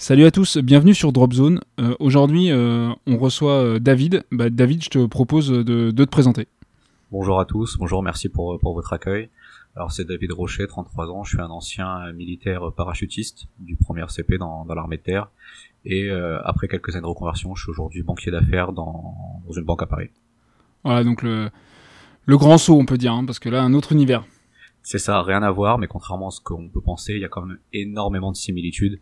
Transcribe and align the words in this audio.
Salut 0.00 0.26
à 0.26 0.30
tous, 0.30 0.58
bienvenue 0.58 0.94
sur 0.94 1.12
Dropzone. 1.12 1.60
Euh, 1.80 1.96
Aujourd'hui, 1.98 2.52
euh, 2.52 2.88
on 3.08 3.18
reçoit 3.18 3.54
euh, 3.54 3.78
David. 3.80 4.22
Bah, 4.30 4.48
David, 4.48 4.84
je 4.84 4.90
te 4.90 5.06
propose 5.06 5.48
de, 5.48 5.90
de 5.90 6.04
te 6.04 6.08
présenter. 6.08 6.46
Bonjour 7.10 7.40
à 7.40 7.44
tous, 7.44 7.76
bonjour, 7.78 8.00
merci 8.00 8.28
pour, 8.28 8.60
pour 8.60 8.74
votre 8.74 8.92
accueil. 8.92 9.28
Alors 9.74 9.90
c'est 9.90 10.04
David 10.04 10.30
Rocher, 10.30 10.68
33 10.68 11.10
ans, 11.10 11.24
je 11.24 11.30
suis 11.30 11.40
un 11.40 11.50
ancien 11.50 12.12
militaire 12.12 12.70
parachutiste 12.76 13.48
du 13.58 13.74
premier 13.74 14.04
CP 14.08 14.38
dans, 14.38 14.64
dans 14.64 14.74
l'armée 14.76 14.98
de 14.98 15.02
terre. 15.02 15.30
Et 15.84 16.04
euh, 16.04 16.38
après 16.44 16.68
quelques 16.68 16.94
années 16.94 17.02
de 17.02 17.06
reconversion, 17.08 17.56
je 17.56 17.64
suis 17.64 17.70
aujourd'hui 17.70 18.04
banquier 18.04 18.30
d'affaires 18.30 18.72
dans, 18.72 19.16
dans 19.48 19.52
une 19.52 19.64
banque 19.64 19.82
à 19.82 19.86
Paris. 19.86 20.10
Voilà, 20.84 21.02
donc 21.02 21.24
le, 21.24 21.50
le 22.24 22.36
grand 22.38 22.56
saut, 22.58 22.78
on 22.78 22.86
peut 22.86 22.98
dire, 22.98 23.14
hein, 23.14 23.24
parce 23.24 23.40
que 23.40 23.48
là, 23.48 23.64
un 23.64 23.74
autre 23.74 23.90
univers. 23.90 24.24
C'est 24.84 24.98
ça, 24.98 25.20
rien 25.22 25.42
à 25.42 25.50
voir, 25.50 25.78
mais 25.78 25.88
contrairement 25.88 26.28
à 26.28 26.30
ce 26.30 26.40
qu'on 26.40 26.68
peut 26.68 26.80
penser, 26.80 27.14
il 27.14 27.20
y 27.20 27.24
a 27.24 27.28
quand 27.28 27.44
même 27.44 27.58
énormément 27.72 28.30
de 28.30 28.36
similitudes. 28.36 29.00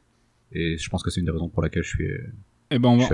Et 0.53 0.77
je 0.79 0.89
pense 0.89 1.03
que 1.03 1.11
c'est 1.11 1.21
une 1.21 1.27
des 1.27 1.33
raisons 1.33 1.49
pour 1.49 1.63
laquelle 1.63 1.83
je 1.83 1.89
suis, 1.89 2.09
Eh 2.71 2.79
ben, 2.79 2.89
on 2.91 2.97
va, 2.99 3.05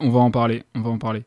on 0.00 0.10
on 0.10 0.10
en 0.20 0.30
parler. 0.30 0.62
On 0.74 0.80
va 0.82 0.90
en 0.90 0.98
parler. 0.98 1.24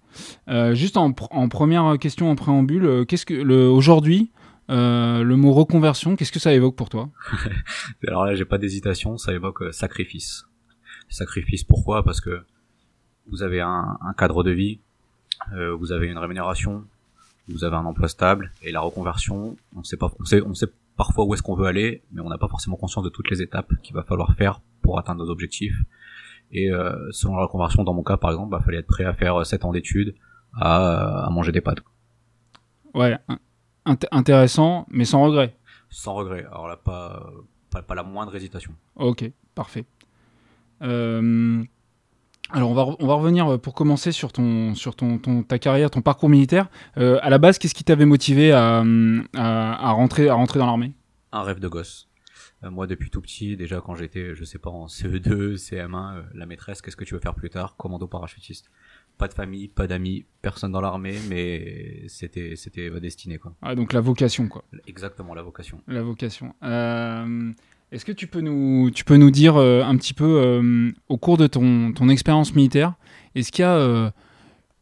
Euh, 0.48 0.74
juste 0.74 0.98
en, 0.98 1.12
pr- 1.12 1.28
en 1.32 1.50
première 1.50 1.98
question, 2.00 2.30
en 2.30 2.36
préambule, 2.36 2.86
euh, 2.86 3.06
qu'est-ce 3.06 3.26
que 3.26 3.34
le 3.34 3.68
aujourd'hui, 3.70 4.32
euh, 4.70 5.24
le 5.24 5.36
mot 5.36 5.52
reconversion, 5.54 6.16
qu'est-ce 6.16 6.32
que 6.32 6.40
ça 6.40 6.54
évoque 6.54 6.76
pour 6.76 6.90
toi? 6.90 7.10
Alors 8.08 8.26
là, 8.26 8.36
j'ai 8.36 8.46
pas 8.46 8.58
d'hésitation, 8.58 9.18
ça 9.18 9.34
évoque 9.34 9.64
sacrifice. 9.74 10.46
Sacrifice, 11.10 11.64
pourquoi? 11.64 12.04
Parce 12.04 12.22
que 12.22 12.44
vous 13.28 13.44
avez 13.44 13.62
un, 13.62 13.98
un 14.02 14.14
cadre 14.14 14.44
de 14.44 14.52
vie, 14.52 14.80
vous 15.80 15.92
avez 15.92 16.08
une 16.08 16.18
rémunération, 16.18 16.84
vous 17.50 17.64
avez 17.64 17.76
un 17.76 17.86
emploi 17.86 18.08
stable, 18.08 18.52
et 18.64 18.72
la 18.72 18.80
reconversion, 18.82 19.58
on 19.76 19.84
sait 19.84 19.98
pas, 19.98 20.12
on 20.20 20.26
sait, 20.26 20.42
on 20.42 20.54
sait 20.54 20.68
parfois 20.96 21.26
où 21.26 21.34
est-ce 21.34 21.44
qu'on 21.44 21.56
veut 21.56 21.66
aller, 21.68 22.02
mais 22.12 22.22
on 22.22 22.30
n'a 22.30 22.38
pas 22.38 22.48
forcément 22.48 22.78
conscience 22.78 23.04
de 23.04 23.10
toutes 23.10 23.30
les 23.30 23.42
étapes 23.42 23.72
qu'il 23.84 23.94
va 23.96 24.04
falloir 24.04 24.36
faire 24.36 24.62
pour 24.84 25.00
atteindre 25.00 25.24
nos 25.26 25.32
objectifs. 25.32 25.76
Et 26.52 26.70
euh, 26.72 26.94
selon 27.12 27.36
la 27.38 27.44
reconversion, 27.44 27.84
dans 27.84 27.94
mon 27.96 28.04
cas 28.04 28.18
par 28.18 28.30
exemple, 28.30 28.52
bah, 28.52 28.62
fallait 28.64 28.78
être 28.78 28.88
prêt 28.88 29.06
à 29.06 29.14
faire 29.14 29.44
7 29.46 29.66
ans 29.66 29.72
d'études, 29.72 30.14
à, 30.56 31.26
à 31.26 31.30
manger 31.32 31.52
des 31.52 31.62
pâtes, 31.62 31.80
Ouais, 32.94 33.18
in- 33.28 33.40
int- 33.88 34.08
intéressant, 34.12 34.86
mais 34.92 35.04
sans 35.06 35.24
regret. 35.24 35.56
sans 35.90 36.14
regret. 36.14 36.46
Alors 36.52 36.68
là, 36.68 36.78
pas, 36.78 37.24
pas, 37.72 37.82
pas 37.82 37.96
la 37.96 38.04
moindre 38.04 38.36
hésitation. 38.36 38.72
Ok, 38.96 39.28
parfait. 39.56 39.86
Euh, 40.84 41.64
alors 42.52 42.70
on 42.70 42.74
va, 42.74 42.86
on 43.00 43.08
va 43.08 43.14
revenir 43.16 43.48
euh, 43.54 43.58
pour 43.58 43.74
commencer 43.74 44.12
sur, 44.12 44.32
ton, 44.32 44.76
sur 44.76 44.96
ton, 44.96 45.18
ton- 45.18 45.42
ta 45.44 45.58
carrière, 45.58 45.90
ton 45.90 46.02
parcours 46.02 46.30
militaire. 46.30 46.68
Euh, 46.98 47.18
à 47.24 47.30
la 47.32 47.38
base, 47.40 47.58
qu'est-ce 47.58 47.74
qui 47.74 47.84
t'avait 47.84 48.06
motivé 48.06 48.52
à, 48.52 48.80
hum, 48.82 49.26
à, 49.36 49.88
à 49.90 49.92
rentrer, 49.92 50.30
à 50.30 50.36
rentrer 50.36 50.60
dans 50.60 50.66
l'armée? 50.68 50.94
Un 51.32 51.42
rêve 51.42 51.60
de 51.60 51.68
gosse. 51.68 52.10
Euh, 52.64 52.72
moi, 52.72 52.88
depuis 52.88 53.10
tout 53.10 53.22
petit, 53.22 53.58
déjà 53.58 53.82
quand 53.82 53.96
j'étais, 53.96 54.36
je 54.36 54.44
sais 54.44 54.58
pas, 54.58 54.70
en 54.70 54.88
CE2, 54.88 55.56
CM1, 55.58 56.16
euh, 56.16 56.22
la 56.34 56.46
maîtresse, 56.46 56.82
qu'est-ce 56.82 56.96
que 56.96 57.04
tu 57.04 57.14
veux 57.14 57.20
faire 57.20 57.36
plus 57.36 57.50
tard? 57.50 57.76
Commando 57.78 58.08
parachutiste. 58.08 58.70
Pas 59.18 59.28
de 59.28 59.34
famille, 59.34 59.68
pas 59.68 59.86
d'amis, 59.86 60.26
personne 60.42 60.72
dans 60.72 60.82
l'armée, 60.82 61.18
mais 61.30 62.04
c'était, 62.08 62.56
c'était 62.56 62.90
ma 62.90 63.00
destinée, 63.00 63.38
quoi. 63.38 63.54
Ah, 63.62 63.76
Donc 63.76 63.94
la 63.94 64.02
vocation, 64.02 64.48
quoi. 64.48 64.64
Exactement, 64.88 65.34
la 65.34 65.44
vocation. 65.44 65.82
La 65.88 66.02
vocation. 66.02 66.56
Euh, 66.64 67.52
Est-ce 67.92 68.06
que 68.06 68.12
tu 68.12 68.28
peux 68.28 68.42
nous, 68.42 68.90
tu 68.92 69.04
peux 69.04 69.18
nous 69.18 69.30
dire 69.30 69.58
euh, 69.58 69.84
un 69.84 69.96
petit 69.98 70.14
peu, 70.14 70.42
euh, 70.42 70.92
au 71.10 71.18
cours 71.18 71.38
de 71.38 71.48
ton, 71.48 71.92
ton 71.94 72.10
expérience 72.10 72.56
militaire, 72.56 72.96
est-ce 73.36 73.52
qu'il 73.52 73.64
y 73.64 73.66
a 73.66 74.14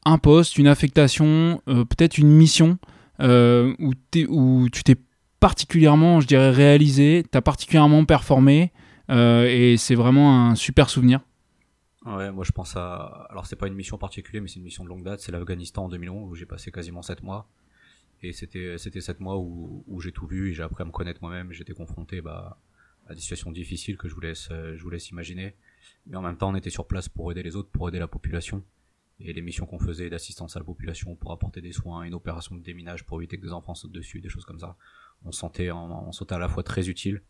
un 0.03 0.17
poste, 0.17 0.57
une 0.57 0.67
affectation, 0.67 1.61
peut-être 1.65 2.17
une 2.17 2.31
mission 2.31 2.77
où, 3.19 3.93
où 4.29 4.69
tu 4.69 4.83
t'es 4.83 4.95
particulièrement, 5.41 6.21
je 6.21 6.27
dirais, 6.27 6.51
réalisé, 6.51 7.25
tu 7.29 7.37
as 7.37 7.41
particulièrement 7.41 8.05
performé 8.05 8.71
euh, 9.09 9.45
et 9.45 9.75
c'est 9.75 9.95
vraiment 9.95 10.47
un 10.47 10.55
super 10.55 10.89
souvenir 10.89 11.19
Ouais, 12.05 12.31
moi 12.31 12.43
je 12.43 12.51
pense 12.51 12.75
à, 12.77 13.27
alors 13.29 13.45
c'est 13.45 13.55
pas 13.55 13.67
une 13.67 13.75
mission 13.75 13.97
particulière, 13.97 14.41
mais 14.41 14.47
c'est 14.47 14.55
une 14.55 14.63
mission 14.63 14.83
de 14.83 14.89
longue 14.89 15.03
date, 15.03 15.19
c'est 15.19 15.31
l'Afghanistan 15.31 15.85
en 15.85 15.89
2011 15.89 16.31
où 16.31 16.35
j'ai 16.35 16.45
passé 16.45 16.71
quasiment 16.71 17.01
7 17.01 17.21
mois. 17.21 17.47
Et 18.23 18.33
c'était, 18.33 18.77
c'était 18.77 19.01
7 19.01 19.19
mois 19.19 19.37
où, 19.37 19.83
où 19.87 19.99
j'ai 19.99 20.11
tout 20.11 20.25
vu 20.25 20.49
et 20.49 20.53
j'ai 20.53 20.63
appris 20.63 20.83
à 20.83 20.85
me 20.85 20.91
connaître 20.91 21.19
moi-même, 21.21 21.51
j'étais 21.51 21.73
confronté, 21.73 22.21
bah, 22.21 22.57
à 23.07 23.13
des 23.13 23.19
situations 23.19 23.51
difficiles 23.51 23.97
que 23.97 24.07
je 24.07 24.15
vous 24.15 24.21
laisse, 24.21 24.49
euh, 24.51 24.75
je 24.75 24.83
vous 24.83 24.89
laisse 24.89 25.09
imaginer. 25.09 25.55
Mais 26.07 26.17
en 26.17 26.21
même 26.21 26.37
temps, 26.37 26.49
on 26.49 26.55
était 26.55 26.69
sur 26.69 26.87
place 26.87 27.09
pour 27.09 27.31
aider 27.31 27.43
les 27.43 27.55
autres, 27.55 27.69
pour 27.69 27.87
aider 27.89 27.99
la 27.99 28.07
population. 28.07 28.63
Et 29.19 29.33
les 29.33 29.41
missions 29.41 29.65
qu'on 29.67 29.79
faisait 29.79 30.09
d'assistance 30.09 30.55
à 30.55 30.59
la 30.59 30.65
population 30.65 31.15
pour 31.15 31.31
apporter 31.31 31.61
des 31.61 31.71
soins, 31.71 32.03
une 32.03 32.15
opération 32.15 32.55
de 32.55 32.61
déminage 32.61 33.05
pour 33.05 33.19
éviter 33.19 33.37
que 33.37 33.43
des 33.43 33.51
enfants 33.51 33.75
sautent 33.75 33.91
dessus, 33.91 34.19
des 34.19 34.29
choses 34.29 34.45
comme 34.45 34.59
ça. 34.59 34.75
On 35.25 35.31
se 35.31 35.39
sentait, 35.39 35.71
en- 35.71 36.05
on 36.07 36.11
sentait 36.11 36.35
à 36.35 36.39
la 36.39 36.49
fois 36.49 36.63
très 36.63 36.89
utile. 36.89 37.21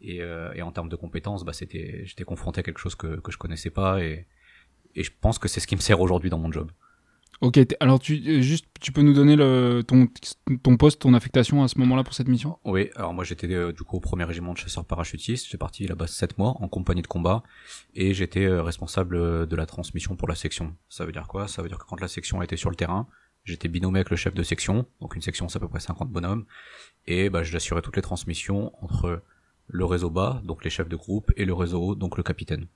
Et, 0.00 0.20
euh, 0.22 0.52
et 0.54 0.62
en 0.62 0.72
termes 0.72 0.88
de 0.90 0.96
compétences, 0.96 1.44
bah, 1.44 1.52
c'était, 1.54 2.02
j'étais 2.04 2.24
confronté 2.24 2.60
à 2.60 2.62
quelque 2.62 2.78
chose 2.80 2.94
que, 2.94 3.18
que 3.20 3.32
je 3.32 3.38
connaissais 3.38 3.70
pas 3.70 4.02
et, 4.02 4.26
et 4.94 5.02
je 5.02 5.10
pense 5.20 5.38
que 5.38 5.48
c'est 5.48 5.60
ce 5.60 5.66
qui 5.66 5.74
me 5.76 5.80
sert 5.80 6.00
aujourd'hui 6.00 6.28
dans 6.30 6.38
mon 6.38 6.52
job. 6.52 6.70
Ok, 7.42 7.58
alors 7.80 7.98
tu, 7.98 8.14
euh, 8.26 8.40
juste, 8.40 8.64
tu 8.80 8.92
peux 8.92 9.02
nous 9.02 9.12
donner 9.12 9.36
le, 9.36 9.82
ton, 9.86 10.08
ton 10.62 10.76
poste, 10.78 11.02
ton 11.02 11.12
affectation 11.12 11.62
à 11.62 11.68
ce 11.68 11.78
moment-là 11.78 12.02
pour 12.02 12.14
cette 12.14 12.28
mission? 12.28 12.58
Oui, 12.64 12.88
alors 12.96 13.12
moi 13.12 13.24
j'étais 13.24 13.52
euh, 13.52 13.72
du 13.72 13.82
coup 13.82 13.96
au 13.96 14.00
premier 14.00 14.24
régiment 14.24 14.54
de 14.54 14.58
chasseurs 14.58 14.86
parachutistes, 14.86 15.46
j'ai 15.50 15.58
parti 15.58 15.86
là-bas 15.86 16.06
7 16.06 16.38
mois 16.38 16.54
en 16.62 16.68
compagnie 16.68 17.02
de 17.02 17.06
combat 17.06 17.42
et 17.94 18.14
j'étais 18.14 18.44
euh, 18.46 18.62
responsable 18.62 19.46
de 19.46 19.56
la 19.56 19.66
transmission 19.66 20.16
pour 20.16 20.28
la 20.28 20.34
section. 20.34 20.74
Ça 20.88 21.04
veut 21.04 21.12
dire 21.12 21.26
quoi? 21.28 21.46
Ça 21.46 21.60
veut 21.60 21.68
dire 21.68 21.78
que 21.78 21.84
quand 21.84 22.00
la 22.00 22.08
section 22.08 22.40
était 22.40 22.56
sur 22.56 22.70
le 22.70 22.76
terrain, 22.76 23.06
j'étais 23.44 23.68
binômé 23.68 23.98
avec 23.98 24.08
le 24.08 24.16
chef 24.16 24.32
de 24.32 24.42
section, 24.42 24.86
donc 25.02 25.14
une 25.14 25.20
section 25.22 25.46
c'est 25.50 25.58
à 25.58 25.60
peu 25.60 25.68
près 25.68 25.80
50 25.80 26.10
bonhommes, 26.10 26.46
et 27.06 27.30
bah, 27.30 27.42
j'assurais 27.42 27.82
toutes 27.82 27.96
les 27.96 28.02
transmissions 28.02 28.72
entre 28.82 29.22
le 29.68 29.84
réseau 29.84 30.10
bas, 30.10 30.40
donc 30.44 30.64
les 30.64 30.70
chefs 30.70 30.88
de 30.88 30.96
groupe, 30.96 31.32
et 31.36 31.44
le 31.44 31.54
réseau 31.54 31.82
haut, 31.82 31.94
donc 31.94 32.16
le 32.16 32.22
capitaine. 32.22 32.66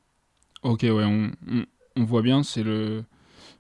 Ok, 0.63 0.81
ouais, 0.83 0.91
on, 1.05 1.31
on, 1.51 1.65
on 1.97 2.05
voit 2.05 2.23
bien, 2.23 2.43
c'est 2.43 2.63
le. 2.63 3.05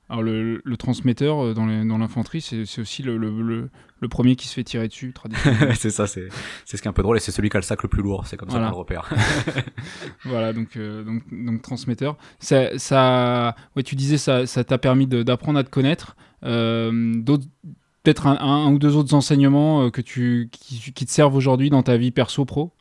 Alors, 0.09 0.23
le, 0.25 0.61
le 0.65 0.77
transmetteur 0.77 1.39
euh, 1.45 1.55
dans 1.55 1.67
les- 1.67 1.85
dans 1.85 1.97
l'infanterie, 1.97 2.41
c'est 2.41 2.67
c'est 2.67 2.81
aussi 2.81 3.05
le, 3.05 3.17
le, 3.17 3.71
le, 4.01 4.09
premier 4.09 4.35
qui 4.35 4.49
se 4.49 4.55
fait 4.55 4.65
tirer 4.65 4.89
dessus, 4.89 5.13
traditionnellement. 5.13 5.73
c'est 5.79 5.91
ça, 5.91 6.09
c'est 6.09 6.29
c'est 6.65 6.77
ce 6.77 6.83
qui 6.83 6.89
est 6.89 6.91
un 6.91 6.93
peu 6.93 7.03
drôle 7.05 7.17
et 7.17 7.21
c'est 7.21 7.31
celui 7.31 7.49
qui 7.49 7.57
a 7.57 7.61
le 7.61 7.65
sac 7.65 7.81
le 7.85 7.89
plus 7.89 8.03
lourd, 8.03 8.27
c'est 8.27 8.37
comme 8.37 8.49
Voilà. 8.49 8.67
ça 8.67 8.71
qu'on 8.73 8.77
le 8.77 8.81
repère. 8.81 9.09
voilà, 10.25 10.53
donc, 10.53 10.77
euh, 10.77 11.05
donc, 11.05 11.23
donc 11.31 11.63
transmetteur. 11.63 12.17
Ça, 12.41 12.77
ça, 12.79 13.55
ouais, 13.77 13.83
tu 13.85 13.95
disais, 13.95 14.19
ça 14.19 14.47
ça 14.47 14.65
t'a 14.65 14.79
permis 14.79 15.07
d'apprendre 15.07 15.59
à 15.61 15.65
te 15.65 15.71
connaître. 15.71 16.17
Euh, 16.43 17.13
d'autres- 17.17 17.47
Peut-être 18.03 18.27
un, 18.27 18.39
un 18.39 18.73
ou 18.73 18.79
deux 18.79 18.97
autres 18.97 19.15
enseignements 19.15 19.83
euh, 19.85 19.91
que 19.91 20.01
tu, 20.01 20.49
qui, 20.53 20.93
qui 20.93 21.07
te 21.07 21.11
servent 21.11 21.35
aujourd'hui 21.35 21.71
dans 21.71 21.83
ta 21.83 21.97
vie 21.97 22.11
perso-pro 22.11 22.73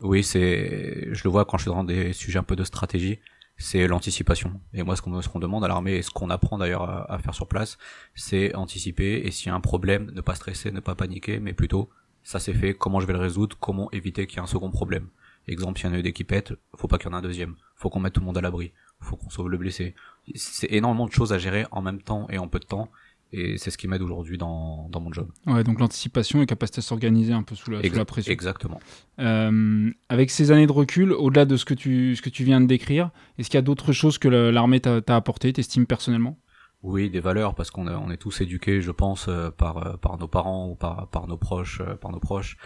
Oui, 0.00 0.22
c'est, 0.22 1.08
je 1.12 1.24
le 1.24 1.30
vois 1.30 1.44
quand 1.44 1.58
je 1.58 1.64
suis 1.64 1.70
dans 1.70 1.84
des 1.84 2.12
sujets 2.12 2.38
un 2.38 2.42
peu 2.42 2.56
de 2.56 2.64
stratégie, 2.64 3.18
c'est 3.58 3.86
l'anticipation. 3.86 4.60
Et 4.74 4.82
moi, 4.82 4.96
ce 4.96 5.02
qu'on 5.02 5.20
qu'on 5.20 5.38
demande 5.38 5.64
à 5.64 5.68
l'armée 5.68 5.96
et 5.96 6.02
ce 6.02 6.10
qu'on 6.10 6.30
apprend 6.30 6.58
d'ailleurs 6.58 6.82
à, 6.82 7.12
à 7.12 7.18
faire 7.18 7.34
sur 7.34 7.48
place, 7.48 7.78
c'est 8.14 8.54
anticiper. 8.54 9.22
Et 9.24 9.30
s'il 9.30 9.48
y 9.48 9.50
a 9.50 9.54
un 9.54 9.60
problème, 9.60 10.10
ne 10.14 10.20
pas 10.20 10.34
stresser, 10.34 10.70
ne 10.70 10.80
pas 10.80 10.94
paniquer, 10.94 11.38
mais 11.38 11.52
plutôt, 11.52 11.90
ça 12.22 12.38
c'est 12.38 12.54
fait, 12.54 12.74
comment 12.74 13.00
je 13.00 13.06
vais 13.06 13.12
le 13.12 13.18
résoudre, 13.18 13.56
comment 13.58 13.90
éviter 13.92 14.26
qu'il 14.26 14.36
y 14.36 14.40
ait 14.40 14.42
un 14.44 14.46
second 14.46 14.70
problème. 14.70 15.08
Exemple, 15.48 15.78
s'il 15.78 15.88
y 15.88 15.92
en 15.92 15.94
a 15.94 15.98
une 15.98 16.12
qui 16.12 16.24
pète, 16.24 16.54
faut 16.74 16.88
pas 16.88 16.98
qu'il 16.98 17.08
y 17.08 17.10
en 17.10 17.14
ait 17.14 17.18
un 17.18 17.22
deuxième. 17.22 17.54
Faut 17.76 17.88
qu'on 17.88 18.00
mette 18.00 18.14
tout 18.14 18.20
le 18.20 18.26
monde 18.26 18.38
à 18.38 18.40
l'abri. 18.40 18.72
Faut 19.00 19.16
qu'on 19.16 19.30
sauve 19.30 19.48
le 19.48 19.58
blessé. 19.58 19.94
C'est 20.34 20.72
énormément 20.72 21.06
de 21.06 21.12
choses 21.12 21.32
à 21.32 21.38
gérer 21.38 21.66
en 21.70 21.82
même 21.82 22.02
temps 22.02 22.26
et 22.30 22.38
en 22.38 22.48
peu 22.48 22.58
de 22.58 22.64
temps. 22.64 22.90
Et 23.38 23.58
c'est 23.58 23.70
ce 23.70 23.78
qui 23.78 23.86
m'aide 23.88 24.02
aujourd'hui 24.02 24.38
dans, 24.38 24.88
dans 24.90 25.00
mon 25.00 25.12
job. 25.12 25.30
Ouais, 25.46 25.62
donc 25.64 25.78
l'anticipation 25.80 26.42
et 26.42 26.46
capacité 26.46 26.78
à 26.78 26.82
s'organiser 26.82 27.32
un 27.32 27.42
peu 27.42 27.54
sous 27.54 27.70
la, 27.70 27.82
sous 27.82 27.94
la 27.94 28.04
pression. 28.04 28.32
Exactement. 28.32 28.80
Euh, 29.18 29.90
avec 30.08 30.30
ces 30.30 30.50
années 30.50 30.66
de 30.66 30.72
recul, 30.72 31.12
au-delà 31.12 31.44
de 31.44 31.56
ce 31.56 31.64
que 31.64 31.74
tu, 31.74 32.16
ce 32.16 32.22
que 32.22 32.30
tu 32.30 32.44
viens 32.44 32.60
de 32.60 32.66
décrire, 32.66 33.10
est-ce 33.38 33.48
qu'il 33.50 33.58
y 33.58 33.58
a 33.58 33.62
d'autres 33.62 33.92
choses 33.92 34.18
que 34.18 34.28
l'armée 34.28 34.80
t'a 34.80 35.00
t'a 35.02 35.16
apporté, 35.16 35.52
t'estimes 35.52 35.86
personnellement? 35.86 36.38
Oui, 36.82 37.10
des 37.10 37.20
valeurs, 37.20 37.54
parce 37.54 37.70
qu'on 37.70 37.88
est- 37.88 37.94
on 37.94 38.10
est 38.10 38.16
tous 38.16 38.40
éduqués, 38.42 38.80
je 38.80 38.90
pense, 38.92 39.26
euh, 39.28 39.50
par, 39.50 39.76
euh, 39.86 39.96
par 39.96 40.18
nos 40.18 40.28
parents 40.28 40.68
ou 40.68 40.74
par, 40.76 41.08
par 41.08 41.26
nos 41.26 41.36
proches, 41.36 41.82
par 42.00 42.12
nos 42.12 42.20
proches. 42.20 42.56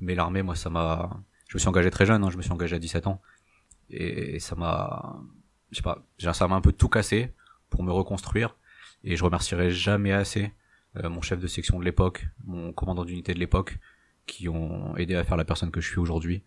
Mais 0.00 0.14
l'armée, 0.14 0.42
moi, 0.42 0.56
ça 0.56 0.68
m'a, 0.70 1.10
je 1.48 1.56
me 1.56 1.58
suis 1.60 1.68
engagé 1.68 1.90
très 1.90 2.06
jeune, 2.06 2.24
hein, 2.24 2.30
je 2.30 2.36
me 2.36 2.42
suis 2.42 2.50
engagé 2.52 2.76
à 2.76 2.78
17 2.78 3.06
ans. 3.06 3.20
Et 3.90 4.38
ça 4.40 4.54
m'a, 4.56 5.16
je 5.70 5.76
sais 5.76 5.82
pas, 5.82 6.04
ça 6.18 6.48
m'a 6.48 6.56
un 6.56 6.60
peu 6.60 6.72
tout 6.72 6.88
cassé 6.88 7.32
pour 7.70 7.82
me 7.82 7.92
reconstruire. 7.92 8.56
Et 9.10 9.16
je 9.16 9.24
remercierai 9.24 9.70
jamais 9.70 10.12
assez 10.12 10.52
euh, 10.96 11.08
mon 11.08 11.22
chef 11.22 11.40
de 11.40 11.46
section 11.46 11.78
de 11.78 11.84
l'époque, 11.84 12.26
mon 12.44 12.72
commandant 12.72 13.04
d'unité 13.06 13.32
de 13.32 13.38
l'époque, 13.38 13.78
qui 14.26 14.48
ont 14.48 14.94
aidé 14.96 15.14
à 15.14 15.24
faire 15.24 15.38
la 15.38 15.46
personne 15.46 15.70
que 15.70 15.80
je 15.80 15.88
suis 15.88 15.98
aujourd'hui. 15.98 16.42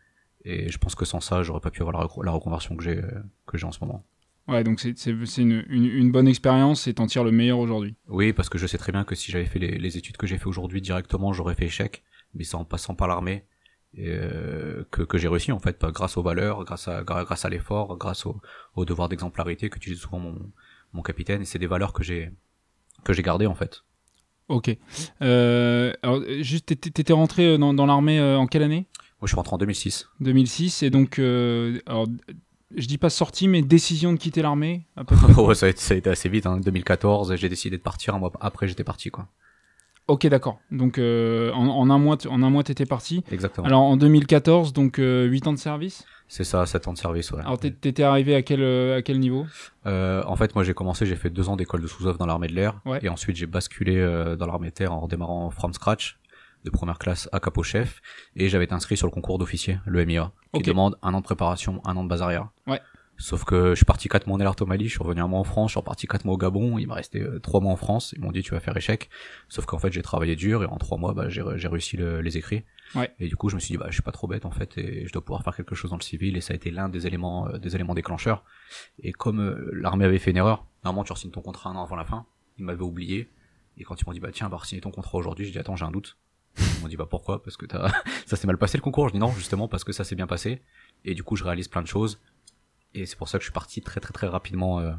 Et 0.45 0.69
je 0.69 0.77
pense 0.77 0.93
que 0.93 1.05
sans 1.05 1.21
ça, 1.21 1.41
j'aurais 1.43 1.59
pas 1.59 1.71
pu 1.71 1.81
avoir 1.81 1.97
la, 1.97 2.05
recon- 2.05 2.23
la 2.23 2.31
reconversion 2.31 2.75
que 2.77 2.83
j'ai, 2.83 2.97
euh, 2.97 3.23
que 3.47 3.57
j'ai 3.57 3.65
en 3.65 3.71
ce 3.71 3.83
moment. 3.83 4.05
Ouais, 4.47 4.63
donc 4.63 4.79
c'est 4.79 5.07
une, 5.07 5.65
une, 5.69 5.85
une 5.85 6.11
bonne 6.11 6.27
expérience 6.27 6.87
et 6.87 6.93
t'en 6.93 7.07
tires 7.07 7.23
le 7.23 7.31
meilleur 7.31 7.59
aujourd'hui. 7.59 7.95
Oui, 8.07 8.33
parce 8.33 8.49
que 8.49 8.57
je 8.57 8.67
sais 8.67 8.77
très 8.77 8.91
bien 8.91 9.05
que 9.05 9.15
si 9.15 9.31
j'avais 9.31 9.45
fait 9.45 9.59
les, 9.59 9.77
les 9.77 9.97
études 9.97 10.17
que 10.17 10.27
j'ai 10.27 10.37
fait 10.37 10.47
aujourd'hui 10.47 10.81
directement, 10.81 11.33
j'aurais 11.33 11.55
fait 11.55 11.65
échec, 11.65 12.03
mais 12.35 12.43
c'est 12.43 12.55
en 12.55 12.65
passant 12.65 12.95
par 12.95 13.07
l'armée 13.07 13.45
euh, 13.99 14.83
que, 14.91 15.03
que 15.03 15.17
j'ai 15.17 15.27
réussi 15.27 15.51
en 15.51 15.59
fait, 15.59 15.79
grâce 15.81 16.17
aux 16.17 16.23
valeurs, 16.23 16.63
grâce 16.63 16.87
à 16.87 17.03
grâce 17.03 17.45
à 17.45 17.49
l'effort, 17.49 17.97
grâce 17.97 18.25
au, 18.25 18.41
au 18.75 18.85
devoir 18.85 19.09
d'exemplarité 19.09 19.69
que 19.69 19.77
utilise 19.77 19.99
souvent 19.99 20.19
mon, 20.19 20.51
mon 20.93 21.01
capitaine, 21.01 21.41
et 21.43 21.45
c'est 21.45 21.59
des 21.59 21.67
valeurs 21.67 21.93
que 21.93 22.03
j'ai 22.03 22.31
que 23.03 23.13
j'ai 23.13 23.21
gardées 23.23 23.47
en 23.47 23.55
fait. 23.55 23.83
Ok. 24.47 24.75
Euh, 25.21 25.93
alors, 26.03 26.17
euh, 26.17 26.41
juste, 26.43 26.65
t'étais 26.65 27.13
rentré 27.13 27.57
dans, 27.57 27.73
dans 27.73 27.85
l'armée 27.85 28.19
euh, 28.19 28.37
en 28.37 28.47
quelle 28.47 28.63
année? 28.63 28.85
Moi, 29.21 29.25
je 29.25 29.27
suis 29.27 29.35
rentré 29.35 29.53
en 29.53 29.57
2006. 29.57 30.09
2006. 30.19 30.83
Et 30.83 30.89
donc, 30.89 31.19
euh, 31.19 31.79
alors, 31.85 32.07
je 32.75 32.85
dis 32.87 32.97
pas 32.97 33.09
sortie, 33.09 33.47
mais 33.47 33.61
décision 33.61 34.11
de 34.11 34.17
quitter 34.17 34.41
l'armée 34.41 34.87
à 34.97 35.03
peu 35.03 35.15
près. 35.33 35.33
ouais, 35.33 35.55
ça 35.55 35.67
a, 35.67 35.69
été, 35.69 35.79
ça 35.79 35.93
a 35.93 35.97
été 35.97 36.09
assez 36.09 36.27
vite. 36.27 36.45
Hein. 36.45 36.59
2014, 36.59 37.35
j'ai 37.35 37.47
décidé 37.49 37.77
de 37.77 37.81
partir. 37.81 38.13
Un 38.15 38.19
mois 38.19 38.31
après, 38.41 38.67
j'étais 38.67 38.83
parti 38.83 39.09
quoi. 39.09 39.27
Ok, 40.07 40.25
d'accord. 40.27 40.59
Donc, 40.71 40.97
euh, 40.97 41.53
en, 41.53 41.67
en 41.67 41.89
un 41.89 41.97
mois, 41.97 42.17
en 42.27 42.43
un 42.43 42.49
mois, 42.49 42.63
t'étais 42.63 42.85
parti. 42.87 43.23
Exactement. 43.31 43.65
Alors, 43.67 43.81
en 43.81 43.95
2014, 43.95 44.73
donc 44.73 44.99
euh, 44.99 45.25
8 45.25 45.47
ans 45.47 45.53
de 45.53 45.57
service? 45.59 46.03
C'est 46.33 46.45
ça, 46.45 46.65
7 46.65 46.87
ans 46.87 46.93
de 46.93 46.97
service. 46.97 47.29
Ouais. 47.31 47.41
Alors, 47.41 47.59
t'é- 47.59 47.73
t'étais 47.73 48.03
arrivé 48.03 48.35
à 48.35 48.41
quel, 48.41 48.61
euh, 48.61 48.97
à 48.97 49.01
quel 49.01 49.19
niveau? 49.19 49.45
Euh, 49.85 50.23
en 50.25 50.37
fait, 50.37 50.55
moi, 50.55 50.63
j'ai 50.63 50.73
commencé, 50.73 51.05
j'ai 51.05 51.17
fait 51.17 51.29
deux 51.29 51.49
ans 51.49 51.57
d'école 51.57 51.81
de 51.81 51.87
sous-oeuvre 51.87 52.17
dans 52.17 52.25
l'armée 52.25 52.47
de 52.47 52.53
l'air, 52.53 52.79
Ouais. 52.85 52.99
et 53.03 53.09
ensuite 53.09 53.35
j'ai 53.35 53.47
basculé 53.47 53.97
euh, 53.97 54.37
dans 54.37 54.45
l'armée 54.47 54.69
de 54.69 54.73
terre 54.73 54.93
en 54.93 55.01
redémarrant 55.01 55.49
from 55.51 55.73
scratch, 55.73 56.17
de 56.63 56.69
première 56.69 56.99
classe 56.99 57.27
à 57.33 57.39
capot 57.41 57.63
chef, 57.63 58.01
et 58.37 58.47
j'avais 58.47 58.63
été 58.63 58.73
inscrit 58.73 58.95
sur 58.95 59.07
le 59.07 59.11
concours 59.11 59.39
d'officier, 59.39 59.79
le 59.85 60.05
MIA, 60.05 60.31
qui 60.53 60.61
demande 60.61 60.95
un 61.01 61.13
an 61.13 61.19
de 61.19 61.23
préparation, 61.25 61.81
un 61.85 61.97
an 61.97 62.03
de 62.03 62.09
base 62.09 62.21
arrière. 62.21 62.47
Ouais. 62.67 62.79
Sauf 63.21 63.43
que 63.45 63.69
je 63.69 63.75
suis 63.75 63.85
parti 63.85 64.09
quatre 64.09 64.25
mois 64.25 64.35
en 64.35 64.39
alerte 64.39 64.61
au 64.61 64.65
Mali, 64.65 64.85
je 64.85 64.91
suis 64.95 65.03
revenu 65.03 65.21
un 65.21 65.27
mois 65.27 65.39
en 65.39 65.43
France, 65.43 65.69
je 65.69 65.73
suis 65.73 65.79
reparti 65.79 66.07
quatre 66.07 66.25
mois 66.25 66.33
au 66.33 66.37
Gabon, 66.37 66.79
il 66.79 66.87
m'a 66.87 66.95
resté 66.95 67.21
euh, 67.21 67.39
trois 67.39 67.59
mois 67.61 67.71
en 67.71 67.75
France, 67.75 68.13
ils 68.17 68.21
m'ont 68.21 68.31
dit 68.31 68.41
tu 68.41 68.51
vas 68.51 68.59
faire 68.59 68.75
échec. 68.75 69.09
Sauf 69.47 69.65
qu'en 69.67 69.77
fait 69.77 69.91
j'ai 69.93 70.01
travaillé 70.01 70.35
dur 70.35 70.63
et 70.63 70.65
en 70.65 70.77
trois 70.77 70.97
mois 70.97 71.13
bah, 71.13 71.29
j'ai 71.29 71.41
réussi 71.43 71.97
le- 71.97 72.21
les 72.21 72.37
écrits. 72.37 72.63
Ouais. 72.95 73.13
Et 73.19 73.27
du 73.27 73.35
coup 73.35 73.47
je 73.49 73.55
me 73.55 73.59
suis 73.59 73.73
dit 73.73 73.77
bah 73.77 73.85
je 73.89 73.93
suis 73.93 74.01
pas 74.01 74.11
trop 74.11 74.27
bête 74.27 74.45
en 74.45 74.51
fait 74.51 74.75
et 74.77 75.05
je 75.07 75.13
dois 75.13 75.23
pouvoir 75.23 75.43
faire 75.43 75.55
quelque 75.55 75.75
chose 75.75 75.91
dans 75.91 75.97
le 75.97 76.01
civil 76.03 76.35
et 76.35 76.41
ça 76.41 76.53
a 76.53 76.55
été 76.55 76.71
l'un 76.71 76.89
des 76.89 77.05
éléments 77.05 77.47
euh, 77.47 77.57
des 77.59 77.75
éléments 77.75 77.93
déclencheurs. 77.93 78.43
Et 79.03 79.11
comme 79.11 79.39
euh, 79.39 79.69
l'armée 79.71 80.05
avait 80.05 80.19
fait 80.19 80.31
une 80.31 80.37
erreur, 80.37 80.65
normalement 80.83 81.03
tu 81.03 81.15
signes 81.15 81.31
ton 81.31 81.41
contrat 81.41 81.69
un 81.69 81.75
an 81.75 81.83
avant 81.83 81.95
la 81.95 82.05
fin, 82.05 82.25
ils 82.57 82.65
m'avaient 82.65 82.81
oublié. 82.81 83.29
Et 83.77 83.83
quand 83.83 84.01
ils 84.01 84.05
m'ont 84.07 84.13
dit 84.13 84.19
bah 84.19 84.31
tiens 84.33 84.49
bah 84.49 84.59
signer 84.63 84.81
ton 84.81 84.91
contrat 84.91 85.17
aujourd'hui, 85.19 85.45
j'ai 85.45 85.51
dit 85.51 85.59
attends 85.59 85.75
j'ai 85.75 85.85
un 85.85 85.91
doute. 85.91 86.17
Ils 86.57 86.81
m'ont 86.81 86.87
dit 86.89 86.97
bah 86.97 87.07
pourquoi? 87.09 87.41
Parce 87.43 87.55
que 87.55 87.65
t'as 87.67 87.91
ça 88.25 88.35
s'est 88.35 88.47
mal 88.47 88.57
passé 88.57 88.77
le 88.77 88.81
concours. 88.81 89.07
Je 89.07 89.13
dis 89.13 89.19
non 89.19 89.31
justement 89.31 89.67
parce 89.67 89.83
que 89.83 89.93
ça 89.93 90.03
s'est 90.03 90.15
bien 90.15 90.27
passé. 90.27 90.61
Et 91.05 91.13
du 91.13 91.23
coup 91.23 91.35
je 91.35 91.43
réalise 91.43 91.67
plein 91.69 91.81
de 91.83 91.87
choses. 91.87 92.19
Et 92.93 93.05
c'est 93.05 93.17
pour 93.17 93.29
ça 93.29 93.37
que 93.37 93.43
je 93.43 93.47
suis 93.47 93.53
parti 93.53 93.81
très 93.81 93.99
très 93.99 94.13
très 94.13 94.27
rapidement 94.27 94.79
euh, 94.79 94.91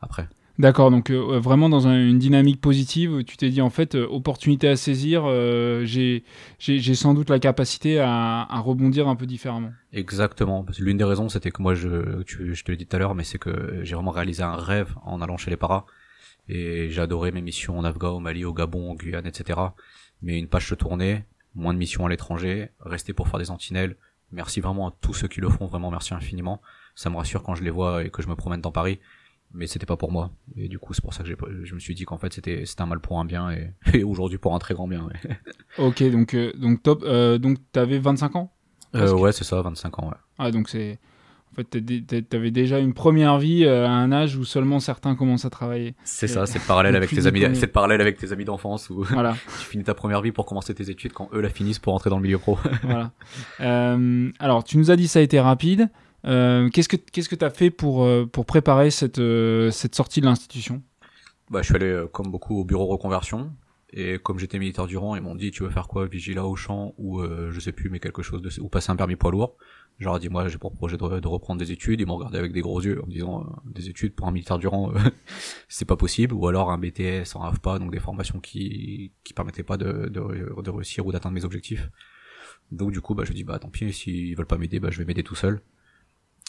après. 0.00 0.28
D'accord, 0.56 0.92
donc 0.92 1.10
euh, 1.10 1.40
vraiment 1.40 1.68
dans 1.68 1.88
un- 1.88 1.98
une 1.98 2.20
dynamique 2.20 2.60
positive, 2.60 3.24
tu 3.24 3.36
t'es 3.36 3.50
dit 3.50 3.60
en 3.60 3.70
fait, 3.70 3.96
euh, 3.96 4.06
opportunité 4.08 4.68
à 4.68 4.76
saisir, 4.76 5.24
euh, 5.26 5.84
j'ai 5.84 6.22
sans 6.94 7.12
doute 7.12 7.28
la 7.28 7.40
capacité 7.40 7.98
à, 7.98 8.42
à 8.48 8.60
rebondir 8.60 9.08
un 9.08 9.16
peu 9.16 9.26
différemment. 9.26 9.72
Exactement. 9.92 10.62
Parce 10.62 10.78
que 10.78 10.84
l'une 10.84 10.96
des 10.96 11.02
raisons, 11.02 11.28
c'était 11.28 11.50
que 11.50 11.60
moi, 11.60 11.74
je, 11.74 12.22
tu- 12.22 12.54
je 12.54 12.64
te 12.64 12.70
l'ai 12.70 12.76
dit 12.76 12.86
tout 12.86 12.94
à 12.94 13.00
l'heure, 13.00 13.16
mais 13.16 13.24
c'est 13.24 13.38
que 13.38 13.80
j'ai 13.82 13.96
vraiment 13.96 14.12
réalisé 14.12 14.44
un 14.44 14.54
rêve 14.54 14.94
en 15.04 15.20
allant 15.20 15.36
chez 15.36 15.50
les 15.50 15.56
paras. 15.56 15.86
Et 16.48 16.88
j'ai 16.90 17.00
adoré 17.00 17.32
mes 17.32 17.40
missions 17.42 17.76
en 17.78 17.84
Afghan, 17.84 18.10
au 18.12 18.20
Mali, 18.20 18.44
au 18.44 18.52
Gabon, 18.52 18.92
en 18.92 18.94
Guyane, 18.94 19.26
etc. 19.26 19.58
Mais 20.22 20.38
une 20.38 20.46
page 20.46 20.68
se 20.68 20.74
tournait, 20.76 21.26
moins 21.56 21.72
de 21.74 21.78
missions 21.78 22.06
à 22.06 22.08
l'étranger, 22.08 22.68
rester 22.80 23.12
pour 23.12 23.28
faire 23.28 23.38
des 23.40 23.46
sentinelles. 23.46 23.96
Merci 24.30 24.60
vraiment 24.60 24.88
à 24.88 24.94
tous 25.00 25.14
ceux 25.14 25.26
qui 25.28 25.40
le 25.40 25.48
font, 25.48 25.66
vraiment 25.66 25.90
merci 25.90 26.14
infiniment. 26.14 26.60
Ça 26.94 27.10
me 27.10 27.16
rassure 27.16 27.42
quand 27.42 27.54
je 27.54 27.64
les 27.64 27.70
vois 27.70 28.04
et 28.04 28.10
que 28.10 28.22
je 28.22 28.28
me 28.28 28.34
promène 28.34 28.60
dans 28.60 28.72
Paris. 28.72 28.98
Mais 29.56 29.68
c'était 29.68 29.86
pas 29.86 29.96
pour 29.96 30.10
moi. 30.10 30.30
Et 30.56 30.68
du 30.68 30.80
coup, 30.80 30.94
c'est 30.94 31.02
pour 31.02 31.14
ça 31.14 31.22
que 31.22 31.28
je 31.62 31.74
me 31.74 31.78
suis 31.80 31.94
dit 31.94 32.04
qu'en 32.04 32.18
fait, 32.18 32.32
c'était, 32.32 32.64
c'était 32.66 32.82
un 32.82 32.86
mal 32.86 32.98
pour 32.98 33.20
un 33.20 33.24
bien 33.24 33.52
et, 33.52 33.70
et 33.94 34.02
aujourd'hui 34.02 34.38
pour 34.38 34.54
un 34.54 34.58
très 34.58 34.74
grand 34.74 34.88
bien. 34.88 35.04
Ouais, 35.04 35.36
Ok, 35.78 36.02
donc, 36.10 36.34
euh, 36.34 36.52
donc 36.56 36.82
top. 36.82 37.02
Euh, 37.04 37.38
donc 37.38 37.58
t'avais 37.72 37.98
25 37.98 38.34
ans? 38.36 38.52
Euh, 38.96 39.12
ouais 39.12 39.32
c'est 39.32 39.44
ça, 39.44 39.60
25 39.62 39.98
ans, 40.00 40.08
ouais. 40.08 40.16
Ah, 40.38 40.50
donc 40.50 40.68
c'est. 40.68 40.98
En 41.52 41.54
fait, 41.62 42.28
t'avais 42.28 42.50
déjà 42.50 42.80
une 42.80 42.94
première 42.94 43.38
vie 43.38 43.64
euh, 43.64 43.86
à 43.86 43.90
un 43.90 44.10
âge 44.10 44.34
où 44.36 44.44
seulement 44.44 44.80
certains 44.80 45.14
commencent 45.14 45.44
à 45.44 45.50
travailler. 45.50 45.94
C'est 46.02 46.26
ça, 46.26 46.46
c'est 46.46 46.58
le 46.58 46.66
parallèle 46.66 46.96
avec 46.96 47.10
tes 47.10 47.28
amis, 47.28 47.42
c'est 47.54 47.66
le 47.66 47.72
parallèle 47.72 48.00
avec 48.00 48.16
tes 48.18 48.32
amis 48.32 48.44
d'enfance 48.44 48.90
où 48.90 49.04
Voilà, 49.04 49.36
tu 49.60 49.66
finis 49.66 49.84
ta 49.84 49.94
première 49.94 50.20
vie 50.20 50.32
pour 50.32 50.46
commencer 50.46 50.74
tes 50.74 50.90
études 50.90 51.12
quand 51.12 51.28
eux 51.32 51.40
la 51.40 51.48
finissent 51.50 51.78
pour 51.78 51.94
entrer 51.94 52.10
dans 52.10 52.16
le 52.16 52.24
milieu 52.24 52.38
pro. 52.38 52.58
voilà. 52.82 53.12
Euh, 53.60 54.32
alors, 54.40 54.64
tu 54.64 54.78
nous 54.78 54.90
as 54.90 54.96
dit 54.96 55.06
ça 55.06 55.20
a 55.20 55.22
été 55.22 55.38
rapide. 55.38 55.90
Euh, 56.26 56.68
qu'est-ce 56.70 56.88
que 56.88 56.96
qu'est-ce 56.96 57.28
que 57.28 57.34
t'as 57.34 57.50
fait 57.50 57.70
pour 57.70 58.04
euh, 58.04 58.26
pour 58.26 58.46
préparer 58.46 58.90
cette 58.90 59.18
euh, 59.18 59.70
cette 59.70 59.94
sortie 59.94 60.20
de 60.20 60.26
l'institution? 60.26 60.82
Bah, 61.50 61.60
je 61.62 61.66
suis 61.66 61.76
allé, 61.76 61.86
euh, 61.86 62.06
comme 62.06 62.30
beaucoup, 62.30 62.58
au 62.58 62.64
bureau 62.64 62.86
reconversion. 62.86 63.52
Et 63.96 64.18
comme 64.18 64.38
j'étais 64.40 64.58
militaire 64.58 64.86
du 64.86 64.96
rang, 64.96 65.14
ils 65.14 65.22
m'ont 65.22 65.36
dit, 65.36 65.52
tu 65.52 65.62
veux 65.62 65.70
faire 65.70 65.86
quoi, 65.86 66.06
vigilat 66.06 66.44
au 66.46 66.56
champ, 66.56 66.94
ou 66.98 67.20
euh, 67.20 67.52
je 67.52 67.60
sais 67.60 67.70
plus, 67.70 67.90
mais 67.90 68.00
quelque 68.00 68.22
chose 68.22 68.42
de, 68.42 68.50
ou 68.60 68.68
passer 68.68 68.90
un 68.90 68.96
permis 68.96 69.14
poids 69.14 69.30
lourd. 69.30 69.56
Ai 70.00 70.18
dit, 70.18 70.28
moi, 70.28 70.48
j'ai 70.48 70.58
pour 70.58 70.72
projet 70.72 70.96
de, 70.96 71.20
de 71.20 71.28
reprendre 71.28 71.60
des 71.60 71.70
études. 71.70 72.00
Ils 72.00 72.06
m'ont 72.06 72.16
regardé 72.16 72.38
avec 72.38 72.52
des 72.52 72.60
gros 72.60 72.80
yeux 72.80 73.00
en 73.02 73.06
me 73.06 73.12
disant, 73.12 73.42
euh, 73.42 73.70
des 73.70 73.88
études 73.88 74.14
pour 74.16 74.26
un 74.26 74.32
militaire 74.32 74.58
du 74.58 74.66
rang, 74.66 74.90
euh, 74.92 74.98
c'est 75.68 75.84
pas 75.84 75.96
possible. 75.96 76.34
Ou 76.34 76.48
alors 76.48 76.72
un 76.72 76.78
BTS 76.78 77.36
en 77.36 77.42
AFPA, 77.42 77.78
donc 77.78 77.92
des 77.92 78.00
formations 78.00 78.40
qui, 78.40 79.12
qui 79.22 79.32
permettaient 79.32 79.62
pas 79.62 79.76
de, 79.76 80.08
de, 80.08 80.60
de 80.60 80.70
réussir 80.70 81.06
ou 81.06 81.12
d'atteindre 81.12 81.34
mes 81.34 81.44
objectifs. 81.44 81.88
Donc 82.72 82.90
du 82.90 83.00
coup, 83.00 83.14
bah, 83.14 83.24
je 83.24 83.32
dis, 83.32 83.44
bah 83.44 83.60
tant 83.60 83.70
pis, 83.70 83.92
s'ils 83.92 84.34
veulent 84.36 84.46
pas 84.46 84.58
m'aider, 84.58 84.80
bah 84.80 84.90
je 84.90 84.98
vais 84.98 85.04
m'aider 85.04 85.22
tout 85.22 85.36
seul. 85.36 85.60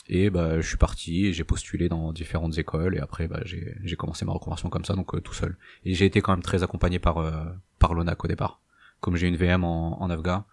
Et 0.08 0.30
bah 0.30 0.62
je 0.62 0.68
suis 0.68 0.78
parti 0.78 1.34
j'ai 1.34 1.44
postulé 1.44 1.90
dans 1.90 2.14
différentes 2.14 2.58
écoles 2.60 2.96
et 2.96 3.00
après 3.00 3.28
bah 3.28 3.40
j'ai 3.44 3.76
j'ai 3.84 3.96
commencé 3.96 4.24
ma 4.24 4.34
reconversion 4.34 4.70
comme 4.70 4.86
ça 4.86 4.94
donc 4.94 5.16
euh, 5.16 5.20
tout 5.20 5.34
seul. 5.34 5.58
Et 5.84 5.96
j'ai 5.96 6.06
été 6.06 6.22
quand 6.22 6.32
même 6.34 6.44
très 6.44 6.62
accompagné 6.62 7.00
par 7.00 7.18
euh, 7.18 7.32
par 7.80 7.94
l'ONAC 7.96 8.24
au 8.24 8.28
départ. 8.28 8.62
Comme 9.00 9.16
j'ai 9.16 9.28
une 9.28 9.36
VM 9.36 9.64
en, 9.64 10.02
en 10.02 10.10
Afghan, 10.12 10.46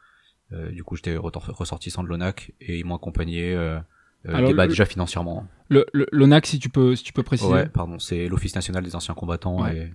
euh, 0.52 0.70
du 0.70 0.82
coup 0.84 0.96
j'étais 0.96 1.16
ressortissant 1.18 2.02
de 2.02 2.08
l'ONAC 2.08 2.52
et 2.60 2.78
ils 2.78 2.84
m'ont 2.86 2.96
accompagné 2.96 3.52
euh, 3.54 3.78
euh, 4.26 4.34
Alors, 4.34 4.52
le- 4.52 4.68
déjà 4.68 4.86
financièrement. 4.86 5.46
Le 5.68 5.84
le- 5.92 6.06
l'ONAC, 6.12 6.46
si 6.46 6.58
tu 6.58 6.70
peux 6.70 6.96
si 6.96 7.04
tu 7.04 7.12
peux 7.12 7.22
préciser. 7.22 7.50
Ouais, 7.52 7.68
pardon, 7.68 7.98
c'est 7.98 8.28
l'Office 8.28 8.54
national 8.54 8.82
des 8.82 8.96
anciens 8.96 9.14
combattants 9.14 9.62
Ouais. 9.64 9.76
et 9.76 9.94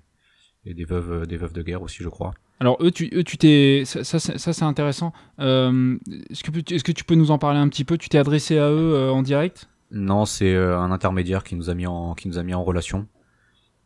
et 0.66 0.74
des 0.74 0.86
veuves 0.86 1.12
euh, 1.12 1.26
des 1.26 1.38
veuves 1.38 1.54
de 1.54 1.62
guerre 1.64 1.82
aussi 1.82 2.04
je 2.04 2.10
crois. 2.10 2.34
Alors 2.60 2.78
eux, 2.82 2.90
tu 2.92 3.10
eux, 3.14 3.24
tu 3.24 3.38
t'es 3.38 3.84
ça 3.86 4.04
ça, 4.04 4.20
c'est- 4.20 4.38
ça, 4.40 4.52
c'est 4.54 4.66
intéressant. 4.66 5.14
Euh, 5.40 5.98
est-ce 6.32 6.44
que 6.44 6.52
tu- 6.60 6.74
est-ce 6.76 6.84
que 6.84 6.92
tu 6.92 7.04
peux 7.04 7.14
nous 7.16 7.30
en 7.32 7.38
parler 7.38 7.60
un 7.60 7.70
petit 7.70 7.84
peu? 7.86 7.98
Tu 7.98 8.10
t'es 8.10 8.18
adressé 8.18 8.58
à 8.58 8.70
eux 8.72 8.94
euh, 8.96 9.12
en 9.12 9.22
direct? 9.22 9.70
Non, 9.92 10.26
c'est 10.26 10.54
euh, 10.54 10.78
un 10.80 10.92
intermédiaire 10.92 11.44
qui 11.44 11.56
nous 11.56 11.70
a 11.70 11.76
mis 11.76 11.86
en 11.88 12.14
qui 12.16 12.28
nous 12.28 12.38
a 12.40 12.44
mis 12.44 12.54
en 12.56 12.64
relation. 12.64 13.08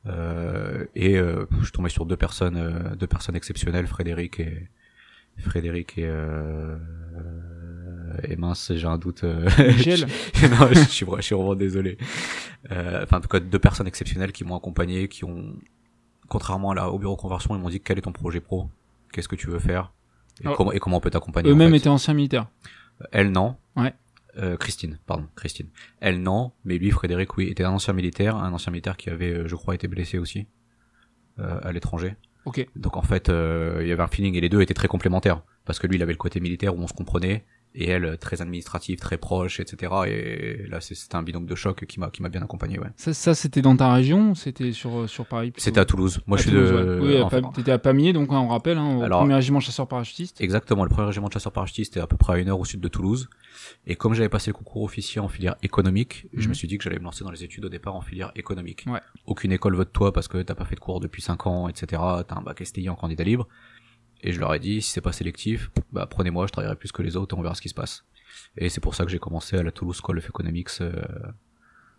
Euh, 0.08 0.86
et 0.96 1.18
euh, 1.20 1.46
je 1.60 1.64
suis 1.66 1.72
tombé 1.74 1.90
sur 1.90 2.06
deux 2.06 2.18
personnes 2.18 2.58
euh, 2.58 2.96
deux 2.96 3.08
personnes 3.08 3.36
exceptionnelles, 3.36 3.86
Frédéric 3.88 4.40
et 4.40 4.68
Frédéric 5.38 5.98
et 5.98 6.06
euh, 6.08 6.78
et 8.28 8.36
mince, 8.36 8.72
j'ai 8.76 8.88
un 8.88 8.98
doute. 8.98 9.24
Michel 9.60 10.02
non, 10.50 10.68
je 10.72 10.80
suis, 10.88 11.06
je 11.18 11.22
suis 11.22 11.36
vraiment 11.36 11.56
désolé. 11.56 11.98
Euh, 12.72 13.02
Enfin, 13.04 13.18
en 13.18 13.22
tout 13.22 13.28
cas, 13.28 13.40
deux 13.40 13.60
personnes 13.60 13.88
exceptionnelles 13.88 14.32
qui 14.32 14.44
m'ont 14.44 14.56
accompagné, 14.58 15.08
qui 15.08 15.24
ont, 15.26 15.56
contrairement 16.28 16.72
à 16.72 16.76
la, 16.76 16.90
au 16.92 17.00
bureau 17.00 17.16
conversion, 17.16 17.56
ils 17.56 17.62
m'ont 17.62 17.70
dit 17.70 17.82
quel 17.82 17.98
est 17.98 18.02
ton 18.02 18.12
projet 18.12 18.40
pro, 18.42 18.70
qu'est-ce 19.12 19.28
que 19.28 19.36
tu 19.36 19.48
veux 19.48 19.60
faire, 19.60 19.92
et, 20.42 20.46
Alors, 20.46 20.58
comment, 20.58 20.72
et 20.72 20.80
comment 20.80 20.98
on 20.98 21.02
peut 21.02 21.10
t'accompagner. 21.10 21.50
en 21.50 21.54
Eux-mêmes 21.54 21.72
fait? 21.72 21.78
étaient 21.78 21.90
anciens 21.90 22.14
militaires. 22.14 22.48
Elle 23.12 23.32
non. 23.32 23.56
Ouais. 23.76 23.94
Euh, 24.38 24.56
Christine, 24.56 24.98
pardon, 25.06 25.26
Christine. 25.36 25.68
Elle 26.00 26.22
non, 26.22 26.54
mais 26.64 26.78
lui, 26.78 26.90
Frédéric, 26.92 27.36
oui, 27.38 27.48
était 27.48 27.64
un 27.66 27.72
ancien 27.72 27.94
militaire, 27.94 28.38
un 28.38 28.54
ancien 28.54 28.72
militaire 28.72 28.96
qui 28.96 29.10
avait, 29.10 29.32
euh, 29.32 29.48
je 29.48 29.56
crois, 29.56 29.76
été 29.76 29.88
blessé 29.90 30.18
aussi 30.20 30.48
euh, 31.40 31.60
à 31.64 31.72
l'étranger. 31.74 32.16
Ok. 32.46 32.66
Donc 32.76 32.96
en 32.98 33.02
fait, 33.02 33.28
euh, 33.30 33.80
il 33.82 33.88
y 33.88 33.92
avait 33.92 34.02
un 34.04 34.08
feeling 34.08 34.34
et 34.36 34.42
les 34.42 34.50
deux 34.50 34.62
étaient 34.62 34.74
très 34.74 34.88
complémentaires 34.88 35.42
parce 35.66 35.80
que 35.80 35.88
lui, 35.88 35.98
il 35.98 36.02
avait 36.02 36.14
le 36.14 36.18
côté 36.18 36.40
militaire 36.40 36.76
où 36.76 36.80
on 36.82 36.88
se 36.88 36.94
comprenait 36.94 37.46
et 37.74 37.90
elle 37.90 38.18
très 38.18 38.42
administrative, 38.42 39.00
très 39.00 39.18
proche, 39.18 39.60
etc. 39.60 39.94
Et 40.08 40.68
là, 40.68 40.82
c'était 40.82 41.16
un 41.16 41.24
binôme 41.24 41.46
de 41.46 41.56
choc 41.56 41.86
qui 41.86 42.00
m'a 42.00 42.10
qui 42.10 42.22
m'a 42.22 42.30
bien 42.30 42.42
accompagné. 42.42 42.80
Ouais. 42.80 42.88
Ça, 42.98 43.14
ça 43.14 43.34
c'était 43.34 43.62
dans 43.62 43.76
ta 43.78 43.94
région, 43.94 44.36
c'était 44.36 44.72
sur 44.74 45.08
sur 45.10 45.26
Paris. 45.26 45.54
C'était 45.58 45.80
à 45.80 45.86
Toulouse. 45.86 46.20
Moi, 46.28 46.38
à 46.38 46.42
je 46.42 46.48
suis 46.50 46.58
de. 46.58 47.00
ouais. 47.02 47.08
Oui, 47.16 47.22
enfin, 47.22 47.42
t'étais 47.54 47.72
à 47.72 47.78
Pamiers, 47.80 48.14
donc 48.14 48.32
on 48.32 48.48
rappelle, 48.48 48.78
hein, 48.78 48.98
au 48.98 49.02
Alors- 49.04 49.20
premier 49.22 49.36
régiment 49.36 49.60
chasseur 49.60 49.88
parachutiste. 49.88 50.42
Exactement, 50.42 50.84
le 50.84 50.90
premier 50.90 51.08
régiment 51.08 51.28
de 51.28 51.34
chasseurs 51.34 51.54
parachutistes 51.54 51.94
était 51.94 52.02
à 52.02 52.08
peu 52.08 52.18
près 52.18 52.34
à 52.34 52.38
une 52.38 52.50
heure 52.50 52.60
au 52.60 52.66
sud 52.66 52.82
de 52.82 52.88
Toulouse. 52.88 53.30
Et 53.88 53.96
comme 53.96 54.14
j'avais 54.14 54.30
passé 54.30 54.50
le 54.50 54.54
concours 54.56 54.84
officier 54.84 55.22
en 55.22 55.28
filière 55.28 55.56
économique, 55.64 56.28
je 56.34 56.44
Mhm. 56.44 56.50
me 56.50 56.54
suis 56.54 56.68
dit 56.68 56.78
que 56.78 56.84
j'allais 56.84 57.00
me 57.00 57.04
lancer 57.04 57.24
dans 57.24 57.32
les 57.32 57.44
études 57.44 57.66
au 57.66 57.70
départ 57.70 57.96
en 57.96 58.02
filière 58.02 58.32
économique. 58.36 58.86
Ouais. 58.88 59.00
Aucune 59.26 59.52
école 59.52 59.76
veut 59.76 59.86
de 59.86 59.90
toi 59.90 60.12
parce 60.14 60.28
que 60.28 60.42
t'as 60.42 60.56
pas 60.56 60.66
fait 60.66 60.76
de 60.76 60.80
cours 60.80 61.00
depuis 61.00 61.22
5 61.22 61.48
ans, 61.48 61.68
etc. 61.70 62.02
T'as 62.28 62.36
un 62.36 62.42
bac 62.42 62.62
STI 62.66 62.90
en 62.90 62.96
candidat 62.96 63.24
libre. 63.24 63.48
Et 64.24 64.32
je 64.32 64.40
leur 64.40 64.54
ai 64.54 64.60
dit, 64.60 64.82
si 64.82 64.92
c'est 64.92 65.02
pas 65.02 65.12
sélectif, 65.12 65.72
bah 65.92 66.08
prenez-moi, 66.10 66.48
je 66.48 66.52
travaillerai 66.52 66.76
plus 66.76 66.92
que 66.92 67.02
les 67.02 67.16
autres 67.18 67.36
et 67.36 67.40
on 67.40 67.42
verra 67.42 67.56
ce 67.56 67.62
qui 67.62 67.70
se 67.70 67.74
passe. 67.74 68.06
Et 68.58 68.70
c'est 68.70 68.82
pour 68.82 68.96
ça 68.96 69.06
que 69.06 69.12
j'ai 69.12 69.20
commencé 69.20 69.58
à 69.58 69.64
la 69.64 69.72
Toulouse 69.72 70.00
School 70.02 70.18
of 70.18 70.30
Economics, 70.30 70.70
euh, 70.82 70.92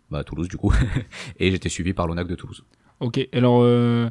bah 0.09 0.19
à 0.19 0.23
Toulouse 0.23 0.47
du 0.47 0.57
coup. 0.57 0.73
et 1.39 1.51
j'étais 1.51 1.69
suivi 1.69 1.93
par 1.93 2.07
l'ONAC 2.07 2.27
de 2.27 2.35
Toulouse. 2.35 2.63
Ok, 2.99 3.27
alors 3.33 3.61
euh, 3.63 4.09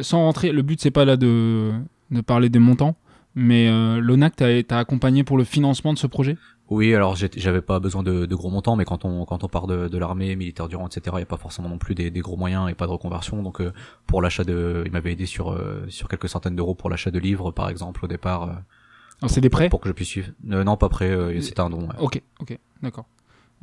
sans 0.00 0.18
rentrer, 0.18 0.52
le 0.52 0.62
but 0.62 0.80
c'est 0.80 0.90
pas 0.90 1.04
là 1.04 1.16
de, 1.16 1.72
de 2.10 2.20
parler 2.20 2.48
des 2.48 2.58
montants, 2.58 2.96
mais 3.38 3.68
euh, 3.68 4.00
l'ONAC 4.00 4.36
t'a 4.36 4.78
accompagné 4.78 5.24
pour 5.24 5.38
le 5.38 5.44
financement 5.44 5.92
de 5.92 5.98
ce 5.98 6.06
projet? 6.06 6.36
Oui, 6.70 6.94
alors 6.94 7.16
j'avais 7.16 7.62
pas 7.62 7.80
besoin 7.80 8.02
de, 8.02 8.26
de 8.26 8.34
gros 8.34 8.50
montants, 8.50 8.76
mais 8.76 8.84
quand 8.84 9.06
on 9.06 9.24
quand 9.24 9.42
on 9.42 9.48
part 9.48 9.66
de, 9.66 9.88
de 9.88 9.96
l'armée, 9.98 10.36
militaire 10.36 10.68
durant, 10.68 10.86
etc., 10.86 11.02
il 11.12 11.16
n'y 11.16 11.22
a 11.22 11.26
pas 11.26 11.38
forcément 11.38 11.68
non 11.70 11.78
plus 11.78 11.94
des, 11.94 12.10
des 12.10 12.20
gros 12.20 12.36
moyens 12.36 12.68
et 12.70 12.74
pas 12.74 12.86
de 12.86 12.90
reconversion. 12.92 13.42
Donc 13.42 13.60
euh, 13.62 13.72
pour 14.06 14.20
l'achat 14.20 14.44
de, 14.44 14.82
il 14.84 14.92
m'avait 14.92 15.12
aidé 15.12 15.24
sur 15.24 15.50
euh, 15.52 15.86
sur 15.88 16.08
quelques 16.08 16.28
centaines 16.28 16.56
d'euros 16.56 16.74
pour 16.74 16.90
l'achat 16.90 17.10
de 17.10 17.18
livres, 17.18 17.50
par 17.52 17.70
exemple, 17.70 18.04
au 18.04 18.08
départ. 18.08 18.42
euh, 18.42 18.52
Alors 19.22 19.30
c'est 19.30 19.40
des 19.40 19.48
prêts? 19.48 19.70
pour 19.70 19.80
que 19.80 19.88
je 19.88 19.94
puisse 19.94 20.08
suivre. 20.08 20.28
Euh, 20.50 20.62
non, 20.62 20.76
pas 20.76 20.90
prêt. 20.90 21.08
euh, 21.10 21.40
c'était 21.40 21.60
un 21.60 21.70
don. 21.70 21.82
ouais. 21.88 21.94
Ok, 22.00 22.20
ok, 22.40 22.58
d'accord. 22.82 23.06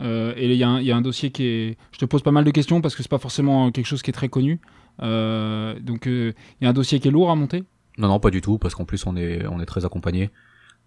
Euh, 0.01 0.33
et 0.35 0.51
il 0.51 0.57
y, 0.57 0.63
a 0.63 0.69
un- 0.69 0.79
il 0.79 0.85
y 0.87 0.91
a 0.91 0.97
un 0.97 1.01
dossier 1.01 1.29
qui 1.29 1.43
est. 1.45 1.77
Je 1.91 1.99
te 1.99 2.05
pose 2.05 2.23
pas 2.23 2.31
mal 2.31 2.43
de 2.43 2.51
questions 2.51 2.81
parce 2.81 2.95
que 2.95 3.03
c'est 3.03 3.09
pas 3.09 3.19
forcément 3.19 3.69
quelque 3.71 3.85
chose 3.85 4.01
qui 4.01 4.09
est 4.09 4.13
très 4.13 4.29
connu. 4.29 4.59
Euh, 5.03 5.79
donc 5.79 6.07
euh, 6.07 6.33
il 6.59 6.63
y 6.63 6.67
a 6.67 6.71
un 6.71 6.73
dossier 6.73 6.99
qui 6.99 7.07
est 7.07 7.11
lourd 7.11 7.29
à 7.29 7.35
monter? 7.35 7.63
Non, 7.97 8.07
non, 8.09 8.19
pas 8.19 8.29
du 8.31 8.41
tout, 8.41 8.57
parce 8.57 8.75
qu'en 8.75 8.85
plus 8.85 9.05
on 9.05 9.15
est 9.15 9.45
on 9.47 9.59
est 9.61 9.65
très 9.65 9.85
accompagné. 9.85 10.29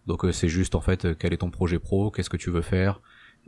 Donc 0.07 0.25
euh, 0.25 0.33
c'est 0.33 0.49
juste 0.49 0.75
en 0.75 0.81
fait 0.81 1.05
euh, 1.05 1.15
quel 1.19 1.33
est 1.33 1.39
ton 1.39 1.51
projet 1.51 1.79
pro, 1.79 2.11
qu'est-ce 2.11 2.31
que 2.31 2.37
tu 2.37 2.51
veux 2.51 2.63
faire, 2.63 3.01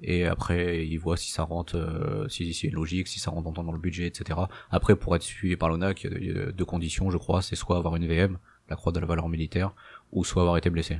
et 0.03 0.27
après 0.27 0.87
il 0.87 0.99
voit 0.99 1.17
si 1.17 1.31
ça 1.31 1.43
rentre, 1.45 1.77
euh, 1.77 2.29
si 2.29 2.51
une 2.51 2.75
logique, 2.75 3.09
si 3.09 3.19
ça 3.21 3.31
rentre 3.31 3.53
dans, 3.53 3.63
dans 3.65 3.73
le 3.73 3.79
budget, 3.79 4.07
etc. 4.09 4.41
Après 4.71 4.97
pour 4.97 5.15
être 5.17 5.23
suivi 5.23 5.57
par 5.57 5.69
l'ONAC, 5.69 6.05
il 6.05 6.27
y 6.27 6.31
a- 6.39 6.53
deux 6.53 6.65
conditions, 6.65 7.11
je 7.11 7.19
crois, 7.19 7.43
c'est 7.43 7.57
soit 7.57 7.77
avoir 7.79 7.97
une 7.97 8.07
VM, 8.07 8.39
la 8.69 8.77
croix 8.77 8.93
de 8.93 9.01
la 9.01 9.07
valeur 9.07 9.29
militaire, 9.29 9.73
ou 10.13 10.25
soit 10.25 10.43
avoir 10.43 10.57
été 10.59 10.71
blessé. 10.71 10.99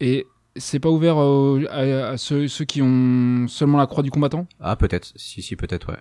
Et 0.00 0.26
c'est 0.56 0.80
pas 0.80 0.90
ouvert 0.90 1.18
euh, 1.22 1.64
à, 1.70 2.10
à 2.12 2.16
ceux, 2.16 2.48
ceux 2.48 2.64
qui 2.64 2.82
ont 2.82 3.46
seulement 3.48 3.78
la 3.78 3.86
croix 3.86 4.02
du 4.02 4.10
combattant? 4.10 4.46
Ah 4.60 4.76
peut-être, 4.76 5.12
si 5.16 5.42
si 5.42 5.56
peut-être 5.56 5.90
ouais. 5.92 6.00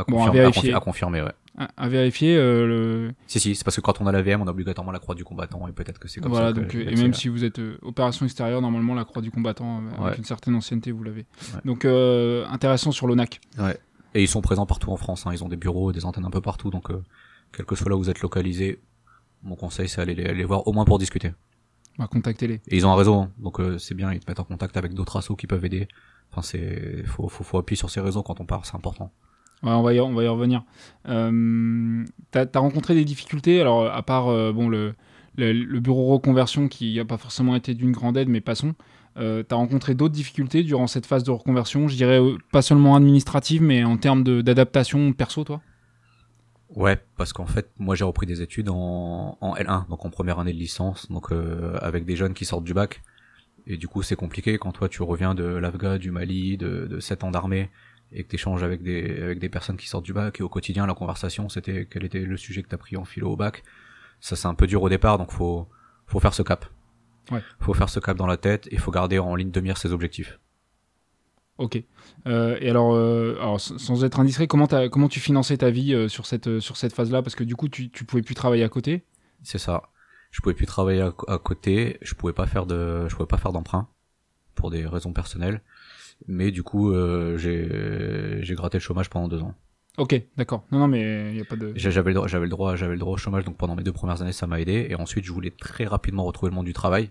À 0.00 0.04
Bon, 0.04 0.16
confirmer, 0.16 0.38
à, 0.38 0.42
vérifier. 0.42 0.74
à 0.74 0.80
confirmer, 0.80 1.22
ouais. 1.22 1.32
à, 1.58 1.68
à 1.76 1.88
vérifier. 1.88 2.36
euh, 2.36 2.66
le... 2.66 3.12
Si 3.26 3.40
si, 3.40 3.54
c'est 3.54 3.64
parce 3.64 3.76
que 3.76 3.80
quand 3.80 4.00
on 4.00 4.06
a 4.06 4.12
la 4.12 4.22
VM, 4.22 4.40
on 4.42 4.46
a 4.46 4.50
obligatoirement 4.50 4.92
la 4.92 4.98
croix 4.98 5.14
du 5.14 5.24
combattant, 5.24 5.66
et 5.68 5.72
peut-être 5.72 5.98
que 5.98 6.08
c'est 6.08 6.20
comme 6.20 6.30
Voilà, 6.32 6.48
ça. 6.48 6.52
que 6.54 6.60
donc, 6.60 6.74
euh, 6.74 6.88
et 6.90 6.96
même 6.96 7.12
si 7.14 7.28
vous 7.28 7.44
êtes 7.44 7.58
euh, 7.58 7.78
opération 7.82 8.24
extérieure, 8.26 8.60
normalement 8.62 8.94
la 8.94 9.04
croix 9.04 9.22
du 9.22 9.30
combattant, 9.30 9.78
euh, 9.82 9.88
avec 9.90 10.00
Ouais. 10.00 10.16
une 10.18 10.24
certaine 10.24 10.54
ancienneté, 10.54 10.90
vous 10.92 11.02
l'avez. 11.02 11.26
Ouais. 11.54 11.60
Donc 11.64 11.84
euh, 11.84 12.46
intéressant 12.48 12.92
sur 12.92 13.06
l'ONAC. 13.06 13.40
Et 14.14 14.22
ils 14.22 14.28
sont 14.28 14.40
présents 14.40 14.66
partout 14.66 14.90
en 14.90 14.96
France, 14.96 15.26
hein. 15.26 15.30
ils 15.32 15.44
ont 15.44 15.48
des 15.48 15.56
bureaux, 15.56 15.92
des 15.92 16.04
antennes 16.04 16.24
un 16.24 16.30
peu 16.30 16.40
partout, 16.40 16.70
donc 16.70 16.90
euh, 16.90 17.02
quel 17.52 17.64
que 17.66 17.76
soit 17.76 17.88
là 17.88 17.96
où 17.96 17.98
vous 17.98 18.10
êtes 18.10 18.22
localisé, 18.22 18.80
mon 19.42 19.54
conseil 19.54 19.88
c'est 19.88 20.00
aller 20.00 20.14
les, 20.14 20.24
aller 20.24 20.34
les 20.34 20.44
voir 20.44 20.66
au 20.66 20.72
moins 20.72 20.84
pour 20.84 20.98
discuter. 20.98 21.32
On 21.98 22.02
va 22.02 22.08
contacter 22.08 22.46
les. 22.48 22.54
Et 22.54 22.76
ils 22.76 22.86
ont 22.86 22.90
un 22.92 22.96
réseau, 22.96 23.14
hein. 23.14 23.30
donc 23.38 23.60
euh, 23.60 23.78
c'est 23.78 23.94
bien, 23.94 24.12
ils 24.12 24.18
te 24.20 24.28
mettent 24.30 24.40
en 24.40 24.44
contact 24.44 24.76
avec 24.76 24.94
d'autres 24.94 25.16
assos 25.18 25.36
qui 25.36 25.46
peuvent 25.46 25.64
aider. 25.64 25.86
Enfin 26.32 26.42
c'est, 26.42 27.04
faut, 27.06 27.28
faut, 27.28 27.44
faut 27.44 27.58
appuyer 27.58 27.76
sur 27.76 27.90
ces 27.90 28.00
réseaux 28.00 28.22
quand 28.24 28.40
on 28.40 28.46
part, 28.46 28.64
c'est 28.66 28.74
important. 28.74 29.12
Ouais, 29.62 29.72
on 29.72 29.82
va 29.82 29.92
y, 29.92 30.00
revenir. 30.00 30.64
Euh, 31.08 32.04
as 32.34 32.58
rencontré 32.58 32.94
des 32.94 33.04
difficultés, 33.04 33.60
alors 33.60 33.86
à 33.86 34.02
part 34.02 34.28
euh, 34.28 34.52
bon 34.52 34.68
le, 34.68 34.94
bureau 35.80 36.06
reconversion 36.06 36.68
qui 36.68 36.96
n'a 36.96 37.04
pas 37.04 37.18
forcément 37.18 37.54
été 37.54 37.74
d'une 37.74 37.92
grande 37.92 38.16
aide, 38.16 38.28
mais 38.28 38.40
passons. 38.40 38.74
Euh, 39.16 39.42
T'as 39.42 39.56
rencontré 39.56 39.94
d'autres 39.94 40.14
difficultés 40.14 40.62
durant 40.62 40.86
cette 40.86 41.06
phase 41.06 41.24
de 41.24 41.30
reconversion, 41.30 41.88
je 41.88 41.96
dirais 41.96 42.20
euh, 42.20 42.38
pas 42.52 42.62
seulement 42.62 42.94
administrative, 42.94 43.60
mais 43.62 43.84
en 43.84 43.96
termes 43.96 44.22
d'adaptation 44.42 45.12
perso, 45.12 45.44
toi? 45.44 45.60
Ouais, 46.76 46.98
parce 47.16 47.32
qu'en 47.32 47.46
fait, 47.46 47.70
moi 47.78 47.96
j'ai 47.96 48.04
repris 48.04 48.26
des 48.26 48.42
études 48.42 48.68
en, 48.68 49.36
en 49.40 49.54
L1, 49.56 49.88
donc 49.88 50.04
en 50.04 50.10
première 50.10 50.38
année 50.38 50.52
de 50.52 50.58
licence, 50.58 51.10
donc 51.10 51.32
euh, 51.32 51.76
avec 51.82 52.04
des 52.04 52.14
jeunes 52.14 52.34
qui 52.34 52.44
sortent 52.44 52.64
du 52.64 52.74
bac. 52.74 53.02
Et 53.66 53.76
du 53.76 53.88
coup, 53.88 54.02
c'est 54.02 54.16
compliqué 54.16 54.56
quand 54.58 54.72
toi 54.72 54.88
tu 54.88 55.02
reviens 55.02 55.34
de 55.34 55.44
l'Afghan, 55.44 55.98
du 55.98 56.12
Mali, 56.12 56.56
de, 56.56 56.86
de 56.86 57.00
7 57.00 57.24
ans 57.24 57.30
d'armée, 57.30 57.70
et 58.12 58.24
que 58.24 58.28
tu 58.28 58.36
échanges 58.36 58.62
avec 58.62 58.82
des, 58.82 59.22
avec 59.22 59.38
des 59.38 59.48
personnes 59.48 59.76
qui 59.76 59.88
sortent 59.88 60.04
du 60.04 60.12
bac, 60.12 60.40
et 60.40 60.42
au 60.42 60.48
quotidien, 60.48 60.86
la 60.86 60.94
conversation, 60.94 61.48
c'était 61.48 61.86
quel 61.90 62.04
était 62.04 62.20
le 62.20 62.36
sujet 62.36 62.62
que 62.62 62.68
t'as 62.68 62.76
pris 62.76 62.96
en 62.96 63.04
philo 63.04 63.30
au 63.30 63.36
bac. 63.36 63.62
Ça, 64.20 64.36
c'est 64.36 64.48
un 64.48 64.54
peu 64.54 64.66
dur 64.66 64.82
au 64.82 64.88
départ, 64.88 65.18
donc 65.18 65.30
faut, 65.32 65.68
faut 66.06 66.20
faire 66.20 66.34
ce 66.34 66.42
cap. 66.42 66.66
Ouais. 67.30 67.42
Faut 67.60 67.74
faire 67.74 67.88
ce 67.88 68.00
cap 68.00 68.16
dans 68.16 68.26
la 68.26 68.36
tête, 68.36 68.68
et 68.70 68.78
faut 68.78 68.90
garder 68.90 69.18
en 69.18 69.34
ligne 69.34 69.50
de 69.50 69.60
mire 69.60 69.78
ses 69.78 69.92
objectifs. 69.92 70.38
Ok. 71.58 71.82
Euh, 72.26 72.56
et 72.60 72.70
alors, 72.70 72.94
euh, 72.94 73.36
alors, 73.38 73.60
sans 73.60 74.02
être 74.02 74.18
indiscret, 74.18 74.46
comment, 74.46 74.66
comment 74.90 75.08
tu 75.08 75.20
finançais 75.20 75.58
ta 75.58 75.70
vie 75.70 75.94
euh, 75.94 76.08
sur 76.08 76.24
cette, 76.24 76.46
euh, 76.46 76.58
sur 76.58 76.78
cette 76.78 76.94
phase-là? 76.94 77.22
Parce 77.22 77.34
que 77.34 77.44
du 77.44 77.54
coup, 77.54 77.68
tu, 77.68 77.90
tu 77.90 78.04
pouvais 78.04 78.22
plus 78.22 78.34
travailler 78.34 78.64
à 78.64 78.70
côté. 78.70 79.04
C'est 79.42 79.58
ça. 79.58 79.90
Je 80.30 80.40
pouvais 80.40 80.54
plus 80.54 80.64
travailler 80.64 81.02
à, 81.02 81.12
à 81.28 81.38
côté, 81.38 81.98
je 82.00 82.14
pouvais 82.14 82.32
pas 82.32 82.46
faire 82.46 82.64
de, 82.64 83.06
je 83.08 83.14
pouvais 83.14 83.26
pas 83.26 83.36
faire 83.36 83.52
d'emprunt 83.52 83.88
pour 84.54 84.70
des 84.70 84.86
raisons 84.86 85.12
personnelles. 85.12 85.60
Mais 86.26 86.50
du 86.50 86.62
coup, 86.62 86.92
euh, 86.92 87.36
j'ai, 87.36 88.54
gratté 88.54 88.78
le 88.78 88.82
chômage 88.82 89.10
pendant 89.10 89.28
deux 89.28 89.42
ans. 89.42 89.54
Ok, 89.98 90.20
d'accord. 90.36 90.64
Non, 90.70 90.78
non, 90.78 90.88
mais 90.88 91.30
il 91.30 91.34
n'y 91.34 91.40
a 91.40 91.44
pas 91.44 91.56
de. 91.56 91.72
J'avais 91.74 92.10
le 92.10 92.14
droit, 92.14 92.28
j'avais 92.28 92.44
le 92.44 92.50
droit, 92.50 92.76
j'avais 92.76 92.92
le 92.92 92.98
droit 92.98 93.14
au 93.14 93.16
chômage, 93.16 93.44
donc 93.44 93.56
pendant 93.56 93.74
mes 93.74 93.82
deux 93.82 93.92
premières 93.92 94.22
années, 94.22 94.32
ça 94.32 94.46
m'a 94.46 94.60
aidé. 94.60 94.86
Et 94.88 94.94
ensuite, 94.94 95.24
je 95.24 95.32
voulais 95.32 95.50
très 95.50 95.84
rapidement 95.84 96.24
retrouver 96.24 96.50
le 96.50 96.54
monde 96.54 96.66
du 96.66 96.72
travail. 96.72 97.10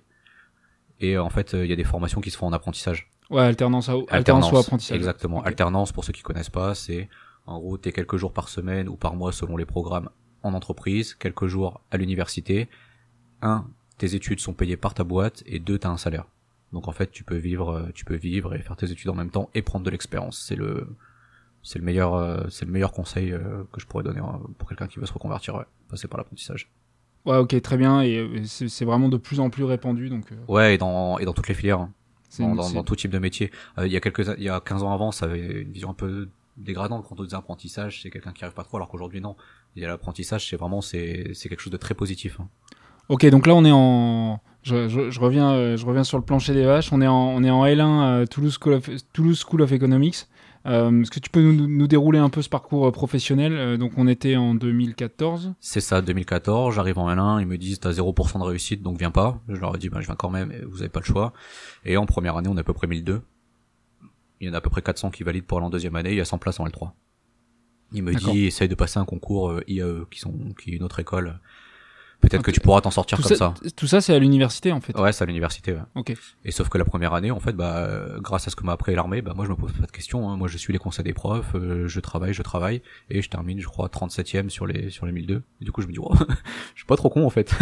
Et 1.00 1.18
en 1.18 1.30
fait, 1.30 1.54
euh, 1.54 1.66
il 1.66 1.70
y 1.70 1.74
a 1.74 1.76
des 1.76 1.84
formations 1.84 2.22
qui 2.22 2.32
se 2.32 2.38
font 2.38 2.48
en 2.48 2.54
apprentissage. 2.54 3.10
Ouais, 3.30 3.42
alternance, 3.42 3.90
à, 3.90 3.96
alternance 4.10 4.52
ou 4.52 4.58
apprentissage. 4.58 4.98
Exactement. 4.98 5.44
Alternance, 5.44 5.92
pour 5.92 6.04
ceux 6.04 6.14
qui 6.14 6.24
connaissent 6.24 6.50
pas, 6.50 6.74
c'est 6.74 7.10
en 7.46 7.60
gros, 7.60 7.78
t'es 7.78 7.92
quelques 7.92 8.18
jours 8.18 8.34
par 8.34 8.50
semaine 8.50 8.88
ou 8.88 8.96
par 8.96 9.16
mois 9.16 9.32
selon 9.32 9.58
les 9.58 9.66
programmes 9.66 10.10
en 10.44 10.54
entreprise, 10.54 11.14
quelques 11.16 11.48
jours 11.48 11.82
à 11.92 11.98
l'université. 11.98 12.70
Un, 13.42 13.66
tes 13.98 14.16
études 14.16 14.40
sont 14.40 14.54
payées 14.54 14.78
par 14.78 14.94
ta 14.94 15.04
boîte 15.04 15.44
et 15.46 15.60
deux, 15.60 15.80
t'as 15.80 15.90
un 15.90 15.98
salaire. 15.98 16.26
Donc 16.74 16.88
en 16.88 16.92
fait, 16.92 17.12
tu 17.12 17.24
peux 17.24 17.36
vivre, 17.38 17.70
euh, 17.70 17.90
tu 17.96 18.06
peux 18.06 18.16
vivre 18.16 18.54
et 18.56 18.60
faire 18.60 18.76
tes 18.76 18.92
études 18.92 19.10
en 19.10 19.16
même 19.16 19.32
temps 19.32 19.50
et 19.56 19.62
prendre 19.62 19.86
de 19.86 19.90
l'expérience. 19.90 20.40
C'est 20.48 20.56
le, 20.56 20.88
c'est 21.64 21.80
le 21.80 21.86
meilleur, 21.86 22.14
euh, 22.14 22.44
c'est 22.50 22.66
le 22.66 22.72
meilleur 22.72 22.92
conseil 22.92 23.32
euh, 23.32 23.64
que 23.72 23.80
je 23.82 23.86
pourrais 23.88 24.04
donner 24.04 24.20
euh, 24.20 24.38
pour 24.58 24.70
quelqu'un 24.70 24.88
qui 24.88 25.00
veut 25.00 25.06
se 25.06 25.14
reconvertir, 25.14 25.56
ouais, 25.56 25.66
passer 25.90 26.08
par 26.08 26.18
l'apprentissage. 26.20 26.70
Ouais, 27.26 27.38
ok, 27.38 27.60
très 27.62 27.76
bien. 27.78 28.02
Et 28.02 28.44
c'est 28.46 28.86
vraiment 28.86 29.10
de 29.10 29.18
plus 29.18 29.40
en 29.40 29.50
plus 29.50 29.64
répandu. 29.66 30.10
Donc, 30.10 30.26
Ouais, 30.48 30.76
et 30.76 30.78
dans, 30.78 31.18
et 31.20 31.26
dans 31.26 31.34
toutes 31.34 31.48
les 31.50 31.54
filières. 31.54 31.80
hein. 31.82 31.92
c'est 32.30 32.44
dans, 32.44 32.56
dans, 32.56 32.70
dans 32.72 32.84
tout 32.84 32.96
type 32.96 33.12
de 33.12 33.20
métier. 33.20 33.52
Euh, 33.78 33.86
il 33.88 33.92
y 33.92 33.98
a 33.98 34.00
quelques, 34.00 34.32
il 34.38 34.44
y 34.44 34.50
a 34.50 34.60
15 34.62 34.84
ans 34.84 34.94
avant, 34.94 35.12
ça 35.12 35.26
avait 35.26 35.64
une 35.64 35.72
vision 35.72 35.90
un 35.90 35.94
peu 35.96 36.30
dégradante 36.58 37.06
quand 37.08 37.20
on 37.20 37.24
disait 37.24 37.36
apprentissage, 37.36 38.02
c'est 38.02 38.10
quelqu'un 38.10 38.32
qui 38.34 38.44
arrive 38.44 38.54
pas 38.56 38.64
trop, 38.64 38.78
alors 38.78 38.90
qu'aujourd'hui 38.90 39.22
non. 39.22 39.36
Il 39.76 39.82
y 39.82 39.86
a 39.86 39.88
l'apprentissage, 39.88 40.48
c'est 40.50 40.56
vraiment, 40.58 40.82
c'est, 40.82 41.32
c'est 41.34 41.50
quelque 41.50 41.62
chose 41.62 41.72
de 41.74 41.78
très 41.78 41.94
positif. 41.94 42.40
hein. 42.40 42.48
Ok, 43.10 43.26
donc 43.28 43.48
là, 43.48 43.56
on 43.56 43.66
est 43.66 43.72
en. 43.72 44.40
Je, 44.62 44.88
je- 44.88 45.10
je 45.10 45.20
reviens, 45.20 45.52
euh, 45.52 45.78
je 45.78 45.86
reviens 45.86 46.04
sur 46.04 46.18
le 46.18 46.24
plancher 46.24 46.54
des 46.54 46.64
vaches. 46.66 46.92
On 46.94 47.02
est 47.02 47.08
en, 47.08 47.14
on 47.36 47.44
est 47.44 47.50
en 47.50 47.66
L1 47.66 48.22
à 48.24 48.28
Toulouse 48.28 48.58
School 48.62 48.74
of, 48.74 48.90
Toulouse 49.14 49.44
School 49.48 49.62
of 49.62 49.72
Economics. 49.72 50.28
Euh, 50.66 51.02
Est-ce 51.02 51.10
que 51.10 51.20
tu 51.22 51.30
peux 51.30 51.42
nous, 51.42 51.68
nous 51.68 51.88
dérouler 51.88 52.20
un 52.20 52.30
peu 52.30 52.42
ce 52.42 52.50
parcours 52.50 52.86
euh, 52.86 52.92
professionnel? 52.92 53.54
Euh, 53.54 53.78
Donc, 53.78 53.94
on 53.98 54.08
était 54.08 54.36
en 54.36 54.54
2014. 54.56 55.54
C'est 55.62 55.80
ça, 55.80 56.02
2014, 56.02 56.76
j'arrive 56.76 57.00
en 57.00 57.10
L1, 57.10 57.40
ils 57.42 57.48
me 57.48 57.58
disent 57.58 57.80
t'as 57.80 57.92
0% 57.92 58.40
de 58.40 58.44
réussite, 58.44 58.84
donc 58.84 59.00
viens 59.00 59.12
pas. 59.12 59.40
Je 59.48 59.56
leur 59.60 59.74
ai 59.76 59.80
dit 59.80 59.88
bah 59.90 60.00
je 60.02 60.06
viens 60.06 60.16
quand 60.16 60.30
même, 60.30 60.54
vous 60.70 60.82
avez 60.82 60.90
pas 60.90 61.00
le 61.00 61.06
choix. 61.06 61.32
Et 61.86 61.96
en 61.98 62.06
première 62.06 62.36
année, 62.36 62.50
on 62.50 62.58
est 62.58 62.60
à 62.60 62.64
peu 62.64 62.74
près 62.74 62.88
1002. 62.88 63.22
Il 64.42 64.48
y 64.48 64.52
en 64.52 64.54
a 64.54 64.58
à 64.58 64.62
peu 64.62 64.70
près 64.70 64.82
400 64.82 65.10
qui 65.12 65.24
valident 65.24 65.46
pour 65.46 65.58
aller 65.58 65.68
en 65.68 65.70
deuxième 65.70 65.96
année, 65.96 66.12
il 66.12 66.18
y 66.18 66.22
a 66.22 66.26
100 66.26 66.38
places 66.38 66.60
en 66.60 66.66
L3. 66.68 66.92
Il 67.94 68.04
me 68.04 68.14
dit 68.14 68.46
essaye 68.46 68.68
de 68.70 68.76
passer 68.76 69.00
un 69.00 69.06
concours 69.06 69.50
euh, 69.52 69.64
IAE, 69.68 70.06
qui 70.12 70.20
sont, 70.20 70.34
qui 70.62 70.72
est 70.72 70.76
une 70.76 70.84
autre 70.84 71.00
école. 71.00 71.40
Peut-être 72.22 72.44
que 72.44 72.52
tu 72.52 72.60
pourras 72.60 72.82
t'en 72.82 72.92
sortir 72.92 73.18
Tout 73.18 73.24
comme 73.24 73.38
ça, 73.38 73.54
ça. 73.64 73.70
tout 73.78 73.88
ça, 73.88 74.02
c'est 74.02 74.14
à 74.14 74.20
l'université, 74.20 74.72
en 74.74 74.82
fait. 74.82 74.98
Ouais, 75.00 75.12
c'est 75.14 75.24
à 75.24 75.26
l'université. 75.28 75.72
Ouais. 75.74 75.80
Ok. 75.96 76.14
Et 76.44 76.52
sauf 76.52 76.68
que 76.68 76.78
la 76.78 76.84
première 76.84 77.14
année, 77.14 77.32
en 77.32 77.40
fait, 77.40 77.54
bah, 77.54 77.78
euh, 77.78 78.20
grâce 78.20 78.46
à 78.48 78.52
ce 78.52 78.56
que 78.58 78.64
m'a 78.66 78.74
appris 78.74 78.94
l'armée, 78.94 79.22
bah, 79.22 79.34
moi, 79.34 79.46
je 79.46 79.52
me 79.52 79.56
pose 79.56 79.72
pas 79.72 79.86
de 79.86 79.92
questions. 79.92 80.30
hein. 80.30 80.36
Moi, 80.36 80.48
je 80.50 80.58
suis 80.58 80.74
les 80.74 80.80
conseils 80.80 81.06
des 81.06 81.14
profs, 81.14 81.56
euh, 81.56 81.88
je 81.88 82.00
travaille, 82.02 82.34
je 82.34 82.42
travaille, 82.42 82.82
et 83.10 83.22
je 83.22 83.30
termine, 83.30 83.60
je 83.62 83.68
crois, 83.68 83.88
37e 83.88 84.50
sur 84.50 84.68
les 84.68 84.90
sur 84.90 85.06
les 85.06 85.12
1002. 85.14 85.42
Et 85.62 85.66
du 85.66 85.72
coup, 85.72 85.82
je 85.82 85.88
me 85.88 85.94
dis, 85.94 86.00
oh, 86.02 86.14
je 86.76 86.80
suis 86.80 86.86
pas 86.86 86.98
trop 86.98 87.10
con, 87.10 87.26
en 87.26 87.30
fait. 87.30 87.56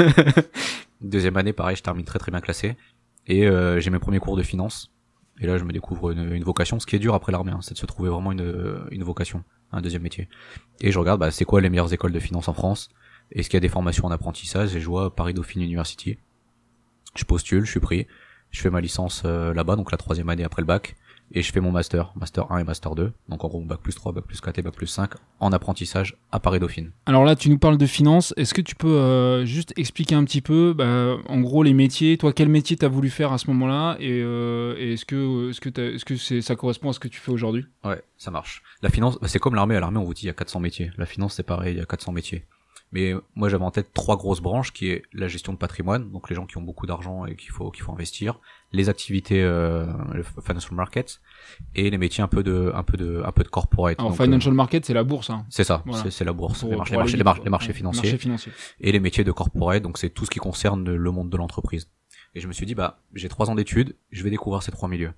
Deuxième 1.01 1.37
année, 1.37 1.53
pareil, 1.53 1.75
je 1.75 1.83
termine 1.83 2.05
très 2.05 2.17
très 2.19 2.31
bien 2.31 2.41
classé, 2.41 2.75
et 3.27 3.45
euh, 3.47 3.79
j'ai 3.79 3.91
mes 3.91 3.99
premiers 3.99 4.19
cours 4.19 4.35
de 4.37 4.43
finance. 4.43 4.91
Et 5.39 5.45
là, 5.45 5.59
je 5.59 5.63
me 5.65 5.71
découvre 5.71 6.09
une, 6.11 6.33
une 6.33 6.43
vocation, 6.43 6.79
ce 6.79 6.87
qui 6.87 6.95
est 6.95 6.99
dur 6.99 7.13
après 7.13 7.31
l'armée, 7.31 7.51
hein, 7.51 7.59
c'est 7.61 7.75
de 7.75 7.79
se 7.79 7.85
trouver 7.85 8.09
vraiment 8.09 8.31
une 8.31 8.87
une 8.89 9.03
vocation, 9.03 9.43
un 9.71 9.81
deuxième 9.81 10.01
métier. 10.01 10.27
Et 10.81 10.91
je 10.91 10.97
regarde, 10.97 11.19
bah, 11.19 11.29
c'est 11.29 11.45
quoi 11.45 11.61
les 11.61 11.69
meilleures 11.69 11.93
écoles 11.93 12.11
de 12.11 12.19
finance 12.19 12.47
en 12.47 12.53
France? 12.53 12.89
Est-ce 13.31 13.49
qu'il 13.49 13.57
y 13.57 13.57
a 13.57 13.61
des 13.61 13.69
formations 13.69 14.05
en 14.05 14.11
apprentissage 14.11 14.75
Et 14.75 14.81
je 14.81 14.87
vois 14.87 15.15
Paris 15.15 15.33
Dauphine 15.33 15.61
University. 15.61 16.17
Je 17.15 17.23
postule, 17.23 17.65
je 17.65 17.71
suis 17.71 17.79
pris. 17.79 18.07
Je 18.51 18.61
fais 18.61 18.69
ma 18.69 18.79
licence 18.79 19.23
euh, 19.25 19.53
là-bas, 19.53 19.75
donc 19.75 19.91
la 19.91 19.97
troisième 19.97 20.29
année 20.29 20.43
après 20.43 20.61
le 20.61 20.67
bac 20.67 20.95
et 21.31 21.41
je 21.41 21.51
fais 21.51 21.59
mon 21.59 21.71
master, 21.71 22.13
master 22.15 22.51
1 22.51 22.59
et 22.59 22.63
master 22.63 22.95
2, 22.95 23.11
donc 23.29 23.43
en 23.43 23.47
gros 23.47 23.61
bac 23.61 23.79
plus 23.81 23.93
3, 23.93 24.13
bac 24.13 24.25
plus 24.25 24.39
4 24.39 24.59
et 24.59 24.61
bac 24.61 24.73
plus 24.73 24.87
5 24.87 25.11
en 25.39 25.51
apprentissage 25.51 26.17
à 26.31 26.39
Paris 26.39 26.59
Dauphine. 26.59 26.91
Alors 27.05 27.25
là, 27.25 27.35
tu 27.35 27.49
nous 27.49 27.57
parles 27.57 27.77
de 27.77 27.85
finance, 27.85 28.33
est-ce 28.37 28.53
que 28.53 28.61
tu 28.61 28.75
peux 28.75 28.87
euh, 28.87 29.45
juste 29.45 29.73
expliquer 29.77 30.15
un 30.15 30.23
petit 30.23 30.41
peu, 30.41 30.73
bah, 30.73 31.17
en 31.27 31.41
gros, 31.41 31.63
les 31.63 31.73
métiers, 31.73 32.17
toi, 32.17 32.31
quel 32.33 32.49
métier 32.49 32.77
tu 32.77 32.85
as 32.85 32.89
voulu 32.89 33.09
faire 33.09 33.33
à 33.33 33.37
ce 33.37 33.47
moment-là, 33.47 33.97
et, 33.99 34.21
euh, 34.21 34.75
et 34.77 34.93
est-ce 34.93 35.05
que, 35.05 35.49
est-ce 35.49 35.61
que, 35.61 35.95
est-ce 35.95 36.05
que 36.05 36.15
c'est, 36.15 36.41
ça 36.41 36.55
correspond 36.55 36.89
à 36.89 36.93
ce 36.93 36.99
que 36.99 37.07
tu 37.07 37.19
fais 37.19 37.31
aujourd'hui? 37.31 37.65
Ouais, 37.83 38.01
ça 38.17 38.31
marche. 38.31 38.63
La 38.81 38.89
finance, 38.89 39.19
bah, 39.19 39.27
c'est 39.27 39.39
comme 39.39 39.55
l'armée, 39.55 39.75
à 39.75 39.79
l'armée 39.79 39.99
on 39.99 40.05
vous 40.05 40.13
dit 40.13 40.23
il 40.23 40.27
y 40.27 40.31
a 40.31 40.33
400 40.33 40.59
métiers, 40.59 40.91
la 40.97 41.05
finance 41.05 41.35
c'est 41.35 41.43
pareil, 41.43 41.75
il 41.75 41.77
y 41.77 41.81
a 41.81 41.85
400 41.85 42.13
métiers. 42.13 42.45
Mais 42.93 43.13
moi 43.35 43.49
j'avais 43.49 43.65
en 43.65 43.71
tête 43.71 43.93
trois 43.93 44.15
grosses 44.15 44.39
branches 44.39 44.71
qui 44.71 44.89
est 44.89 45.03
la 45.11 45.27
gestion 45.27 45.51
de 45.51 45.57
patrimoine, 45.57 46.09
donc 46.09 46.29
les 46.29 46.35
gens 46.35 46.45
qui 46.45 46.57
ont 46.57 46.61
beaucoup 46.61 46.85
d'argent 46.85 47.25
et 47.25 47.35
qu'il 47.35 47.51
faut 47.51 47.69
qu'il 47.69 47.83
faut 47.83 47.91
investir, 47.91 48.39
les 48.71 48.87
activités 48.87 49.43
euh, 49.43 49.85
financial 50.45 50.73
markets 50.73 51.19
et 51.75 51.89
les 51.89 51.97
métiers 51.97 52.23
un 52.23 52.29
peu 52.29 52.43
de 52.43 52.71
un 52.73 52.83
peu 52.83 52.95
de 52.95 53.21
un 53.25 53.31
peu 53.33 53.43
de 53.43 53.49
corporate. 53.49 53.99
En 53.99 54.11
financial 54.11 54.53
market 54.53 54.85
c'est 54.85 54.93
la 54.93 55.03
bourse. 55.03 55.29
Hein. 55.29 55.45
C'est 55.49 55.65
ça, 55.65 55.83
c'est 56.09 56.23
la 56.23 56.31
bourse, 56.31 56.63
les, 56.63 56.77
marchés, 56.77 56.91
les, 56.91 56.97
marchés, 57.23 57.43
les, 57.43 57.49
marchés, 57.49 57.73
financiers, 57.73 58.17
et 58.79 58.91
les 58.93 58.99
métiers 59.01 59.25
de 59.25 59.31
corporate, 59.33 59.83
donc 59.83 59.97
c'est 59.97 60.09
tout 60.09 60.23
ce 60.23 60.29
qui 60.29 60.39
concerne 60.39 60.95
le 60.95 61.11
monde 61.11 61.29
de 61.29 61.35
l'entreprise. 61.35 61.89
Et 62.35 62.39
je 62.39 62.47
me 62.47 62.53
suis 62.53 62.65
dit 62.65 62.75
bah 62.75 62.99
j'ai 63.13 63.27
trois 63.27 63.49
ans 63.49 63.55
d'études, 63.55 63.97
je 64.11 64.23
vais 64.23 64.29
découvrir 64.29 64.63
ces 64.63 64.71
trois 64.71 64.87
milieux. 64.87 65.11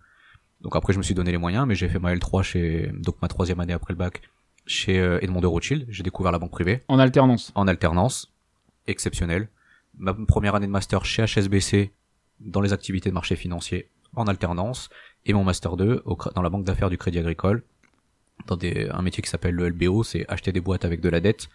Donc 0.62 0.76
après 0.76 0.92
je 0.92 0.98
me 0.98 1.04
suis 1.04 1.14
donné 1.14 1.32
les 1.32 1.38
moyens, 1.38 1.68
mais 1.68 1.76
j'ai 1.76 1.88
fait 1.88 2.00
ma 2.00 2.16
L3 2.16 2.42
chez 2.42 2.92
donc 2.96 3.22
ma 3.22 3.28
troisième 3.28 3.60
année 3.60 3.74
après 3.74 3.94
le 3.94 3.98
bac 3.98 4.22
chez 4.70 5.00
euh, 5.00 5.20
Edmond 5.22 5.42
de 5.42 5.48
Rothschild. 5.48 5.86
J'ai 5.90 6.04
découvert 6.04 6.32
la 6.32 6.40
banque 6.40 6.52
privée. 6.52 6.84
En 6.88 7.00
alternance. 7.00 7.52
En 7.56 7.68
alternance. 7.68 8.32
Exceptionnel. 8.88 9.50
Ma 9.98 10.14
première 10.14 10.56
année 10.56 10.68
de 10.68 10.72
master 10.72 11.06
chez 11.06 11.26
HSBC 11.26 11.92
dans 12.40 12.62
les 12.62 12.72
activités 12.72 13.10
de 13.10 13.14
marché 13.14 13.36
financier 13.36 13.90
en 14.16 14.26
alternance. 14.26 14.90
Et 15.26 15.34
mon 15.34 15.44
master 15.44 15.76
2 15.76 16.04
dans 16.36 16.42
la 16.42 16.50
banque 16.50 16.64
d'affaires 16.64 16.90
du 16.90 16.98
Crédit 16.98 17.20
Agricole. 17.20 17.64
Dans 18.48 18.56
des, 18.56 18.88
un 18.90 19.02
métier 19.02 19.22
qui 19.22 19.30
s'appelle 19.30 19.56
le 19.56 19.70
LBO, 19.70 20.04
c'est 20.04 20.26
acheter 20.30 20.52
des 20.52 20.62
boîtes 20.62 20.86
avec 20.86 21.02
de 21.02 21.10
la 21.10 21.20
dette. 21.20 21.50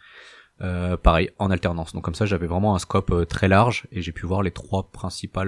Euh, 0.61 0.97
pareil, 0.97 1.31
en 1.39 1.51
alternance. 1.51 1.93
Donc 1.93 2.05
comme 2.05 2.15
ça, 2.15 2.27
j'avais 2.27 2.47
vraiment 2.47 2.75
un 2.75 2.79
scope 2.79 3.11
euh, 3.11 3.25
très 3.25 3.49
large 3.49 3.87
et 3.91 4.03
j'ai 4.03 4.13
pu 4.13 4.27
voir 4.27 4.43
les 4.43 4.51
trois 4.51 4.91
principaux 4.91 5.41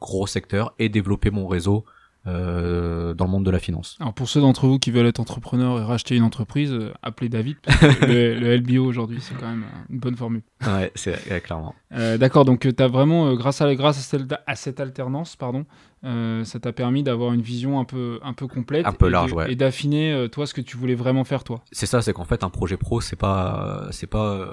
gros 0.00 0.26
secteurs 0.26 0.74
et 0.78 0.88
développer 0.88 1.30
mon 1.30 1.46
réseau 1.46 1.84
euh, 2.26 3.14
dans 3.14 3.24
le 3.24 3.30
monde 3.30 3.46
de 3.46 3.50
la 3.50 3.58
finance. 3.58 3.96
Alors 3.98 4.12
pour 4.12 4.28
ceux 4.28 4.42
d'entre 4.42 4.66
vous 4.66 4.78
qui 4.78 4.90
veulent 4.90 5.06
être 5.06 5.20
entrepreneurs 5.20 5.78
et 5.78 5.84
racheter 5.84 6.16
une 6.16 6.22
entreprise, 6.22 6.70
euh, 6.70 6.92
appelez 7.02 7.30
David. 7.30 7.56
le, 8.02 8.56
LBO 8.58 8.84
aujourd'hui, 8.84 9.20
c'est 9.22 9.34
quand 9.34 9.48
même 9.48 9.64
une 9.88 10.00
bonne 10.00 10.16
formule. 10.16 10.42
Ouais, 10.66 10.92
c'est 10.94 11.42
clairement. 11.42 11.74
Euh, 11.92 12.18
D'accord, 12.18 12.44
donc 12.44 12.60
tu 12.60 12.82
as 12.82 12.88
vraiment, 12.88 13.32
grâce 13.34 13.62
à 13.62 13.74
grâce 13.74 13.98
à 13.98 14.02
cette, 14.02 14.34
à 14.46 14.54
cette 14.54 14.80
alternance, 14.80 15.34
pardon, 15.36 15.64
ça 16.02 16.60
t'a 16.60 16.72
permis 16.72 17.02
d'avoir 17.02 17.32
une 17.32 17.40
vision 17.40 17.80
un 17.80 17.84
peu 17.84 18.20
un 18.22 18.34
peu 18.34 18.46
complète, 18.46 18.86
un 18.86 18.92
peu 18.92 19.08
large, 19.08 19.32
ouais. 19.32 19.50
et 19.50 19.56
d'affiner 19.56 20.26
toi 20.30 20.46
ce 20.46 20.52
que 20.52 20.60
tu 20.60 20.76
voulais 20.76 20.94
vraiment 20.94 21.24
faire 21.24 21.42
toi. 21.42 21.62
C'est 21.72 21.86
ça, 21.86 22.02
c'est 22.02 22.12
qu'en 22.12 22.26
fait 22.26 22.44
un 22.44 22.50
projet 22.50 22.76
pro, 22.76 23.00
c'est 23.00 23.16
pas 23.16 23.86
c'est 23.92 24.06
pas 24.06 24.46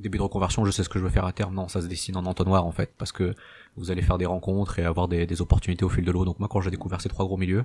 début 0.00 0.18
de 0.18 0.22
reconversion, 0.22 0.64
je 0.64 0.70
sais 0.70 0.82
ce 0.82 0.88
que 0.88 0.98
je 0.98 1.04
veux 1.04 1.10
faire 1.10 1.26
à 1.26 1.32
terme. 1.32 1.54
Non, 1.54 1.68
ça 1.68 1.80
se 1.80 1.86
dessine 1.86 2.16
en 2.16 2.24
entonnoir 2.24 2.64
en 2.64 2.72
fait, 2.72 2.94
parce 2.96 3.12
que 3.12 3.34
vous 3.80 3.90
allez 3.90 4.02
faire 4.02 4.18
des 4.18 4.26
rencontres 4.26 4.78
et 4.78 4.84
avoir 4.84 5.08
des, 5.08 5.40
opportunités 5.40 5.84
au 5.84 5.88
fil 5.88 6.04
de 6.04 6.12
l'eau. 6.12 6.24
Donc 6.24 6.38
moi, 6.38 6.48
quand 6.48 6.60
j'ai 6.60 6.70
découvert 6.70 7.00
ces 7.00 7.08
trois 7.08 7.24
gros 7.24 7.38
milieux, 7.38 7.64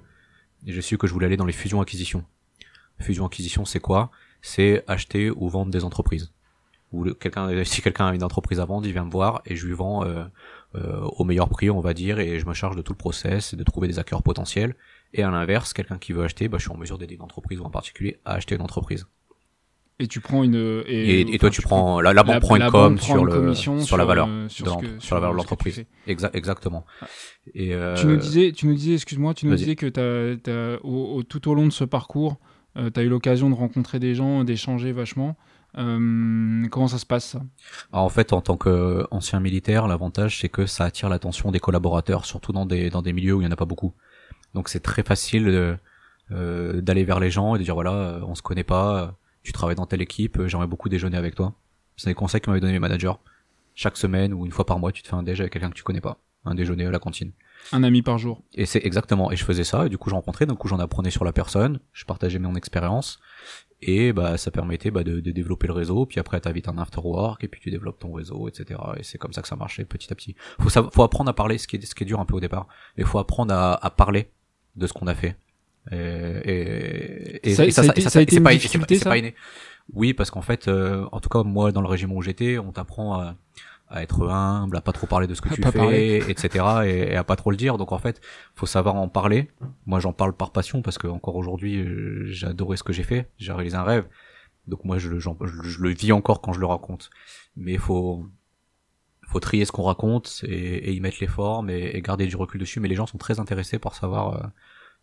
j'ai 0.65 0.81
su 0.81 0.97
que 0.97 1.07
je 1.07 1.13
voulais 1.13 1.25
aller 1.25 1.37
dans 1.37 1.45
les 1.45 1.53
fusions-acquisitions. 1.53 2.23
Fusion-acquisition, 2.99 3.65
c'est 3.65 3.81
quoi? 3.81 4.09
C'est 4.41 4.83
acheter 4.87 5.29
ou 5.29 5.49
vendre 5.49 5.71
des 5.71 5.83
entreprises. 5.83 6.31
Si 7.65 7.81
quelqu'un 7.81 8.07
a 8.07 8.15
une 8.15 8.23
entreprise 8.23 8.61
à 8.61 8.65
vendre, 8.65 8.87
il 8.87 8.93
vient 8.93 9.03
me 9.03 9.11
voir 9.11 9.41
et 9.45 9.57
je 9.57 9.67
lui 9.67 9.73
vends 9.73 10.05
euh, 10.05 10.23
euh, 10.75 11.01
au 11.01 11.25
meilleur 11.25 11.49
prix, 11.49 11.69
on 11.69 11.81
va 11.81 11.93
dire, 11.93 12.19
et 12.19 12.39
je 12.39 12.45
me 12.45 12.53
charge 12.53 12.77
de 12.77 12.81
tout 12.81 12.93
le 12.93 12.97
process 12.97 13.51
et 13.51 13.57
de 13.57 13.63
trouver 13.63 13.89
des 13.89 13.99
acquéreurs 13.99 14.23
potentiels. 14.23 14.75
Et 15.11 15.21
à 15.21 15.29
l'inverse, 15.29 15.73
quelqu'un 15.73 15.97
qui 15.97 16.13
veut 16.13 16.23
acheter, 16.23 16.47
bah, 16.47 16.57
je 16.57 16.63
suis 16.63 16.71
en 16.71 16.77
mesure 16.77 16.97
d'aider 16.97 17.15
une 17.15 17.21
entreprise 17.21 17.59
ou 17.59 17.65
en 17.65 17.69
particulier 17.69 18.21
à 18.23 18.35
acheter 18.35 18.55
une 18.55 18.61
entreprise. 18.61 19.07
Et 19.97 20.07
tu 20.07 20.19
prends 20.19 20.43
une 20.43 20.83
et, 20.87 21.21
et, 21.21 21.37
toi 21.37 21.49
tu, 21.49 21.61
prends 21.61 22.01
la, 22.01 22.11
la 22.11 22.23
banque 22.23 22.41
prend 22.41 22.57
une 22.57 22.69
com 22.69 22.97
sur 22.97 23.23
le 23.23 23.53
sur, 23.53 23.95
la 23.95 24.03
valeur 24.03 24.27
euh, 24.29 24.49
sur, 24.49 24.81
sur 24.99 25.15
la 25.15 25.21
valeur 25.21 25.33
de 25.33 25.37
l'entreprise. 25.37 25.85
exactement. 26.05 26.85
Ah. 27.01 27.07
Et 27.53 27.73
euh... 27.73 27.95
tu 27.95 28.05
nous 28.07 28.17
disais 28.17 28.51
tu 28.51 28.67
nous 28.67 28.73
disais 28.73 28.95
excuse-moi 28.95 29.33
tu 29.33 29.45
nous 29.45 29.55
disais 29.55 29.77
que 29.77 29.85
t'as, 29.85 30.51
as, 30.51 30.79
au, 30.83 31.23
tout 31.23 31.49
au 31.49 31.53
long 31.53 31.65
de 31.65 31.71
ce 31.71 31.85
parcours 31.85 32.37
euh, 32.77 32.89
tu 32.93 32.99
as 32.99 33.03
eu 33.03 33.07
l'occasion 33.07 33.49
de 33.49 33.55
rencontrer 33.55 33.99
des 33.99 34.15
gens 34.15 34.43
d'échanger 34.43 34.91
vachement. 34.91 35.37
Euh, 35.77 36.67
comment 36.71 36.87
ça 36.89 36.97
se 36.97 37.05
passe 37.05 37.25
ça? 37.25 37.41
En 37.93 38.09
fait, 38.09 38.33
en 38.33 38.41
tant 38.41 38.57
qu'ancien 38.57 39.39
militaire, 39.39 39.87
l'avantage 39.87 40.41
c'est 40.41 40.49
que 40.49 40.65
ça 40.65 40.83
attire 40.83 41.07
l'attention 41.07 41.51
des 41.51 41.59
collaborateurs, 41.59 42.25
surtout 42.25 42.51
dans 42.51 42.65
des 42.65 42.89
dans 42.89 43.01
des 43.01 43.13
milieux 43.13 43.33
où 43.35 43.41
il 43.41 43.45
y 43.45 43.47
en 43.47 43.51
a 43.51 43.55
pas 43.55 43.63
beaucoup. 43.63 43.93
Donc 44.53 44.67
c'est 44.67 44.81
très 44.81 45.03
facile 45.03 45.77
euh, 46.31 46.81
d'aller 46.81 47.05
vers 47.05 47.21
les 47.21 47.31
gens 47.31 47.55
et 47.55 47.59
de 47.59 47.63
dire 47.63 47.75
voilà, 47.75 48.19
on 48.27 48.35
se 48.35 48.41
connaît 48.41 48.65
pas 48.65 49.15
tu 49.45 49.53
travailles 49.53 49.75
dans 49.75 49.85
telle 49.85 50.01
équipe, 50.01 50.37
euh, 50.39 50.47
j'aimerais 50.47 50.67
beaucoup 50.67 50.89
déjeuner 50.89 51.17
avec 51.17 51.35
toi. 51.35 51.53
C'est 51.95 52.09
des 52.09 52.15
conseils 52.15 52.41
que 52.41 52.49
m'avaient 52.49 52.59
donné 52.59 52.73
mes 52.73 52.79
managers. 52.79 53.13
Chaque 53.75 53.95
semaine 53.95 54.33
ou 54.33 54.45
une 54.45 54.51
fois 54.51 54.65
par 54.65 54.79
mois, 54.79 54.91
tu 54.91 55.03
te 55.03 55.07
fais 55.07 55.15
un 55.15 55.23
déjeuner 55.23 55.43
avec 55.43 55.53
quelqu'un 55.53 55.69
que 55.69 55.75
tu 55.75 55.83
connais 55.83 56.01
pas. 56.01 56.17
Un 56.43 56.55
déjeuner 56.55 56.85
à 56.85 56.91
la 56.91 56.99
cantine. 56.99 57.31
Un 57.71 57.83
ami 57.83 58.01
par 58.01 58.17
jour. 58.17 58.43
Et 58.53 58.65
c'est 58.65 58.85
exactement. 58.85 59.31
Et 59.31 59.35
je 59.35 59.43
faisais 59.43 59.63
ça, 59.63 59.85
et 59.85 59.89
du 59.89 59.97
coup, 59.97 60.09
je 60.09 60.15
rencontrais, 60.15 60.45
du 60.45 60.53
coup, 60.53 60.67
j'en 60.67 60.79
apprenais 60.79 61.09
sur 61.09 61.25
la 61.25 61.33
personne, 61.33 61.79
je 61.93 62.05
partageais 62.05 62.37
mon 62.37 62.55
expérience, 62.55 63.19
et 63.81 64.13
bah, 64.13 64.37
ça 64.37 64.51
permettait 64.51 64.91
bah, 64.91 65.03
de, 65.03 65.19
de 65.19 65.31
développer 65.31 65.67
le 65.67 65.73
réseau, 65.73 66.05
puis 66.05 66.19
après, 66.19 66.39
t'invites 66.39 66.67
un 66.67 66.77
after 66.77 67.01
work, 67.03 67.43
et 67.43 67.47
puis 67.47 67.61
tu 67.61 67.71
développes 67.71 67.99
ton 67.99 68.13
réseau, 68.13 68.47
etc. 68.47 68.79
Et 68.97 69.03
c'est 69.03 69.17
comme 69.17 69.33
ça 69.33 69.41
que 69.41 69.47
ça 69.47 69.55
marchait 69.55 69.85
petit 69.85 70.11
à 70.11 70.15
petit. 70.15 70.35
Faut, 70.59 70.69
faut 70.91 71.03
apprendre 71.03 71.29
à 71.29 71.33
parler, 71.33 71.57
ce 71.57 71.67
qui 71.67 71.77
est, 71.77 71.85
ce 71.85 71.95
qui 71.95 72.03
est 72.03 72.07
dur 72.07 72.19
un 72.19 72.25
peu 72.25 72.35
au 72.35 72.39
départ. 72.39 72.67
Il 72.97 73.05
faut 73.05 73.19
apprendre 73.19 73.53
à, 73.53 73.73
à 73.73 73.89
parler 73.89 74.29
de 74.75 74.85
ce 74.85 74.93
qu'on 74.93 75.07
a 75.07 75.15
fait. 75.15 75.37
Et, 75.91 77.39
et, 77.43 77.53
ça, 77.53 77.69
ça, 77.69 77.83
ça, 77.83 78.09
ça, 78.09 78.19
a 78.19 78.21
été 78.21 78.37
une 78.37 78.43
pas, 78.43 78.57
ça 78.59 79.17
inné. 79.17 79.35
Oui, 79.93 80.13
parce 80.13 80.31
qu'en 80.31 80.41
fait, 80.41 80.67
euh, 80.67 81.05
en 81.11 81.19
tout 81.19 81.29
cas 81.29 81.43
moi 81.43 81.71
dans 81.71 81.81
le 81.81 81.87
régime 81.87 82.11
où 82.11 82.21
j'étais, 82.21 82.57
on 82.57 82.71
t'apprend 82.71 83.19
à, 83.19 83.35
à, 83.89 84.01
être 84.01 84.27
humble, 84.27 84.77
à 84.77 84.81
pas 84.81 84.91
trop 84.93 85.05
parler 85.05 85.27
de 85.27 85.35
ce 85.35 85.41
que 85.41 85.49
tu 85.49 85.61
fais, 85.61 86.17
etc. 86.29 86.65
Et, 86.85 87.15
à 87.15 87.23
pas 87.23 87.35
trop 87.35 87.51
le 87.51 87.57
dire. 87.57 87.77
Donc 87.77 87.91
en 87.91 87.99
fait, 87.99 88.21
faut 88.55 88.65
savoir 88.65 88.95
en 88.95 89.07
parler. 89.07 89.51
Moi, 89.85 89.99
j'en 89.99 90.13
parle 90.13 90.33
par 90.33 90.51
passion 90.51 90.81
parce 90.81 90.97
que 90.97 91.07
encore 91.07 91.35
aujourd'hui, 91.35 91.77
euh, 91.77 92.25
j'ai 92.27 92.47
adoré 92.47 92.77
ce 92.77 92.83
que 92.83 92.93
j'ai 92.93 93.03
fait. 93.03 93.29
J'ai 93.37 93.53
réalisé 93.53 93.75
un 93.75 93.83
rêve. 93.83 94.05
Donc 94.67 94.83
moi, 94.83 94.97
je, 94.97 95.19
je, 95.19 95.29
je, 95.63 95.81
le 95.81 95.89
vis 95.89 96.11
encore 96.11 96.41
quand 96.41 96.53
je 96.53 96.59
le 96.59 96.65
raconte. 96.65 97.11
Mais 97.55 97.73
il 97.73 97.79
faut 97.79 98.25
faut 99.27 99.39
trier 99.39 99.65
ce 99.65 99.71
qu'on 99.71 99.83
raconte 99.83 100.43
et, 100.47 100.89
et, 100.89 100.93
y 100.93 100.99
mettre 100.99 101.17
les 101.19 101.27
formes 101.27 101.69
et, 101.69 101.99
garder 102.01 102.27
du 102.27 102.35
recul 102.35 102.59
dessus. 102.59 102.79
Mais 102.79 102.87
les 102.87 102.95
gens 102.95 103.05
sont 103.05 103.17
très 103.17 103.39
intéressés 103.39 103.79
par 103.79 103.95
savoir 103.95 104.33
euh, 104.35 104.47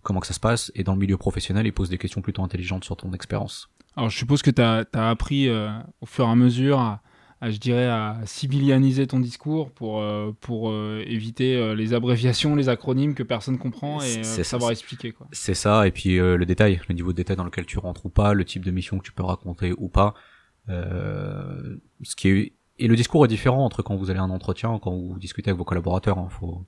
comment 0.03 0.21
que 0.21 0.27
ça 0.27 0.35
se 0.35 0.41
passe. 0.41 0.73
Et 0.75 0.85
dans 0.85 0.93
le 0.93 0.99
milieu 0.99 1.17
professionnel, 1.17 1.67
ils 1.67 1.73
posent 1.73 1.91
des 1.91 1.99
questions 1.99 2.21
plutôt 2.21 2.43
intelligentes 2.43 2.85
sur 2.85 2.97
ton 2.97 3.13
expérience. 3.13 3.69
Alors, 3.97 4.11
je 4.11 4.17
suppose 4.17 4.43
que 4.43 4.51
tu 4.51 4.63
as, 4.63 4.87
appris 4.93 5.49
euh, 5.49 5.71
au 6.01 6.07
fur 6.07 6.27
et 6.27 6.31
à 6.31 6.35
mesure 6.35 6.79
à, 6.79 7.01
je 7.43 7.59
dirais, 7.59 7.87
à 7.87 8.19
civilianiser 8.25 9.07
ton 9.07 9.21
discours 9.21 9.71
pour, 9.71 10.01
euh, 10.01 10.35
pour 10.41 10.71
euh, 10.71 11.03
éviter 11.07 11.75
les 11.75 11.93
abréviations, 11.93 12.55
les 12.55 12.69
acronymes 12.69 13.15
que 13.15 13.23
personne 13.23 13.59
comprend 13.59 14.01
et 14.01 14.23
savoir 14.23 14.71
expliquer. 14.71 15.15
C'est 15.33 15.55
ça, 15.55 15.87
et 15.87 15.91
puis 15.91 16.17
le 16.17 16.45
détail, 16.45 16.81
le 16.89 16.95
niveau 16.95 17.13
de 17.13 17.17
détail 17.17 17.37
dans 17.37 17.45
lequel 17.45 17.67
tu 17.67 17.79
rentres 17.79 18.07
ou 18.07 18.11
pas, 18.11 18.33
le 18.33 18.45
type 18.45 18.65
de 18.65 18.71
mission 18.71 18.99
que 18.99 19.05
tu 19.05 19.13
peux 19.13 19.25
raconter 19.25 19.73
ou 19.77 19.89
pas. 19.89 20.15
ce 20.69 22.17
qui 22.17 22.29
est... 22.29 22.53
Et 22.79 22.89
le 22.89 22.97
discours 22.97 23.25
est 23.27 23.29
différent 23.29 23.65
entre 23.65 23.83
quand 23.83 23.95
vous 23.95 24.11
allez 24.11 24.19
à 24.19 24.23
un 24.23 24.31
entretien, 24.31 24.81
quand 24.83 24.91
vous 24.91 25.19
discutez 25.19 25.51
avec 25.51 25.59
vos 25.59 25.65
collaborateurs. 25.65 26.19
Hein. 26.19 26.29
Faut, 26.31 26.65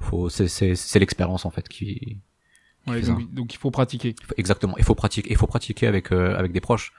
faut, 0.00 0.28
c'est 0.28 0.98
l'expérience 0.98 1.44
en 1.44 1.50
fait 1.50 1.68
qui, 1.68 2.18
donc, 2.86 3.54
il 3.54 3.58
faut 3.58 3.70
pratiquer. 3.70 4.14
Exactement, 4.36 4.74
il 4.78 4.84
faut 4.84 4.94
pratiquer, 4.94 5.30
il 5.30 5.36
faut 5.36 5.46
pratiquer 5.46 5.86
avec 5.86 6.12
euh, 6.12 6.36
avec 6.36 6.52
des 6.52 6.60
proches. 6.60 6.92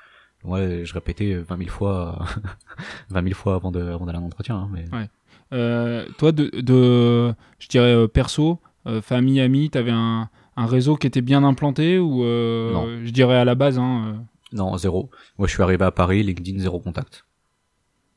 Ouais, 0.43 0.81
je 0.83 0.93
répétais 0.93 1.35
20 1.35 1.57
000 1.57 1.69
fois, 1.69 2.25
20 3.09 3.23
000 3.23 3.33
fois 3.33 3.55
avant 3.55 3.71
de 3.71 3.81
avant 3.81 4.05
d'aller 4.05 4.17
à 4.17 4.21
un 4.21 4.25
entretien. 4.25 4.55
Hein, 4.57 4.69
mais... 4.71 4.85
ouais. 4.97 5.09
euh, 5.53 6.05
toi, 6.17 6.31
de, 6.31 6.49
de, 6.59 7.33
je 7.59 7.67
dirais 7.69 7.93
euh, 7.93 8.07
perso, 8.07 8.59
euh, 8.87 9.01
famille, 9.01 9.39
amis, 9.39 9.69
t'avais 9.69 9.91
un, 9.91 10.29
un 10.57 10.65
réseau 10.65 10.97
qui 10.97 11.07
était 11.07 11.21
bien 11.21 11.43
implanté 11.43 11.97
ou 11.97 12.23
je 12.23 13.09
dirais 13.11 13.37
à 13.37 13.45
la 13.45 13.55
base 13.55 13.79
hein, 13.79 14.25
Non, 14.51 14.75
zéro. 14.77 15.09
Moi, 15.37 15.47
je 15.47 15.53
suis 15.53 15.63
arrivé 15.63 15.85
à 15.85 15.91
Paris, 15.91 16.23
LinkedIn 16.23 16.59
zéro 16.59 16.79
contact 16.79 17.25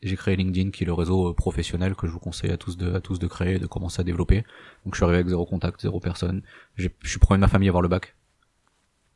j'ai 0.02 0.16
créé 0.16 0.36
LinkedIn 0.36 0.70
qui 0.70 0.84
est 0.84 0.86
le 0.86 0.92
réseau 0.92 1.30
euh, 1.30 1.34
professionnel 1.34 1.94
que 1.94 2.06
je 2.06 2.12
vous 2.12 2.18
conseille 2.18 2.50
à 2.50 2.56
tous 2.56 2.76
de 2.76 2.94
à 2.94 3.00
tous 3.00 3.18
de 3.18 3.26
créer 3.26 3.58
de 3.58 3.66
commencer 3.66 4.00
à 4.00 4.04
développer. 4.04 4.44
Donc 4.84 4.94
je 4.94 4.96
suis 4.96 5.04
arrivé 5.04 5.18
avec 5.18 5.28
zéro 5.28 5.46
contact 5.46 5.80
zéro 5.80 6.00
personne. 6.00 6.42
Je 6.74 6.88
suis 7.04 7.18
premier 7.18 7.38
de 7.38 7.42
ma 7.42 7.48
famille 7.48 7.68
à 7.68 7.70
avoir 7.70 7.82
le 7.82 7.88
bac. 7.88 8.14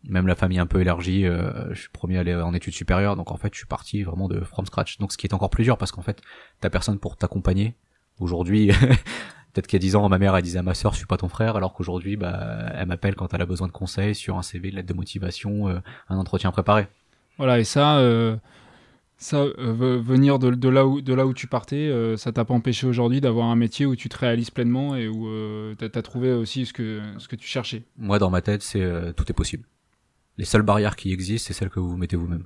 Même 0.04 0.26
la 0.26 0.34
famille 0.34 0.58
un 0.58 0.66
peu 0.66 0.80
élargie 0.80 1.26
euh, 1.26 1.72
je 1.74 1.80
suis 1.80 1.90
premier 1.90 2.16
à 2.16 2.20
aller 2.20 2.34
en 2.34 2.54
études 2.54 2.74
supérieures. 2.74 3.16
Donc 3.16 3.30
en 3.30 3.36
fait 3.36 3.52
je 3.52 3.58
suis 3.58 3.66
parti 3.66 4.02
vraiment 4.02 4.28
de 4.28 4.40
from 4.40 4.66
scratch. 4.66 4.98
Donc 4.98 5.12
ce 5.12 5.18
qui 5.18 5.26
est 5.26 5.34
encore 5.34 5.50
plus 5.50 5.64
dur 5.64 5.76
parce 5.76 5.92
qu'en 5.92 6.02
fait 6.02 6.20
t'as 6.60 6.70
personne 6.70 6.98
pour 6.98 7.16
t'accompagner. 7.16 7.74
Aujourd'hui 8.18 8.68
peut-être 9.52 9.66
qu'il 9.66 9.78
y 9.78 9.80
a 9.80 9.84
dix 9.84 9.96
ans 9.96 10.08
ma 10.08 10.18
mère 10.18 10.36
elle 10.36 10.42
disait 10.42 10.58
à 10.58 10.62
ma 10.62 10.74
sœur 10.74 10.92
je 10.92 10.98
suis 10.98 11.06
pas 11.06 11.16
ton 11.16 11.28
frère 11.28 11.56
alors 11.56 11.72
qu'aujourd'hui 11.72 12.16
bah 12.16 12.70
elle 12.74 12.86
m'appelle 12.86 13.16
quand 13.16 13.32
elle 13.34 13.42
a 13.42 13.46
besoin 13.46 13.66
de 13.66 13.72
conseils 13.72 14.14
sur 14.14 14.36
un 14.38 14.42
CV 14.42 14.68
une 14.68 14.76
lettre 14.76 14.88
de 14.88 14.94
motivation 14.94 15.68
euh, 15.68 15.80
un 16.08 16.16
entretien 16.16 16.50
préparé. 16.50 16.88
Voilà 17.38 17.58
et 17.58 17.64
ça 17.64 17.98
Ça, 19.22 19.36
euh, 19.36 20.00
venir 20.02 20.38
de, 20.38 20.48
de, 20.48 20.68
là 20.70 20.86
où, 20.86 21.02
de 21.02 21.12
là 21.12 21.26
où 21.26 21.34
tu 21.34 21.46
partais, 21.46 21.76
euh, 21.76 22.16
ça 22.16 22.32
t'a 22.32 22.46
pas 22.46 22.54
empêché 22.54 22.86
aujourd'hui 22.86 23.20
d'avoir 23.20 23.48
un 23.48 23.54
métier 23.54 23.84
où 23.84 23.94
tu 23.94 24.08
te 24.08 24.16
réalises 24.16 24.48
pleinement 24.48 24.96
et 24.96 25.08
où 25.08 25.28
euh, 25.28 25.74
tu 25.78 25.84
as, 25.84 26.02
trouvé 26.02 26.32
aussi 26.32 26.64
ce 26.64 26.72
que, 26.72 27.02
ce 27.18 27.28
que 27.28 27.36
tu 27.36 27.46
cherchais? 27.46 27.84
Moi, 27.98 28.18
dans 28.18 28.30
ma 28.30 28.40
tête, 28.40 28.62
c'est 28.62 29.12
tout 29.14 29.30
est 29.30 29.34
possible. 29.34 29.64
Les 30.38 30.46
seules 30.46 30.62
barrières 30.62 30.96
qui 30.96 31.12
existent, 31.12 31.48
c'est 31.48 31.52
celles 31.52 31.68
que 31.68 31.80
vous 31.80 31.98
mettez 31.98 32.16
vous-même. 32.16 32.44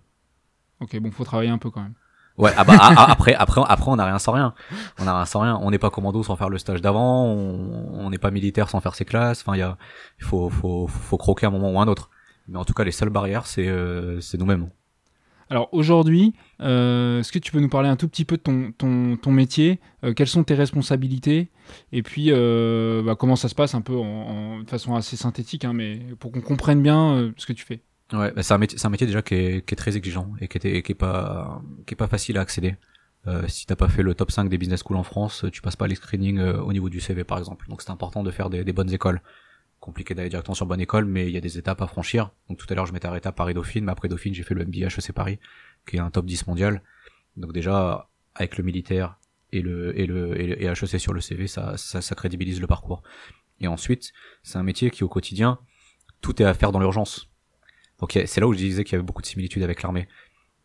Ok, 0.80 0.98
bon, 0.98 1.12
faut 1.12 1.22
travailler 1.22 1.50
un 1.50 1.58
peu 1.58 1.70
quand 1.70 1.80
même. 1.80 1.94
Ouais, 2.38 2.50
ah 2.56 2.64
bah, 2.64 2.74
ah, 2.80 2.92
ah, 2.96 3.12
après, 3.12 3.34
après, 3.34 3.60
après, 3.64 3.90
on 3.92 3.94
n'a 3.96 4.06
rien 4.06 4.18
sans 4.18 4.32
rien. 4.32 4.52
On 4.98 5.04
n'a 5.04 5.14
rien 5.14 5.26
sans 5.26 5.40
rien. 5.42 5.56
On 5.62 5.70
n'est 5.70 5.78
pas 5.78 5.90
commando 5.90 6.24
sans 6.24 6.34
faire 6.34 6.48
le 6.48 6.58
stage 6.58 6.82
d'avant. 6.82 7.24
On 7.26 8.10
n'est 8.10 8.18
pas 8.18 8.32
militaire 8.32 8.68
sans 8.68 8.80
faire 8.80 8.96
ses 8.96 9.04
classes. 9.04 9.42
Enfin, 9.42 9.54
il 9.54 9.60
y 9.60 9.62
a, 9.62 9.78
il 10.18 10.24
faut, 10.24 10.50
faut, 10.50 10.88
faut 10.88 11.18
croquer 11.18 11.46
un 11.46 11.50
moment 11.50 11.70
ou 11.70 11.78
un 11.78 11.87
autre. 11.87 12.10
Mais 12.48 12.58
en 12.58 12.64
tout 12.64 12.74
cas, 12.74 12.82
les 12.82 12.90
seules 12.90 13.10
barrières, 13.10 13.46
c'est, 13.46 13.72
c'est 14.20 14.38
nous-mêmes. 14.38 14.70
Alors 15.54 15.68
aujourd'hui, 15.70 16.34
euh, 16.62 17.20
est-ce 17.20 17.30
que 17.30 17.38
tu 17.38 17.52
peux 17.52 17.60
nous 17.60 17.68
parler 17.68 17.88
un 17.88 17.94
tout 17.94 18.08
petit 18.08 18.24
peu 18.24 18.36
de 18.36 18.42
ton, 18.42 18.72
ton, 19.16 19.30
métier 19.30 19.78
euh, 20.02 20.12
Quelles 20.12 20.26
sont 20.26 20.42
tes 20.42 20.54
responsabilités 20.54 21.52
Et 21.92 22.02
puis, 22.02 22.32
euh, 22.32 23.04
bah, 23.04 23.14
comment 23.14 23.36
ça 23.36 23.48
se 23.48 23.54
passe 23.54 23.72
un 23.76 23.80
peu 23.80 23.94
en, 23.94 24.64
de 24.64 24.68
façon 24.68 24.96
assez 24.96 25.16
synthétique, 25.16 25.64
hein, 25.64 25.72
mais 25.72 26.00
pour 26.18 26.32
qu'on 26.32 26.40
comprenne 26.40 26.82
bien 26.82 27.32
ce 27.36 27.46
que 27.46 27.52
tu 27.52 27.64
fais 27.64 27.84
Ouais, 28.12 28.32
bah, 28.34 28.42
c'est 28.42 28.52
un, 28.52 28.58
métier, 28.58 29.06
déjà 29.06 29.22
qui 29.22 29.36
est, 29.36 29.76
très 29.76 29.96
exigeant 29.96 30.32
et 30.40 30.48
qui 30.48 30.58
est, 30.58 30.82
qui 30.82 30.90
est, 30.90 30.96
pas, 30.96 31.62
pas 31.96 32.08
facile 32.08 32.36
à 32.38 32.40
accéder. 32.40 32.74
Si 33.46 33.64
t'as 33.66 33.76
pas 33.76 33.88
fait 33.88 34.02
le 34.02 34.14
top 34.14 34.32
5 34.32 34.48
des 34.48 34.58
business 34.58 34.80
schools 34.80 34.96
en 34.96 35.04
France, 35.04 35.44
tu 35.52 35.62
passes 35.62 35.76
pas 35.76 35.86
les 35.86 35.94
screenings 35.94 36.40
au 36.40 36.72
niveau 36.72 36.88
du 36.88 36.98
CV 36.98 37.22
par 37.22 37.38
exemple. 37.38 37.68
Donc 37.68 37.80
c'est 37.80 37.92
important 37.92 38.24
de 38.24 38.32
faire 38.32 38.50
des 38.50 38.72
bonnes 38.72 38.92
écoles 38.92 39.20
compliqué 39.84 40.14
d'aller 40.14 40.30
directement 40.30 40.54
sur 40.54 40.64
bonne 40.64 40.80
école, 40.80 41.04
mais 41.04 41.26
il 41.26 41.32
y 41.32 41.36
a 41.36 41.42
des 41.42 41.58
étapes 41.58 41.82
à 41.82 41.86
franchir. 41.86 42.30
Donc 42.48 42.56
tout 42.56 42.66
à 42.70 42.74
l'heure, 42.74 42.86
je 42.86 42.94
m'étais 42.94 43.06
arrêté 43.06 43.28
à 43.28 43.32
Paris-Dauphine, 43.32 43.84
mais 43.84 43.92
après 43.92 44.08
Dauphine, 44.08 44.32
j'ai 44.32 44.42
fait 44.42 44.54
le 44.54 44.64
MBA 44.64 44.86
HEC 44.86 45.12
Paris, 45.12 45.38
qui 45.86 45.96
est 45.96 46.00
un 46.00 46.10
top 46.10 46.24
10 46.24 46.46
mondial. 46.46 46.82
Donc 47.36 47.52
déjà, 47.52 48.08
avec 48.34 48.56
le 48.56 48.64
militaire 48.64 49.18
et 49.52 49.60
le, 49.60 49.98
et 49.98 50.06
le, 50.06 50.40
et, 50.40 50.64
HEC 50.64 50.98
sur 50.98 51.12
le 51.12 51.20
CV, 51.20 51.46
ça, 51.46 51.76
ça, 51.76 52.00
ça 52.00 52.14
crédibilise 52.14 52.62
le 52.62 52.66
parcours. 52.66 53.02
Et 53.60 53.68
ensuite, 53.68 54.14
c'est 54.42 54.56
un 54.56 54.62
métier 54.62 54.90
qui 54.90 55.04
au 55.04 55.08
quotidien, 55.08 55.58
tout 56.22 56.40
est 56.40 56.46
à 56.46 56.54
faire 56.54 56.72
dans 56.72 56.80
l'urgence. 56.80 57.28
Donc 58.00 58.12
c'est 58.12 58.40
là 58.40 58.46
où 58.46 58.54
je 58.54 58.58
disais 58.58 58.84
qu'il 58.84 58.94
y 58.94 58.96
avait 58.96 59.04
beaucoup 59.04 59.22
de 59.22 59.26
similitudes 59.26 59.62
avec 59.62 59.82
l'armée. 59.82 60.08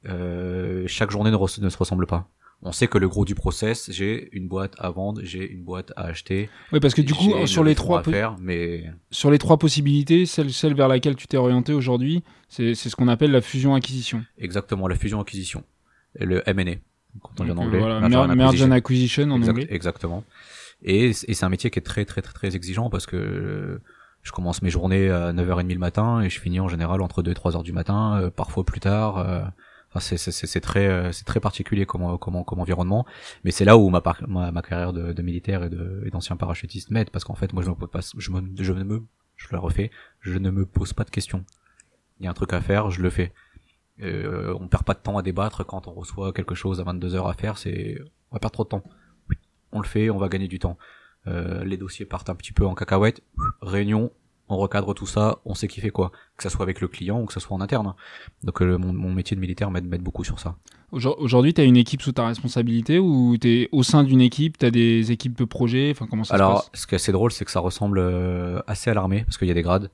Euh, 0.05 0.85
chaque 0.87 1.11
journée 1.11 1.29
ne, 1.29 1.37
ne 1.37 1.69
se 1.69 1.77
ressemble 1.77 2.07
pas 2.07 2.29
on 2.61 2.71
sait 2.71 2.87
que 2.87 2.97
le 2.97 3.07
gros 3.07 3.23
du 3.23 3.35
process, 3.35 3.89
j'ai 3.91 4.29
une 4.33 4.47
boîte 4.47 4.75
à 4.79 4.89
vendre, 4.89 5.21
j'ai 5.23 5.49
une 5.49 5.63
boîte 5.63 5.93
à 5.95 6.03
acheter. 6.03 6.49
Oui, 6.73 6.79
parce 6.79 6.93
que 6.93 7.01
du 7.01 7.13
coup, 7.13 7.45
sur 7.47 7.63
les 7.63 7.75
trois 7.75 8.03
faire, 8.03 8.35
mais 8.39 8.91
sur 9.11 9.31
les 9.31 9.37
trois 9.37 9.57
possibilités, 9.57 10.25
celle, 10.25 10.51
celle 10.51 10.73
vers 10.73 10.87
laquelle 10.87 11.15
tu 11.15 11.27
t'es 11.27 11.37
orienté 11.37 11.73
aujourd'hui, 11.73 12.23
c'est 12.49 12.75
ce 12.75 12.95
qu'on 12.95 13.07
appelle 13.07 13.31
la 13.31 13.41
fusion-acquisition. 13.41 14.25
Exactement, 14.37 14.87
la 14.87 14.95
fusion-acquisition, 14.95 15.63
le 16.19 16.47
M&A, 16.49 16.75
quand 17.21 17.39
on 17.39 17.45
dit 17.45 17.51
en 17.51 17.57
anglais. 17.57 17.79
Voilà, 17.79 17.99
merger, 18.35 18.65
and 18.65 18.71
acquisition 18.71 19.31
en 19.31 19.41
anglais. 19.41 19.67
Exactement. 19.69 20.23
Et, 20.83 21.07
et 21.09 21.13
c'est 21.13 21.43
un 21.43 21.49
métier 21.49 21.69
qui 21.69 21.79
est 21.79 21.83
très 21.83 22.05
très 22.05 22.21
très 22.21 22.33
très 22.33 22.55
exigeant 22.55 22.89
parce 22.89 23.05
que 23.05 23.81
je 24.21 24.31
commence 24.31 24.61
mes 24.61 24.69
journées 24.69 25.09
à 25.09 25.33
9h30 25.33 25.73
le 25.73 25.79
matin 25.79 26.21
et 26.21 26.29
je 26.29 26.39
finis 26.39 26.59
en 26.59 26.67
général 26.67 27.01
entre 27.01 27.21
2 27.21 27.31
et 27.31 27.33
3 27.33 27.55
heures 27.55 27.63
du 27.63 27.73
matin, 27.73 28.19
euh, 28.21 28.29
parfois 28.29 28.63
plus 28.65 28.79
tard. 28.79 29.17
Euh, 29.17 29.41
C'est 29.97 30.61
très 30.61 30.87
euh, 30.87 31.11
c'est 31.11 31.25
très 31.25 31.39
particulier 31.39 31.85
comme 31.85 32.17
comme 32.19 32.43
comme 32.45 32.59
environnement, 32.59 33.05
mais 33.43 33.51
c'est 33.51 33.65
là 33.65 33.77
où 33.77 33.89
ma, 33.89 34.03
ma, 34.27 34.61
carrière 34.61 34.93
de, 34.93 35.13
de 35.13 35.21
militaire 35.23 35.63
et 35.63 36.09
d'ancien 36.11 36.35
parachutiste 36.35 36.91
m'aide 36.91 37.09
parce 37.09 37.25
qu'en 37.25 37.33
fait 37.33 37.53
moi 37.53 37.63
je 37.63 37.69
me 37.69 37.75
pose 37.75 37.89
pas 37.89 38.01
je 38.15 38.31
me 38.31 38.41
je 38.55 38.73
me 38.73 39.03
je 39.35 39.47
le 39.51 39.57
refais 39.57 39.89
je 40.21 40.37
ne 40.37 40.51
me 40.51 40.65
pose 40.65 40.93
pas 40.93 41.03
de 41.03 41.09
questions. 41.09 41.43
Il 42.19 42.25
y 42.25 42.27
a 42.27 42.31
un 42.31 42.33
truc 42.33 42.53
à 42.53 42.61
faire, 42.61 42.91
je 42.91 43.01
le 43.01 43.09
fais. 43.09 43.33
Euh, 44.01 44.55
on 44.59 44.67
perd 44.67 44.83
pas 44.83 44.93
de 44.93 44.99
temps 44.99 45.17
à 45.17 45.21
débattre 45.21 45.65
quand 45.65 45.87
on 45.87 45.93
reçoit 45.93 46.31
quelque 46.33 46.55
chose 46.55 46.79
à 46.79 46.83
22 46.83 47.15
heures 47.15 47.27
à 47.27 47.33
faire, 47.33 47.57
c'est 47.57 47.99
on 48.31 48.35
va 48.35 48.39
perdre 48.39 48.53
trop 48.53 48.63
de 48.63 48.69
temps. 48.69 48.83
On 49.71 49.81
le 49.81 49.87
fait, 49.87 50.09
on 50.09 50.17
va 50.17 50.29
gagner 50.29 50.47
du 50.47 50.59
temps. 50.59 50.77
Euh, 51.27 51.63
les 51.63 51.77
dossiers 51.77 52.05
partent 52.05 52.29
un 52.29 52.35
petit 52.35 52.53
peu 52.53 52.65
en 52.65 52.75
cacahuète, 52.75 53.21
réunion, 53.61 54.11
on 54.49 54.57
recadre 54.57 54.93
tout 54.95 55.05
ça, 55.05 55.39
on 55.45 55.53
sait 55.53 55.67
qui 55.67 55.79
fait 55.79 55.91
quoi, 55.91 56.11
que 56.35 56.43
ça 56.43 56.49
soit 56.49 56.63
avec 56.63 56.81
le 56.81 56.87
client 56.87 57.21
ou 57.21 57.25
que 57.25 57.33
ça 57.33 57.39
soit 57.39 57.55
en 57.55 57.61
interne. 57.61 57.93
Donc 58.43 58.61
euh, 58.61 58.77
mon, 58.77 59.13
métier 59.13 59.35
de 59.35 59.41
militaire 59.41 59.69
m'aide 59.69 60.01
beaucoup 60.01 60.23
sur 60.23 60.39
ça. 60.39 60.55
Aujourd'hui, 60.91 61.53
tu 61.53 61.61
as 61.61 61.65
une 61.65 61.77
équipe 61.77 62.01
sous 62.01 62.13
ta 62.13 62.25
responsabilité 62.25 62.97
ou 62.97 63.37
tu 63.39 63.47
es 63.47 63.69
au 63.71 63.83
sein 63.83 64.03
d'une 64.03 64.21
équipe, 64.21 64.57
tu 64.57 64.65
as 64.65 64.71
des 64.71 65.11
équipes 65.11 65.37
de 65.37 65.45
projet, 65.45 65.91
enfin 65.91 66.07
comment 66.09 66.23
ça 66.23 66.33
Alors, 66.33 66.63
se 66.63 66.69
passe? 66.71 66.81
ce 66.81 66.87
qui 66.87 66.95
est 66.95 66.97
assez 66.97 67.11
drôle, 67.11 67.31
c'est 67.31 67.45
que 67.45 67.51
ça 67.51 67.59
ressemble 67.59 67.99
euh, 67.99 68.59
assez 68.65 68.89
à 68.89 68.95
l'armée 68.95 69.23
parce 69.23 69.37
qu'il 69.37 69.47
y 69.47 69.51
a 69.51 69.53
des 69.53 69.61
grades. 69.61 69.91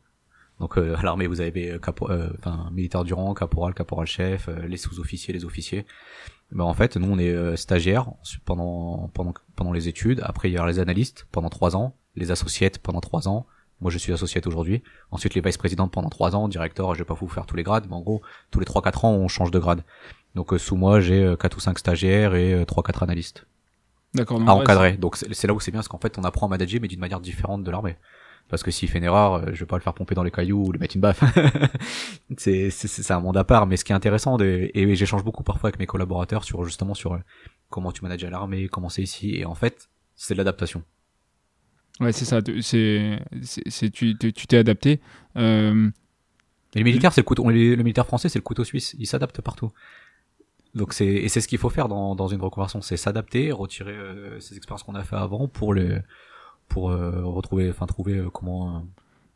Donc 0.62 0.78
euh, 0.78 0.96
à 0.96 1.04
l'armée, 1.04 1.28
vous 1.28 1.41
avez 1.41 1.78
capo 1.82 2.10
enfin 2.39 2.70
militaire 2.72 3.04
du 3.04 3.13
rang, 3.13 3.34
caporal, 3.34 3.74
caporal 3.74 4.08
chef, 4.08 4.48
les 4.65 4.78
sous-officiers, 4.78 5.34
les 5.34 5.44
officiers. 5.44 5.86
Ben 6.54 6.63
en 6.63 6.74
fait, 6.74 6.96
nous 6.96 7.10
on 7.10 7.18
est 7.18 7.58
stagiaires 7.58 8.12
pendant 8.46 9.10
pendant 9.13 9.34
pendant 9.58 9.74
les 9.74 9.89
études. 9.89 10.22
Après 10.24 10.50
il 10.50 10.54
y 10.54 10.58
a 10.58 10.65
les 10.65 10.80
analystes 10.80 11.28
pendant 11.34 11.50
trois 11.50 11.76
ans, 11.76 11.98
les 12.15 12.32
associates 12.32 12.78
pendant 12.80 13.02
trois 13.02 13.28
ans, 13.28 13.48
moi, 13.86 13.91
je 13.91 14.00
suis 14.00 14.12
associé 14.12 14.41
aujourd'hui. 14.48 14.82
Ensuite, 15.12 15.36
les 15.36 15.41
vice-présidents 15.41 15.88
pendant 15.88 16.10
trois 16.10 16.36
ans, 16.36 16.48
directeur, 16.48 16.95
je 16.95 17.00
vais 17.02 17.06
pas 17.06 17.13
vous 17.13 17.28
faire 17.28 17.45
tous 17.45 17.56
les 17.56 17.62
grades, 17.62 17.86
mais 17.88 17.93
en 17.93 18.02
gros, 18.02 18.24
tous 18.50 18.60
les 18.60 18.65
trois 18.65 18.82
quatre 18.82 19.06
ans, 19.06 19.12
on 19.12 19.28
change 19.28 19.52
de 19.52 19.60
grade. 19.60 19.84
Donc, 20.34 20.54
euh, 20.54 20.58
sous 20.58 20.76
moi, 20.76 21.02
j'ai 21.02 21.24
euh, 21.24 21.36
quatre 21.36 21.58
ou 21.58 21.60
cinq 21.60 21.78
stagiaires 21.78 22.34
et 22.34 22.52
euh, 22.52 22.65
trois 22.65 22.82
quatre 22.82 23.04
analystes. 23.04 23.45
D'accord. 24.15 24.41
À 24.41 24.56
encadrer. 24.56 24.93
Donc, 24.93 25.17
c'est 25.17 25.45
là 25.45 25.54
où 25.54 25.60
c'est 25.60 25.69
bien, 25.69 25.82
parce 25.82 25.88
qu'en 25.88 26.00
fait, 26.00 26.17
on 26.17 26.24
apprend 26.24 26.48
à 26.48 26.50
manager, 26.50 26.82
mais 26.82 26.88
d'une 26.88 27.00
manière 27.00 27.19
différente 27.19 27.63
de 27.63 27.69
l'armée. 27.69 27.95
Parce 28.50 28.63
que 28.63 28.71
s'il 28.71 28.89
fait 28.89 28.98
une 28.98 29.04
erreur, 29.04 29.54
je 29.54 29.60
vais 29.60 29.67
pas 29.67 29.76
le 29.76 29.84
faire 29.84 29.93
pomper 29.93 30.15
dans 30.15 30.24
les 30.24 30.32
cailloux 30.32 30.65
ou 30.65 30.71
lui 30.71 30.80
mettre 30.80 30.95
une 30.95 31.02
baffe. 31.02 31.24
c'est 32.38 32.71
c'est 32.71 33.13
un 33.13 33.19
monde 33.19 33.38
à 33.38 33.43
part. 33.43 33.67
Mais 33.67 33.78
ce 33.78 33.86
qui 33.86 33.91
est 33.91 33.95
intéressant, 33.95 34.39
et, 34.39 34.71
et 34.74 34.95
j'échange 34.95 35.24
beaucoup 35.24 35.43
parfois 35.43 35.67
avec 35.67 35.78
mes 35.78 35.86
collaborateurs 35.86 36.43
sur 36.43 36.63
justement 36.63 36.95
sur 36.95 37.19
comment 37.69 37.91
tu 37.91 38.02
manages 38.02 38.24
à 38.24 38.32
l'armée, 38.32 38.67
comment 38.67 38.89
c'est 38.89 39.04
ici. 39.04 39.36
Et 39.36 39.45
en 39.45 39.54
fait, 39.54 39.89
c'est 40.15 40.34
de 40.34 40.39
l'adaptation. 40.39 40.84
Ouais, 41.99 42.12
c'est 42.12 42.25
ça. 42.25 42.41
C'est, 42.62 43.19
c'est, 43.41 43.89
tu, 43.89 44.17
tu 44.17 44.47
t'es 44.47 44.58
adapté. 44.58 44.99
Euh... 45.38 45.89
Et 46.75 46.79
le 46.79 46.86
militaire, 46.86 47.13
c'est 47.13 47.21
le 47.21 47.25
couteau. 47.25 47.49
Le 47.49 47.75
militaire 47.77 48.05
français, 48.05 48.27
c'est 48.27 48.39
le 48.39 48.43
couteau 48.43 48.65
suisse. 48.65 48.95
Il 48.99 49.08
s'adapte 49.08 49.41
partout. 49.41 49.71
Donc 50.75 50.91
c'est 50.93 51.05
et 51.05 51.29
c'est 51.29 51.39
ce 51.39 51.47
qu'il 51.47 51.58
faut 51.58 51.69
faire 51.69 51.88
dans, 51.88 52.15
dans 52.15 52.27
une 52.27 52.41
reconversion, 52.41 52.81
c'est 52.81 52.97
s'adapter, 52.97 53.51
retirer 53.53 53.93
euh, 53.93 54.39
ces 54.41 54.58
expériences 54.58 54.84
qu'on 54.84 54.95
a 54.95 55.03
fait 55.05 55.15
avant 55.15 55.47
pour 55.47 55.73
les 55.73 55.99
pour 56.67 56.91
euh, 56.91 57.23
retrouver, 57.23 57.69
enfin 57.69 57.86
trouver 57.86 58.17
euh, 58.17 58.29
comment. 58.29 58.86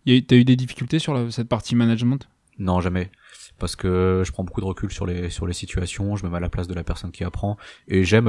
T'as 0.06 0.36
eu 0.36 0.44
des 0.44 0.56
difficultés 0.56 1.00
sur 1.00 1.32
cette 1.32 1.48
partie 1.48 1.76
management? 1.76 2.28
Non, 2.58 2.82
jamais 2.82 3.10
parce 3.58 3.76
que 3.76 4.24
je 4.26 4.32
prends 4.32 4.44
beaucoup 4.44 4.62
de 4.62 4.66
recul 4.66 4.92
sur 4.92 5.06
les 5.06 5.30
sur 5.30 5.48
les 5.48 5.54
situations, 5.54 6.18
je 6.18 6.26
me 6.26 6.30
mets 6.30 6.38
à 6.38 6.42
la 6.42 6.50
place 6.50 6.68
de 6.68 6.74
la 6.74 6.84
personne 6.84 7.12
qui 7.12 7.24
apprend 7.24 7.58
et 7.88 8.04
j'aime 8.04 8.26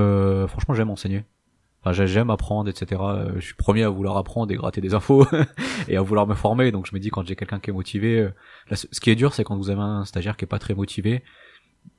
franchement 0.47 0.75
j'aime 0.75 0.91
enseigner. 0.91 1.25
Enfin, 1.83 2.05
j'aime 2.05 2.29
apprendre, 2.29 2.69
etc. 2.69 3.01
Euh, 3.03 3.33
je 3.37 3.47
suis 3.47 3.55
premier 3.55 3.85
à 3.85 3.89
vouloir 3.89 4.19
apprendre 4.19 4.53
et 4.53 4.57
gratter 4.57 4.83
des 4.83 4.93
infos 4.93 5.27
et 5.89 5.97
à 5.97 6.03
vouloir 6.03 6.27
me 6.27 6.35
former. 6.35 6.71
Donc 6.73 6.87
je 6.87 6.95
me 6.95 7.01
dis 7.01 7.09
quand 7.09 7.27
j'ai 7.27 7.37
quelqu'un 7.37 7.59
qui 7.59 7.71
est 7.71 7.73
motivé, 7.73 8.19
euh, 8.19 8.31
ce 8.75 9.01
qui 9.01 9.11
est 9.11 9.17
dur, 9.17 9.33
c'est 9.33 9.45
quand 9.45 9.57
vous 9.57 9.71
avez 9.71 9.81
un 9.81 10.05
stagiaire 10.05 10.37
qui 10.37 10.45
est 10.45 10.49
pas 10.49 10.59
très 10.59 10.75
motivé 10.75 11.23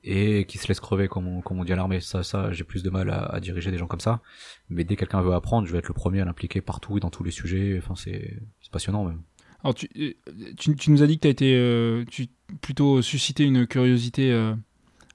et 0.04 0.46
qui 0.46 0.60
se 0.60 0.68
laisse 0.68 0.80
crever, 0.80 1.08
comme 1.08 1.28
on, 1.28 1.42
comme 1.42 1.60
on 1.60 1.64
dit 1.64 1.74
à 1.74 1.76
l'armée. 1.76 2.00
Ça, 2.00 2.22
ça, 2.22 2.52
j'ai 2.52 2.64
plus 2.64 2.84
de 2.84 2.92
mal 2.92 3.10
à, 3.10 3.40
diriger 3.40 3.72
des 3.72 3.80
gens 3.80 3.88
comme 3.88 4.00
ça. 4.00 4.22
Mais 4.70 4.84
dès 4.84 4.96
que 4.96 5.00
quelqu'un 5.00 5.22
veut 5.22 5.34
apprendre, 5.34 5.66
je 5.68 5.72
vais 5.72 5.80
être 5.80 5.88
le 5.88 5.96
premier 5.96 6.22
à 6.22 6.26
l'impliquer 6.26 6.62
partout 6.62 6.98
et 6.98 7.00
dans 7.00 7.10
tous 7.10 7.24
les 7.24 7.32
sujets. 7.32 7.80
Enfin, 7.80 7.96
c'est 7.96 8.40
passionnant 8.72 9.04
même. 9.04 9.22
Alors 9.64 9.74
tu, 9.74 9.90
euh, 9.98 10.14
tu, 10.58 10.76
tu, 10.76 10.92
nous 10.92 11.02
as 11.02 11.08
dit 11.08 11.18
que 11.18 11.22
tu 11.22 11.28
as 11.28 11.32
été 11.32 12.06
tu 12.10 12.28
plutôt 12.62 13.02
suscité 13.02 13.44
une 13.44 13.68
curiosité 13.68 14.32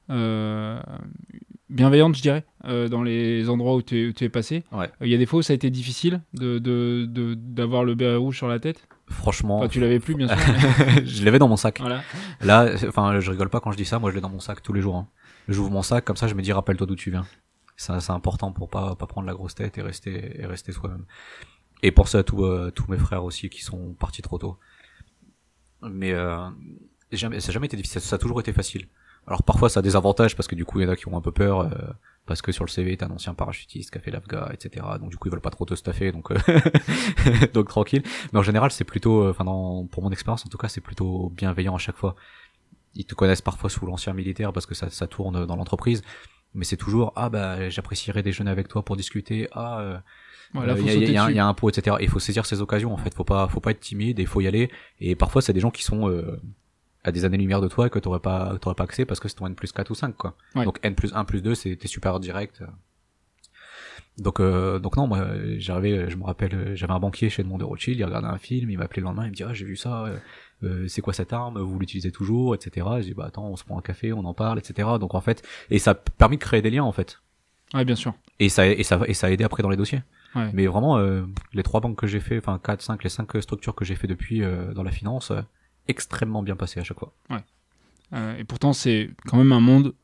euh, 0.09 0.81
bienveillante, 1.69 2.17
je 2.17 2.23
dirais, 2.23 2.45
euh, 2.65 2.89
dans 2.89 3.03
les 3.03 3.49
endroits 3.49 3.75
où 3.77 3.83
tu 3.83 4.15
es, 4.19 4.29
passé. 4.29 4.65
Euh, 4.73 4.87
il 5.01 5.09
y 5.09 5.15
a 5.15 5.19
des 5.19 5.27
fois 5.27 5.41
où 5.41 5.43
ça 5.43 5.53
a 5.53 5.57
été 5.57 5.71
difficile 5.71 6.23
d'avoir 6.33 6.61
de, 6.61 7.07
de, 7.07 7.87
le 7.87 7.95
béret 7.95 8.17
rouge 8.17 8.37
sur 8.37 8.49
la 8.49 8.59
tête? 8.59 8.87
Franchement, 9.09 9.69
tu 9.69 9.81
l'avais 9.81 10.01
plus, 10.01 10.15
bien 10.15 10.29
sûr. 10.29 10.37
je 11.05 11.25
l'avais 11.25 11.39
dans 11.39 11.49
mon 11.49 11.57
sac. 11.57 11.81
Voilà. 11.81 12.03
Là, 12.41 12.73
enfin, 12.89 13.21
je 13.21 13.31
rigole 13.31 13.51
pas 13.51 13.61
quand 13.61 13.71
je 13.71 13.77
dis 13.77 13.85
ça. 13.85 13.99
Moi, 13.99 14.11
je 14.11 14.17
l'ai 14.17 14.21
dans 14.21 14.31
mon 14.31 14.41
sac 14.41 14.63
tous 14.63 14.73
les 14.73 14.81
jours. 14.81 14.97
Hein. 14.97 15.09
J'ouvre 15.49 15.71
mon 15.71 15.83
sac 15.83 16.05
comme 16.05 16.17
ça, 16.17 16.27
je 16.27 16.35
me 16.35 16.43
dis 16.43 16.53
rappelle-toi 16.53 16.87
d'où 16.87 16.97
tu 16.97 17.11
viens. 17.11 17.27
C'est 17.77 18.11
important 18.11 18.53
pour 18.53 18.71
pas 18.71 18.97
pas 18.97 19.07
prendre 19.07 19.27
la 19.27 19.35
grosse 19.35 19.55
tête 19.55 19.77
et 19.77 19.83
rester 19.83 20.41
et 20.41 20.47
rester 20.47 20.73
soi-même. 20.73 21.05
Et 21.83 21.93
penser 21.93 22.17
à 22.17 22.23
tous 22.23 22.43
euh, 22.43 22.71
tous 22.71 22.91
mes 22.91 22.97
frères 22.97 23.23
aussi 23.23 23.51
qui 23.51 23.63
sont 23.63 23.95
partis 23.95 24.23
trop 24.23 24.39
tôt. 24.39 24.59
Mais 25.83 26.13
euh, 26.13 26.49
jamais, 27.13 27.39
ça 27.41 27.49
n'a 27.49 27.53
jamais 27.53 27.67
été 27.67 27.77
difficile. 27.77 28.01
Ça 28.01 28.17
a 28.17 28.19
toujours 28.19 28.41
été 28.41 28.53
facile. 28.53 28.89
Alors 29.27 29.43
parfois 29.43 29.69
ça 29.69 29.81
a 29.81 29.83
des 29.83 29.97
avantages 29.97 30.37
parce 30.37 30.47
que 30.47 30.55
du 30.55 30.65
coup 30.65 30.81
il 30.81 30.85
y 30.85 30.87
en 30.87 30.91
a 30.91 30.97
qui 30.97 31.09
ont 31.09 31.17
un 31.17 31.21
peu 31.21 31.33
peur 31.33 31.61
euh, 31.61 31.71
parce 32.27 32.43
que 32.43 32.53
sur 32.53 32.65
le 32.65 32.71
CV 32.71 32.97
t'es 32.97 33.05
un 33.05 33.11
ancien 33.11 33.35
parachutiste 33.35 33.91
qui 33.91 33.99
a 33.99 34.01
fait 34.01 34.11
l'AFGA, 34.13 34.51
etc. 34.53 34.87
Donc 35.01 35.11
du 35.11 35.17
coup 35.17 35.29
ils 35.29 35.33
veulent 35.33 35.41
pas 35.41 35.51
trop 35.51 35.65
te 35.65 35.75
staffer, 35.75 36.13
donc 36.13 36.31
euh, 36.31 36.37
donc 37.55 37.69
tranquille. 37.69 38.03
Mais 38.33 38.39
en 38.39 38.43
général 38.43 38.71
c'est 38.71 38.85
plutôt, 38.85 39.25
euh, 39.25 39.31
enfin 39.31 39.45
pour 39.91 40.03
mon 40.03 40.11
expérience 40.11 40.47
en 40.47 40.49
tout 40.49 40.59
cas 40.59 40.69
c'est 40.69 40.81
plutôt 40.81 41.31
bienveillant 41.31 41.75
à 41.75 41.79
chaque 41.79 41.97
fois. 41.97 42.15
Ils 42.95 43.05
te 43.05 43.15
connaissent 43.15 43.43
parfois 43.43 43.69
sous 43.69 43.85
l'ancien 43.85 44.13
militaire 44.13 44.53
parce 44.53 44.65
que 44.65 44.75
ça, 44.75 44.91
ça 44.91 45.07
tourne 45.07 45.45
dans 45.45 45.57
l'entreprise, 45.57 46.03
mais 46.55 46.65
c'est 46.65 46.77
toujours 46.77 47.13
ah 47.17 47.29
bah 47.29 47.69
j'apprécierais 47.69 48.23
déjeuner 48.23 48.51
avec 48.51 48.69
toi 48.69 48.85
pour 48.85 48.97
discuter. 48.97 49.49
Ah 49.53 50.03
il 50.55 51.11
y, 51.11 51.19
a, 51.19 51.31
y, 51.33 51.39
a 51.41 51.47
un 51.47 51.55
pot, 51.55 51.69
etc. 51.69 51.97
Il 52.01 52.09
faut 52.09 52.21
saisir 52.21 52.47
ces 52.47 52.61
occasions 52.61 52.95
en 52.95 52.97
fait. 52.97 53.13
Faut 53.13 53.25
pas, 53.25 53.49
faut 53.49 53.59
pas 53.59 53.73
être 53.73 53.81
timide 53.81 54.21
et 54.21 54.23
il 54.23 54.29
faut 54.29 54.41
y 54.41 54.47
aller. 54.47 54.71
Et 55.01 55.17
parfois 55.17 55.43
c'est 55.43 55.53
des 55.53 55.59
gens 55.59 55.73
qui 55.73 55.83
sont 55.83 56.09
à 57.07 57.13
des 57.13 57.25
années-lumière 57.25 57.61
de 57.61 57.69
toi 57.69 57.87
et 57.87 57.91
que 57.91 57.99
t'aurais 57.99 58.21
pas, 58.21 58.59
t'aurais 58.61 58.75
pas 58.75 58.85
accès 58.85 59.05
parce 59.05 59.21
que 59.21 59.29
c'est 59.29 59.37
ton 59.37 59.47
N 59.47 59.55
plus 59.55 59.73
4 59.73 59.91
ou 59.91 59.95
5, 59.95 60.17
quoi. 60.17 60.37
Ouais. 60.55 60.65
Donc 60.65 60.81
N 60.83 60.95
plus 60.95 61.15
1 61.15 61.25
plus 61.25 61.41
2, 61.41 61.55
c'est, 61.55 61.77
t'es 61.77 61.89
super 61.89 62.19
direct. 62.21 62.63
Donc, 64.19 64.41
euh, 64.41 64.79
donc 64.79 64.97
non, 64.97 65.07
moi, 65.07 65.27
j'arrivais, 65.59 66.11
je 66.11 66.17
me 66.17 66.25
rappelle, 66.25 66.75
j'avais 66.75 66.93
un 66.93 66.99
banquier 66.99 67.31
chez 67.31 67.43
Edmond 67.43 67.59
de 67.59 67.65
Rothschild, 67.65 67.99
il 67.99 68.05
regardait 68.05 68.29
un 68.29 68.39
film, 68.39 68.71
il 68.71 68.79
m'appelait 68.79 69.01
le 69.01 69.05
lendemain, 69.05 69.25
il 69.27 69.31
me 69.31 69.35
dit, 69.35 69.45
ah, 69.45 69.53
j'ai 69.53 69.67
vu 69.67 69.77
ça, 69.77 70.05
euh, 70.05 70.17
euh, 70.65 70.89
c'est 70.89 71.03
quoi 71.03 71.13
cette 71.13 71.33
arme, 71.33 71.61
vous 71.61 71.79
l'utilisez 71.79 72.11
toujours, 72.11 72.55
etc. 72.55 72.87
Je 72.99 73.03
dis, 73.03 73.15
bah, 73.15 73.27
attends, 73.27 73.47
on 73.47 73.57
se 73.57 73.65
prend 73.65 73.79
un 73.79 73.83
café, 73.83 74.13
on 74.13 74.25
en 74.25 74.35
parle, 74.35 74.59
etc. 74.59 74.89
Donc, 74.99 75.15
en 75.15 75.21
fait, 75.21 75.47
et 75.71 75.79
ça 75.79 75.93
a 75.93 75.95
permis 75.95 76.39
de 76.39 76.43
créer 76.43 76.63
des 76.63 76.71
liens, 76.71 76.85
en 76.85 76.93
fait. 76.93 77.21
Ouais, 77.75 77.85
bien 77.85 77.97
sûr. 77.97 78.15
Et 78.39 78.49
ça, 78.49 78.67
et 78.67 78.83
ça, 78.83 79.01
et 79.07 79.15
ça 79.15 79.27
a 79.27 79.31
aidé 79.31 79.45
après 79.45 79.63
dans 79.63 79.71
les 79.71 79.77
dossiers. 79.77 80.03
Ouais. 80.35 80.51
Mais 80.53 80.67
vraiment, 80.67 80.99
euh, 80.99 81.23
les 81.53 81.63
trois 81.63 81.81
banques 81.81 81.97
que 81.97 82.07
j'ai 82.07 82.21
fait, 82.21 82.39
enfin, 82.39 82.61
quatre, 82.63 82.83
cinq, 82.83 83.03
les 83.05 83.11
cinq 83.11 83.31
structures 83.41 83.75
que 83.75 83.85
j'ai 83.85 83.95
fait 83.95 84.07
depuis, 84.07 84.43
euh, 84.43 84.73
dans 84.73 84.83
la 84.83 84.91
finance, 84.91 85.33
extrêmement 85.89 86.43
bien 86.43 86.57
passé 86.57 86.81
à 86.81 86.85
chaque 86.85 86.99
fois. 86.99 87.13
Euh, 88.13 88.37
et 88.37 88.45
pourtant, 88.45 88.73
c'est 88.73 89.11
quand 89.27 89.37
même 89.37 89.53
un 89.53 89.61
monde 89.61 89.95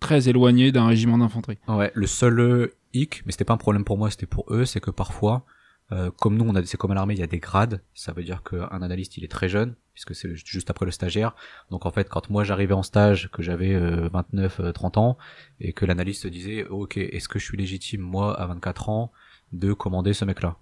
très 0.00 0.28
éloigné 0.28 0.72
d'un 0.72 0.86
régiment 0.86 1.18
d'infanterie. 1.18 1.58
Ouais, 1.68 1.92
le 1.94 2.06
seul 2.06 2.40
euh, 2.40 2.74
hic, 2.92 3.22
mais 3.24 3.32
c'était 3.32 3.44
pas 3.44 3.54
un 3.54 3.58
problème 3.58 3.84
pour 3.84 3.98
moi, 3.98 4.10
c'était 4.10 4.26
pour 4.26 4.46
eux, 4.52 4.64
c'est 4.64 4.80
que 4.80 4.90
parfois, 4.90 5.44
euh, 5.92 6.10
comme 6.10 6.36
nous, 6.36 6.44
on 6.44 6.54
a, 6.56 6.64
c'est 6.64 6.76
comme 6.76 6.90
à 6.90 6.94
l'armée, 6.94 7.14
il 7.14 7.20
y 7.20 7.22
a 7.22 7.28
des 7.28 7.38
grades. 7.38 7.82
Ça 7.94 8.12
veut 8.12 8.24
dire 8.24 8.42
qu'un 8.42 8.82
analyste, 8.82 9.16
il 9.16 9.24
est 9.24 9.28
très 9.30 9.48
jeune, 9.48 9.74
puisque 9.94 10.14
c'est 10.14 10.34
juste 10.34 10.70
après 10.70 10.86
le 10.86 10.90
stagiaire. 10.90 11.36
Donc 11.70 11.86
en 11.86 11.90
fait, 11.92 12.08
quand 12.08 12.30
moi 12.30 12.42
j'arrivais 12.42 12.74
en 12.74 12.82
stage, 12.82 13.30
que 13.32 13.42
j'avais 13.42 13.74
euh, 13.74 14.08
29, 14.12 14.60
euh, 14.60 14.72
30 14.72 14.96
ans, 14.98 15.18
et 15.60 15.72
que 15.72 15.84
l'analyste 15.84 16.26
disait, 16.26 16.64
ok, 16.66 16.96
est-ce 16.96 17.28
que 17.28 17.38
je 17.38 17.44
suis 17.44 17.56
légitime 17.56 18.00
moi 18.00 18.40
à 18.40 18.46
24 18.46 18.88
ans 18.88 19.12
de 19.52 19.72
commander 19.72 20.14
ce 20.14 20.24
mec-là? 20.24 20.56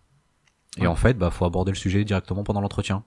Et 0.76 0.82
Ouais. 0.82 0.86
en 0.86 0.96
fait, 0.96 1.14
bah 1.14 1.30
faut 1.30 1.44
aborder 1.46 1.72
le 1.72 1.76
sujet 1.76 2.04
directement 2.04 2.44
pendant 2.44 2.60
l'entretien. 2.60 3.04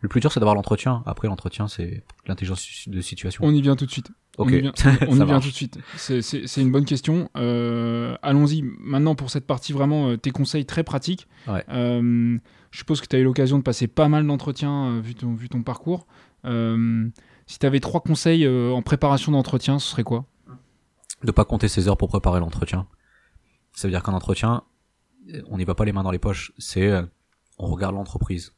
Le 0.00 0.08
plus 0.08 0.20
dur, 0.20 0.30
c'est 0.30 0.38
d'avoir 0.40 0.54
l'entretien. 0.54 1.02
Après, 1.06 1.26
l'entretien, 1.28 1.66
c'est 1.66 2.04
l'intelligence 2.26 2.88
de 2.88 3.00
situation. 3.00 3.42
On 3.44 3.50
y 3.52 3.60
vient 3.60 3.74
tout 3.74 3.84
de 3.86 3.90
suite. 3.90 4.10
On 4.40 4.48
y 4.48 4.60
vient, 4.60 4.72
on 5.08 5.14
y 5.14 5.18
ça 5.18 5.24
vient 5.24 5.34
marche. 5.34 5.44
tout 5.46 5.50
de 5.50 5.54
suite. 5.56 5.78
C'est- 5.96 6.60
une 6.60 6.70
bonne 6.70 6.84
question. 6.84 7.28
Euh, 7.36 8.16
Allons-y 8.22 8.62
maintenant 8.78 9.16
pour 9.16 9.30
cette 9.30 9.46
partie 9.46 9.72
vraiment, 9.72 10.10
euh, 10.10 10.16
tes 10.16 10.30
conseils 10.30 10.64
très 10.66 10.84
pratiques. 10.84 11.26
Ouais. 11.48 11.64
Euh, 11.70 12.38
je 12.70 12.78
suppose 12.78 13.00
que 13.00 13.06
tu 13.08 13.16
as 13.16 13.18
eu 13.18 13.24
l'occasion 13.24 13.58
de 13.58 13.64
passer 13.64 13.88
pas 13.88 14.06
mal 14.08 14.24
d'entretiens 14.24 15.00
vu, 15.00 15.16
ton, 15.16 15.34
vu 15.34 15.48
ton 15.48 15.62
parcours. 15.64 16.06
Euh, 16.44 17.08
si 17.48 17.58
tu 17.58 17.66
avais 17.66 17.80
trois 17.80 18.00
conseils 18.00 18.46
en 18.46 18.82
préparation 18.82 19.32
d'entretien, 19.32 19.80
ce 19.80 19.88
serait 19.90 20.04
quoi? 20.04 20.26
De 21.24 21.32
pas 21.32 21.44
compter 21.44 21.66
ses 21.66 21.88
heures 21.88 21.96
pour 21.96 22.08
préparer 22.08 22.38
l'entretien. 22.38 22.86
Ça 23.72 23.88
veut 23.88 23.92
dire 23.92 24.04
qu'un 24.04 24.12
entretien, 24.12 24.62
on 25.48 25.58
n'y 25.58 25.64
va 25.64 25.74
pas 25.74 25.84
les 25.84 25.92
mains 25.92 26.04
dans 26.04 26.12
les 26.12 26.18
poches. 26.20 26.52
C'est, 26.58 26.88
on 27.58 27.66
regarde 27.66 27.96
l'entreprise, 27.96 28.52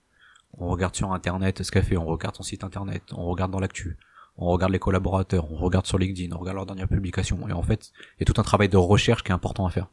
on 0.54 0.68
regarde 0.68 0.94
sur 0.94 1.12
internet 1.12 1.62
ce 1.62 1.70
qu'elle 1.70 1.84
fait, 1.84 1.96
on 1.96 2.06
regarde 2.06 2.36
son 2.36 2.42
site 2.42 2.64
internet, 2.64 3.02
on 3.12 3.24
regarde 3.24 3.50
dans 3.50 3.60
l'actu, 3.60 3.96
on 4.36 4.46
regarde 4.46 4.72
les 4.72 4.78
collaborateurs, 4.78 5.50
on 5.50 5.56
regarde 5.56 5.86
sur 5.86 5.98
LinkedIn, 5.98 6.34
on 6.34 6.38
regarde 6.38 6.56
leurs 6.56 6.66
dernières 6.66 6.88
publications. 6.88 7.48
Et 7.48 7.52
en 7.52 7.62
fait, 7.62 7.92
il 8.16 8.20
y 8.20 8.22
a 8.22 8.32
tout 8.32 8.40
un 8.40 8.44
travail 8.44 8.68
de 8.68 8.76
recherche 8.76 9.22
qui 9.22 9.30
est 9.30 9.34
important 9.34 9.66
à 9.66 9.70
faire. 9.70 9.88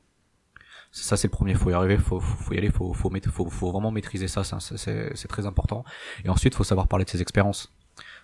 Ça, 0.92 1.18
c'est 1.18 1.28
le 1.28 1.32
premier. 1.32 1.54
Faut 1.54 1.70
y 1.70 1.74
arriver, 1.74 1.98
faut, 1.98 2.20
faut, 2.20 2.54
y 2.54 2.58
aller, 2.58 2.72
faut, 2.72 2.94
faut, 2.94 3.12
faut, 3.50 3.72
vraiment 3.72 3.92
maîtriser 3.92 4.28
ça. 4.28 4.44
ça, 4.44 4.60
c'est, 4.60 5.28
très 5.28 5.46
important. 5.46 5.84
Et 6.24 6.30
ensuite, 6.30 6.56
faut 6.56 6.64
savoir 6.64 6.88
parler 6.88 7.06
de 7.06 7.10
ses 7.10 7.22
expériences. 7.22 7.74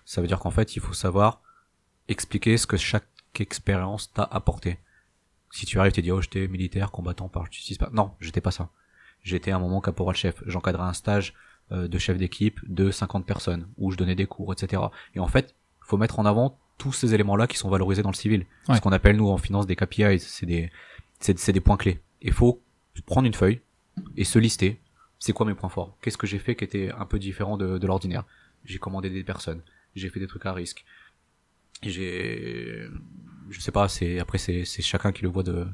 Ça 0.04 0.20
veut 0.20 0.26
dire 0.26 0.38
qu'en 0.38 0.50
fait, 0.50 0.76
il 0.76 0.80
faut 0.80 0.92
savoir 0.92 1.40
expliquer 2.08 2.56
ce 2.56 2.66
que 2.66 2.76
chaque 2.76 3.06
expérience 3.38 4.12
t'a 4.12 4.24
apporté. 4.24 4.78
Si 5.50 5.66
tu 5.66 5.78
arrives, 5.78 5.92
tu 5.92 6.02
dis 6.02 6.10
oh 6.10 6.20
j'étais 6.20 6.48
militaire, 6.48 6.90
combattant 6.90 7.28
par. 7.28 7.44
Non, 7.92 8.12
j'étais 8.20 8.40
pas 8.40 8.50
ça. 8.50 8.70
J'étais 9.22 9.52
un 9.52 9.58
moment 9.58 9.80
caporal 9.80 10.16
chef. 10.16 10.42
J'encadrais 10.46 10.82
un 10.82 10.92
stage 10.92 11.34
de 11.70 11.98
chef 11.98 12.18
d'équipe 12.18 12.60
de 12.68 12.90
50 12.90 13.26
personnes 13.26 13.66
où 13.78 13.90
je 13.90 13.96
donnais 13.96 14.14
des 14.14 14.26
cours, 14.26 14.52
etc. 14.52 14.82
Et 15.14 15.20
en 15.20 15.26
fait, 15.26 15.54
faut 15.80 15.96
mettre 15.96 16.18
en 16.18 16.26
avant 16.26 16.58
tous 16.78 16.92
ces 16.92 17.14
éléments-là 17.14 17.46
qui 17.46 17.56
sont 17.56 17.68
valorisés 17.68 18.02
dans 18.02 18.10
le 18.10 18.16
civil. 18.16 18.46
Ouais. 18.68 18.76
Ce 18.76 18.80
qu'on 18.80 18.92
appelle 18.92 19.16
nous 19.16 19.28
en 19.28 19.38
finance 19.38 19.66
des 19.66 19.76
KPIs, 19.76 20.20
c'est 20.20 20.46
des 20.46 20.70
c'est 21.20 21.38
c'est 21.38 21.52
des 21.52 21.60
points 21.60 21.76
clés. 21.76 22.00
Il 22.20 22.32
faut 22.32 22.62
prendre 23.06 23.26
une 23.26 23.34
feuille 23.34 23.60
et 24.16 24.24
se 24.24 24.38
lister. 24.38 24.80
C'est 25.18 25.32
quoi 25.32 25.46
mes 25.46 25.54
points 25.54 25.68
forts? 25.68 25.96
Qu'est-ce 26.02 26.18
que 26.18 26.26
j'ai 26.26 26.38
fait 26.38 26.54
qui 26.54 26.64
était 26.64 26.90
un 26.90 27.06
peu 27.06 27.18
différent 27.18 27.56
de, 27.56 27.78
de 27.78 27.86
l'ordinaire? 27.86 28.24
J'ai 28.64 28.78
commandé 28.78 29.08
des 29.10 29.24
personnes. 29.24 29.62
J'ai 29.94 30.08
fait 30.10 30.20
des 30.20 30.26
trucs 30.26 30.44
à 30.46 30.52
risque. 30.52 30.84
J'ai, 31.82 32.88
je 33.50 33.60
sais 33.60 33.72
pas. 33.72 33.88
C'est 33.88 34.18
après 34.18 34.38
c'est 34.38 34.64
c'est 34.64 34.82
chacun 34.82 35.12
qui 35.12 35.22
le 35.22 35.28
voit 35.28 35.42
de 35.42 35.66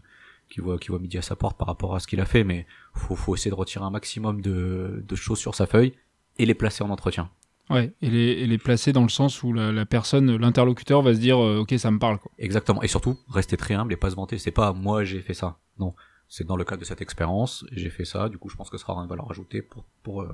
qui 0.50 0.60
voit 0.60 0.78
qui 0.78 0.88
voit 0.88 0.98
midi 0.98 1.16
à 1.16 1.22
sa 1.22 1.36
porte 1.36 1.56
par 1.56 1.68
rapport 1.68 1.94
à 1.94 2.00
ce 2.00 2.06
qu'il 2.06 2.20
a 2.20 2.26
fait, 2.26 2.44
mais 2.44 2.66
faut 2.92 3.16
faut 3.16 3.34
essayer 3.34 3.50
de 3.50 3.56
retirer 3.56 3.84
un 3.84 3.90
maximum 3.90 4.42
de 4.42 5.02
de 5.06 5.14
choses 5.16 5.38
sur 5.38 5.54
sa 5.54 5.66
feuille 5.66 5.94
et 6.38 6.44
les 6.44 6.54
placer 6.54 6.82
en 6.84 6.90
entretien. 6.90 7.30
Ouais, 7.70 7.92
et 8.02 8.10
les, 8.10 8.18
et 8.18 8.46
les 8.48 8.58
placer 8.58 8.92
dans 8.92 9.04
le 9.04 9.08
sens 9.08 9.44
où 9.44 9.52
la, 9.52 9.70
la 9.70 9.86
personne, 9.86 10.36
l'interlocuteur 10.36 11.02
va 11.02 11.14
se 11.14 11.20
dire 11.20 11.38
euh, 11.38 11.58
ok 11.60 11.72
ça 11.78 11.90
me 11.92 12.00
parle 12.00 12.18
quoi. 12.18 12.32
Exactement. 12.36 12.82
Et 12.82 12.88
surtout, 12.88 13.16
rester 13.28 13.56
très 13.56 13.74
humble 13.74 13.92
et 13.92 13.96
pas 13.96 14.10
se 14.10 14.16
vanter. 14.16 14.38
C'est 14.38 14.50
pas 14.50 14.72
moi 14.72 15.04
j'ai 15.04 15.20
fait 15.20 15.34
ça. 15.34 15.58
Non. 15.78 15.94
C'est 16.32 16.46
dans 16.46 16.56
le 16.56 16.64
cadre 16.64 16.80
de 16.80 16.84
cette 16.84 17.00
expérience, 17.00 17.64
j'ai 17.72 17.90
fait 17.90 18.04
ça. 18.04 18.28
Du 18.28 18.38
coup, 18.38 18.48
je 18.48 18.56
pense 18.56 18.70
que 18.70 18.76
ce 18.76 18.84
sera 18.84 19.00
une 19.00 19.08
valeur 19.08 19.30
ajoutée 19.30 19.62
pour 19.62 19.84
pour 20.02 20.22
euh, 20.22 20.32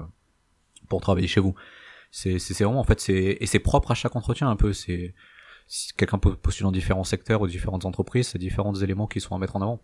pour 0.88 1.00
travailler 1.00 1.26
chez 1.28 1.40
vous. 1.40 1.54
C'est 2.10 2.38
c'est 2.38 2.64
vraiment 2.64 2.80
en 2.80 2.84
fait 2.84 3.00
c'est 3.00 3.36
et 3.40 3.46
c'est 3.46 3.58
propre 3.58 3.90
à 3.90 3.94
chaque 3.94 4.16
entretien 4.16 4.48
un 4.48 4.56
peu. 4.56 4.72
C'est 4.72 5.14
si 5.66 5.92
quelqu'un 5.94 6.18
po- 6.18 6.36
postule 6.36 6.64
dans 6.64 6.72
différents 6.72 7.04
secteurs 7.04 7.42
ou 7.42 7.46
différentes 7.46 7.84
entreprises, 7.84 8.28
c'est 8.28 8.38
différents 8.38 8.74
éléments 8.74 9.06
qui 9.06 9.20
sont 9.20 9.34
à 9.34 9.38
mettre 9.38 9.56
en 9.56 9.62
avant. 9.62 9.80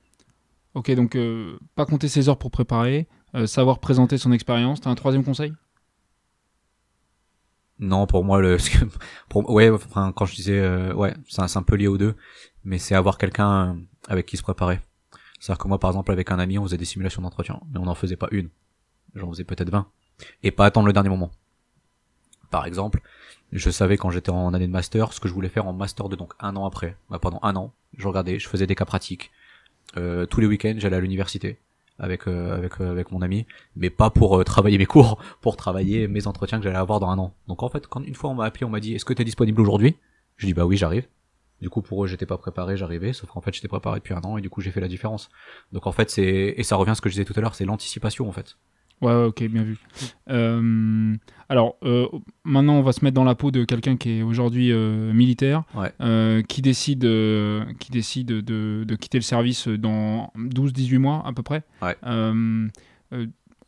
Ok 0.75 0.91
donc 0.93 1.17
euh, 1.17 1.59
pas 1.75 1.87
compter 1.87 2.09
ses 2.09 2.29
heures 2.29 2.39
pour 2.39 2.51
préparer, 2.51 3.09
euh, 3.35 3.47
savoir 3.47 3.79
présenter 3.79 4.19
son 4.19 4.33
expérience. 4.33 4.81
T'as 4.81 4.91
un 4.91 4.95
troisième 4.95 5.25
conseil? 5.25 5.53
Non, 7.79 8.07
pour 8.07 8.25
moi 8.25 8.41
le 8.41 8.59
pour 9.29 9.49
ouais 9.51 9.71
enfin 9.71 10.13
quand 10.15 10.25
je 10.25 10.35
disais 10.35 10.59
euh, 10.59 10.95
ouais, 10.95 11.15
c'est 11.29 11.43
un, 11.43 11.47
un 11.61 11.63
peu 11.63 11.75
lié 11.77 11.89
aux 11.89 11.99
deux, 11.99 12.15
mais 12.65 12.79
c'est 12.79 12.95
avoir 12.95 13.19
quelqu'un 13.19 13.75
euh, 13.75 13.81
avec 14.09 14.27
qui 14.27 14.37
se 14.37 14.43
préparer. 14.43 14.81
C'est-à-dire 15.41 15.59
que 15.63 15.69
moi 15.69 15.79
par 15.79 15.91
exemple 15.91 16.13
avec 16.13 16.31
un 16.31 16.39
ami, 16.39 16.59
on 16.59 16.63
faisait 16.65 16.77
des 16.77 16.85
simulations 16.85 17.23
d'entretien, 17.23 17.61
mais 17.73 17.79
on 17.81 17.85
n'en 17.85 17.95
faisait 17.95 18.17
pas 18.17 18.29
une. 18.31 18.51
J'en 19.15 19.29
faisais 19.31 19.45
peut-être 19.45 19.71
20 19.71 19.87
et 20.43 20.53
pas 20.53 20.67
attendre 20.67 20.87
le 20.87 20.93
dernier 20.93 21.09
moment. 21.09 21.33
Par 22.51 22.67
exemple, 22.67 23.01
je 23.51 23.71
savais 23.71 23.97
quand 23.97 24.11
j'étais 24.11 24.31
en 24.31 24.55
année 24.55 24.67
de 24.67 24.73
master 24.73 25.13
ce 25.13 25.21
que 25.21 25.29
je 25.29 25.35
voulais 25.35 25.49
faire 25.49 25.67
en 25.67 25.73
master 25.73 26.09
2 26.09 26.17
donc 26.17 26.35
un 26.39 26.55
an 26.57 26.67
après. 26.67 26.97
Bah, 27.11 27.19
pendant 27.19 27.41
un 27.43 27.57
an, 27.57 27.73
je 27.97 28.07
regardais, 28.07 28.39
je 28.39 28.49
faisais 28.49 28.67
des 28.67 28.75
cas 28.75 28.85
pratiques. 28.85 29.33
Euh, 29.97 30.27
tous 30.27 30.41
les 30.41 30.47
week-ends, 30.47 30.75
j'allais 30.79 30.97
à 30.97 31.01
l'université 31.01 31.59
avec 31.99 32.27
euh, 32.27 32.57
avec 32.57 32.81
euh, 32.81 32.91
avec 32.91 33.11
mon 33.11 33.23
ami, 33.23 33.47
mais 33.77 33.91
pas 33.91 34.11
pour 34.11 34.39
euh, 34.39 34.45
travailler 34.45 34.79
mes 34.79 34.87
cours, 34.95 35.19
pour 35.41 35.57
travailler 35.57 36.09
mes 36.09 36.27
entretiens 36.27 36.59
que 36.59 36.65
j'allais 36.65 36.77
avoir 36.77 37.01
dans 37.01 37.09
un 37.09 37.19
an. 37.19 37.35
Donc 37.49 37.63
en 37.63 37.69
fait, 37.69 37.87
quand 37.87 38.03
une 38.03 38.15
fois 38.15 38.31
on 38.31 38.35
m'a 38.35 38.45
appelé, 38.45 38.65
on 38.65 38.71
m'a 38.71 38.81
dit 38.81 38.95
est-ce 38.95 39.05
que 39.05 39.15
tu 39.15 39.23
es 39.23 39.25
disponible 39.25 39.61
aujourd'hui? 39.61 39.97
Je 40.37 40.47
dis 40.47 40.55
bah 40.55 40.67
oui, 40.67 40.77
j'arrive. 40.77 41.07
Du 41.61 41.71
coup 41.71 41.81
pour 41.81 42.05
eux, 42.05 42.09
j'étais 42.09 42.27
pas 42.27 42.39
préparé, 42.39 42.77
j'arrivais, 42.77 43.13
sauf 43.13 43.31
qu'en 43.31 43.41
fait, 43.41 43.55
j'étais 43.55 43.69
préparé 43.69 44.01
depuis 44.01 44.15
un 44.15 44.21
an 44.23 44.37
et 44.37 44.41
du 44.41 44.51
coup, 44.51 44.61
j'ai 44.61 44.73
fait 44.73 44.81
la 44.81 44.89
différence. 44.89 45.31
Donc 45.73 45.87
en 45.87 45.93
fait, 45.93 46.11
c'est 46.11 46.55
et 46.57 46.63
ça 46.65 46.77
revient 46.77 46.91
à 46.91 46.95
ce 46.97 47.01
que 47.01 47.09
je 47.09 47.15
disais 47.15 47.25
tout 47.25 47.35
à 47.37 47.41
l'heure, 47.41 47.55
c'est 47.55 47.65
l'anticipation 47.65 48.29
en 48.29 48.33
fait. 48.33 48.57
Ouais, 49.03 49.13
ouais, 49.13 49.25
ok, 49.25 49.43
bien 49.49 49.63
vu. 49.65 49.79
Euh, 50.31 51.15
alors, 51.49 51.77
euh, 51.83 52.07
maintenant, 52.45 52.75
on 52.75 52.83
va 52.83 52.93
se 52.93 53.05
mettre 53.05 53.17
dans 53.17 53.25
la 53.25 53.35
peau 53.35 53.51
de 53.51 53.65
quelqu'un 53.65 53.97
qui 53.97 54.19
est 54.19 54.23
aujourd'hui 54.23 54.71
euh, 54.73 55.13
militaire, 55.13 55.65
Ouais. 55.75 56.43
qui 56.49 56.63
décide, 56.63 57.01
qui 57.81 57.91
décide 57.91 58.29
de, 58.29 58.85
de 58.85 58.95
quitter 58.97 59.19
le 59.19 59.23
service 59.23 59.67
dans 59.69 60.33
12-18 60.37 60.99
mois 60.99 61.23
à 61.27 61.33
peu 61.33 61.43
près. 61.43 61.65
Ouais. 61.83 61.97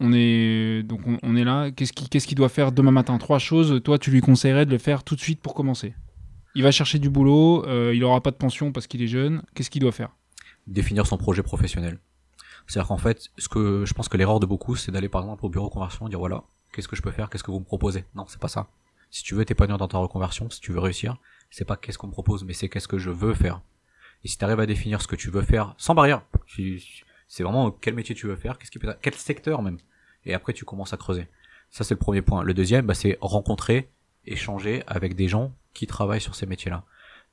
On 0.01 0.13
est 0.13 0.83
donc 0.83 1.01
on, 1.07 1.19
on 1.23 1.37
est 1.37 1.45
là. 1.45 1.71
Qu'est-ce 1.71 1.93
qu'il 1.93 2.09
qu'est-ce 2.09 2.27
qu'il 2.27 2.37
doit 2.37 2.49
faire 2.49 2.73
demain 2.73 2.91
matin? 2.91 3.17
Trois 3.19 3.39
choses. 3.39 3.81
Toi, 3.85 3.99
tu 3.99 4.11
lui 4.11 4.21
conseillerais 4.21 4.67
de 4.67 4.71
le 4.73 4.79
faire 4.79 5.05
tout 5.05 5.15
de 5.15 5.21
suite 5.21 5.41
pour 5.41 5.55
commencer. 5.55 5.95
Il 6.57 6.63
va 6.63 6.71
chercher 6.73 6.99
du 6.99 7.11
boulot. 7.11 7.65
il 7.93 8.03
aura 8.05 8.21
pas 8.21 8.31
de 8.33 8.37
pension 8.37 8.73
parce 8.73 8.87
qu'il 8.87 9.03
est 9.03 9.07
jeune. 9.09 9.43
Qu'est-ce 9.55 9.71
qu'il 9.71 9.81
doit 9.83 9.93
faire? 9.93 10.11
Définir 10.67 11.07
son 11.07 11.17
projet 11.17 11.43
professionnel. 11.43 11.99
C'est-à-dire 12.67 12.89
qu'en 12.89 12.99
fait, 12.99 13.31
ce 13.39 13.49
que 13.49 13.85
je 13.85 13.95
pense 13.95 14.09
que 14.09 14.17
l'erreur 14.17 14.41
de 14.41 14.47
beaucoup, 14.47 14.77
c'est 14.77 14.91
d'aller 14.91 15.09
par 15.09 15.23
exemple 15.23 15.45
au 15.45 15.49
bureau 15.49 15.69
conversion 15.69 16.07
et 16.07 16.11
dire 16.11 16.19
voilà, 16.19 16.45
qu'est-ce 16.73 16.89
que 16.89 16.97
je 16.97 17.03
peux 17.03 17.11
faire, 17.11 17.31
qu'est-ce 17.31 17.45
que 17.45 17.51
vous 17.51 17.61
me 17.61 17.65
proposez? 17.65 18.05
Non, 18.15 18.25
c'est 18.27 18.41
pas 18.41 18.49
ça. 18.49 18.69
Si 19.11 19.23
tu 19.23 19.35
veux 19.35 19.45
t'épanouir 19.45 19.79
dans 19.79 19.89
ta 19.89 19.99
reconversion, 19.99 20.51
si 20.51 20.61
tu 20.61 20.73
veux 20.73 20.81
réussir, 20.81 21.17
c'est 21.51 21.65
pas 21.65 21.77
qu'est-ce 21.77 21.99
qu'on 21.99 22.09
me 22.09 22.13
propose, 22.13 22.45
mais 22.45 22.53
c'est 22.53 22.69
qu'est-ce 22.69 22.89
que 22.89 22.99
je 22.99 23.11
veux 23.11 23.35
faire. 23.35 23.61
Et 24.25 24.29
si 24.29 24.39
tu 24.39 24.45
arrives 24.45 24.61
à 24.61 24.67
définir 24.67 25.01
ce 25.03 25.07
que 25.07 25.17
tu 25.17 25.31
veux 25.31 25.43
faire 25.43 25.75
sans 25.79 25.95
barrière, 25.95 26.23
c'est 27.29 27.43
vraiment 27.43 27.71
quel 27.71 27.95
métier 27.95 28.15
tu 28.15 28.27
veux 28.27 28.37
faire, 28.37 28.59
qu'est-ce 28.59 28.71
qui 28.71 28.79
peut, 28.79 28.93
quel 29.03 29.15
secteur 29.15 29.63
même. 29.63 29.79
Et 30.25 30.35
après, 30.35 30.53
tu 30.53 30.65
commences 30.65 30.93
à 30.93 30.97
creuser. 30.97 31.29
Ça, 31.71 31.85
c'est 31.85 31.95
le 31.95 31.99
premier 31.99 32.23
point. 32.23 32.43
Le 32.43 32.55
deuxième, 32.55 32.87
bah, 32.87 32.95
c'est 32.95 33.19
rencontrer, 33.21 33.91
échanger 34.25 34.83
avec 34.87 35.15
des 35.15 35.29
gens 35.29 35.53
qui 35.75 35.87
travaillent 35.87 36.21
sur 36.21 36.35
ces 36.35 36.47
métiers-là. 36.47 36.85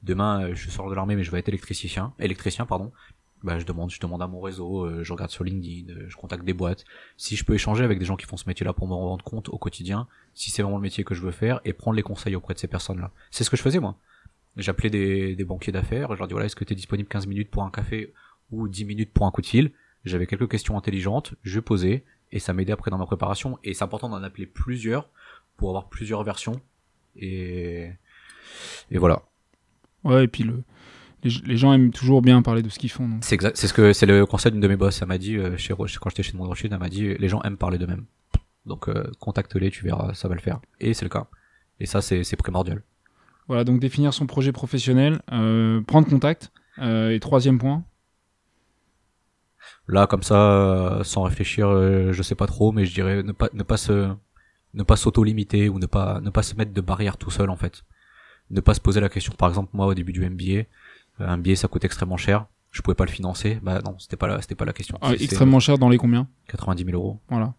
Demain, 0.03 0.43
euh, 0.43 0.55
je 0.55 0.69
sors 0.69 0.89
de 0.89 0.95
l'armée, 0.95 1.15
mais 1.15 1.23
je 1.23 1.31
vais 1.31 1.39
être 1.39 1.49
électricien, 1.49 2.13
électricien, 2.19 2.65
pardon 2.65 2.91
bah, 3.43 3.59
je 3.59 3.65
demande, 3.65 3.89
je 3.89 3.99
demande 3.99 4.21
à 4.21 4.27
mon 4.27 4.39
réseau, 4.39 4.85
euh, 4.85 5.03
je 5.03 5.11
regarde 5.11 5.31
sur 5.31 5.43
LinkedIn, 5.43 5.93
euh, 5.93 6.05
je 6.07 6.15
contacte 6.15 6.43
des 6.43 6.53
boîtes. 6.53 6.85
Si 7.17 7.35
je 7.35 7.43
peux 7.43 7.53
échanger 7.53 7.83
avec 7.83 7.99
des 7.99 8.05
gens 8.05 8.15
qui 8.15 8.25
font 8.25 8.37
ce 8.37 8.47
métier-là 8.47 8.73
pour 8.73 8.87
me 8.87 8.93
rendre 8.93 9.23
compte 9.23 9.49
au 9.49 9.57
quotidien, 9.57 10.07
si 10.33 10.51
c'est 10.51 10.61
vraiment 10.61 10.77
le 10.77 10.83
métier 10.83 11.03
que 11.03 11.15
je 11.15 11.21
veux 11.21 11.31
faire, 11.31 11.59
et 11.65 11.73
prendre 11.73 11.95
les 11.95 12.03
conseils 12.03 12.35
auprès 12.35 12.53
de 12.53 12.59
ces 12.59 12.67
personnes-là. 12.67 13.11
C'est 13.31 13.43
ce 13.43 13.49
que 13.49 13.57
je 13.57 13.61
faisais 13.61 13.79
moi. 13.79 13.97
J'appelais 14.57 14.89
des, 14.89 15.35
des 15.35 15.43
banquiers 15.43 15.71
d'affaires, 15.71 16.13
je 16.13 16.19
leur 16.19 16.27
dis 16.27 16.33
voilà, 16.33 16.45
est-ce 16.45 16.55
que 16.55 16.63
tu 16.63 16.73
es 16.73 16.75
disponible 16.75 17.09
15 17.09 17.25
minutes 17.27 17.49
pour 17.49 17.63
un 17.63 17.71
café 17.71 18.13
ou 18.51 18.67
10 18.67 18.85
minutes 18.85 19.13
pour 19.13 19.25
un 19.25 19.31
coup 19.31 19.41
de 19.41 19.47
fil? 19.47 19.71
J'avais 20.03 20.27
quelques 20.27 20.49
questions 20.49 20.77
intelligentes, 20.77 21.35
je 21.43 21.59
posais, 21.59 22.03
et 22.31 22.39
ça 22.39 22.53
m'aidait 22.53 22.73
après 22.73 22.91
dans 22.91 22.97
ma 22.97 23.05
préparation. 23.05 23.59
Et 23.63 23.73
c'est 23.73 23.83
important 23.83 24.09
d'en 24.09 24.23
appeler 24.23 24.45
plusieurs 24.45 25.09
pour 25.57 25.69
avoir 25.69 25.89
plusieurs 25.89 26.23
versions. 26.23 26.59
Et 27.15 27.91
et 28.89 28.97
voilà. 28.97 29.23
Ouais, 30.03 30.25
et 30.25 30.27
puis 30.27 30.43
le, 30.43 30.63
les, 31.23 31.57
gens 31.57 31.73
aiment 31.73 31.91
toujours 31.91 32.21
bien 32.21 32.41
parler 32.41 32.61
de 32.61 32.69
ce 32.69 32.79
qu'ils 32.79 32.89
font. 32.89 33.09
C'est 33.21 33.35
exact, 33.35 33.57
c'est 33.57 33.67
ce 33.67 33.73
que 33.73 33.93
c'est 33.93 34.05
le 34.05 34.25
conseil 34.25 34.51
d'une 34.51 34.61
de 34.61 34.67
mes 34.67 34.75
boss. 34.75 35.01
Elle 35.01 35.07
m'a 35.07 35.17
dit 35.17 35.37
euh, 35.37 35.57
chez 35.57 35.73
quand 35.75 36.09
j'étais 36.09 36.23
chez 36.23 36.37
Monde 36.37 36.53
elle 36.63 36.77
m'a 36.77 36.89
dit 36.89 37.15
les 37.15 37.29
gens 37.29 37.41
aiment 37.43 37.57
parler 37.57 37.77
d'eux-mêmes. 37.77 38.05
Donc 38.65 38.89
euh, 38.89 39.11
contacte-les, 39.19 39.71
tu 39.71 39.83
verras, 39.83 40.13
ça 40.13 40.27
va 40.27 40.35
le 40.35 40.41
faire. 40.41 40.59
Et 40.79 40.93
c'est 40.93 41.05
le 41.05 41.09
cas. 41.09 41.27
Et 41.79 41.85
ça, 41.85 42.01
c'est 42.01 42.35
primordial. 42.35 42.83
Voilà, 43.47 43.63
donc 43.63 43.79
définir 43.79 44.13
son 44.13 44.27
projet 44.27 44.51
professionnel, 44.51 45.21
euh, 45.31 45.81
prendre 45.81 46.07
contact. 46.07 46.51
Euh, 46.79 47.09
et 47.09 47.19
troisième 47.19 47.57
point. 47.57 47.83
Là, 49.87 50.07
comme 50.07 50.23
ça, 50.23 51.01
sans 51.03 51.23
réfléchir, 51.23 51.67
je 52.11 52.21
sais 52.21 52.35
pas 52.35 52.47
trop, 52.47 52.71
mais 52.71 52.85
je 52.85 52.93
dirais 52.93 53.23
ne 53.23 53.31
pas 53.31 53.49
ne 53.53 53.63
pas 53.63 53.77
se 53.77 54.13
ne 54.73 54.83
pas 54.83 54.95
s'auto-limiter 54.95 55.69
ou 55.69 55.79
ne 55.79 55.85
pas 55.85 56.21
ne 56.21 56.29
pas 56.29 56.43
se 56.43 56.55
mettre 56.55 56.71
de 56.71 56.81
barrière 56.81 57.17
tout 57.17 57.31
seul 57.31 57.49
en 57.49 57.57
fait. 57.57 57.83
Ne 58.51 58.61
pas 58.61 58.73
se 58.73 58.79
poser 58.79 59.01
la 59.01 59.09
question. 59.09 59.33
Par 59.33 59.49
exemple, 59.49 59.71
moi 59.73 59.87
au 59.87 59.93
début 59.93 60.13
du 60.13 60.27
MBA, 60.27 60.65
un 61.25 61.37
billet 61.37 61.55
ça 61.55 61.67
coûte 61.67 61.85
extrêmement 61.85 62.17
cher. 62.17 62.47
Je 62.71 62.81
pouvais 62.81 62.95
pas 62.95 63.05
le 63.05 63.11
financer. 63.11 63.59
Bah 63.61 63.81
non, 63.83 63.97
c'était 63.99 64.15
pas 64.15 64.27
la, 64.27 64.41
c'était 64.41 64.55
pas 64.55 64.65
la 64.65 64.73
question. 64.73 64.97
Ah, 65.01 65.13
extrêmement 65.13 65.59
cher 65.59 65.77
dans 65.77 65.89
les 65.89 65.97
combien? 65.97 66.27
90 66.47 66.85
000 66.85 66.95
euros. 66.95 67.19
Voilà. 67.29 67.53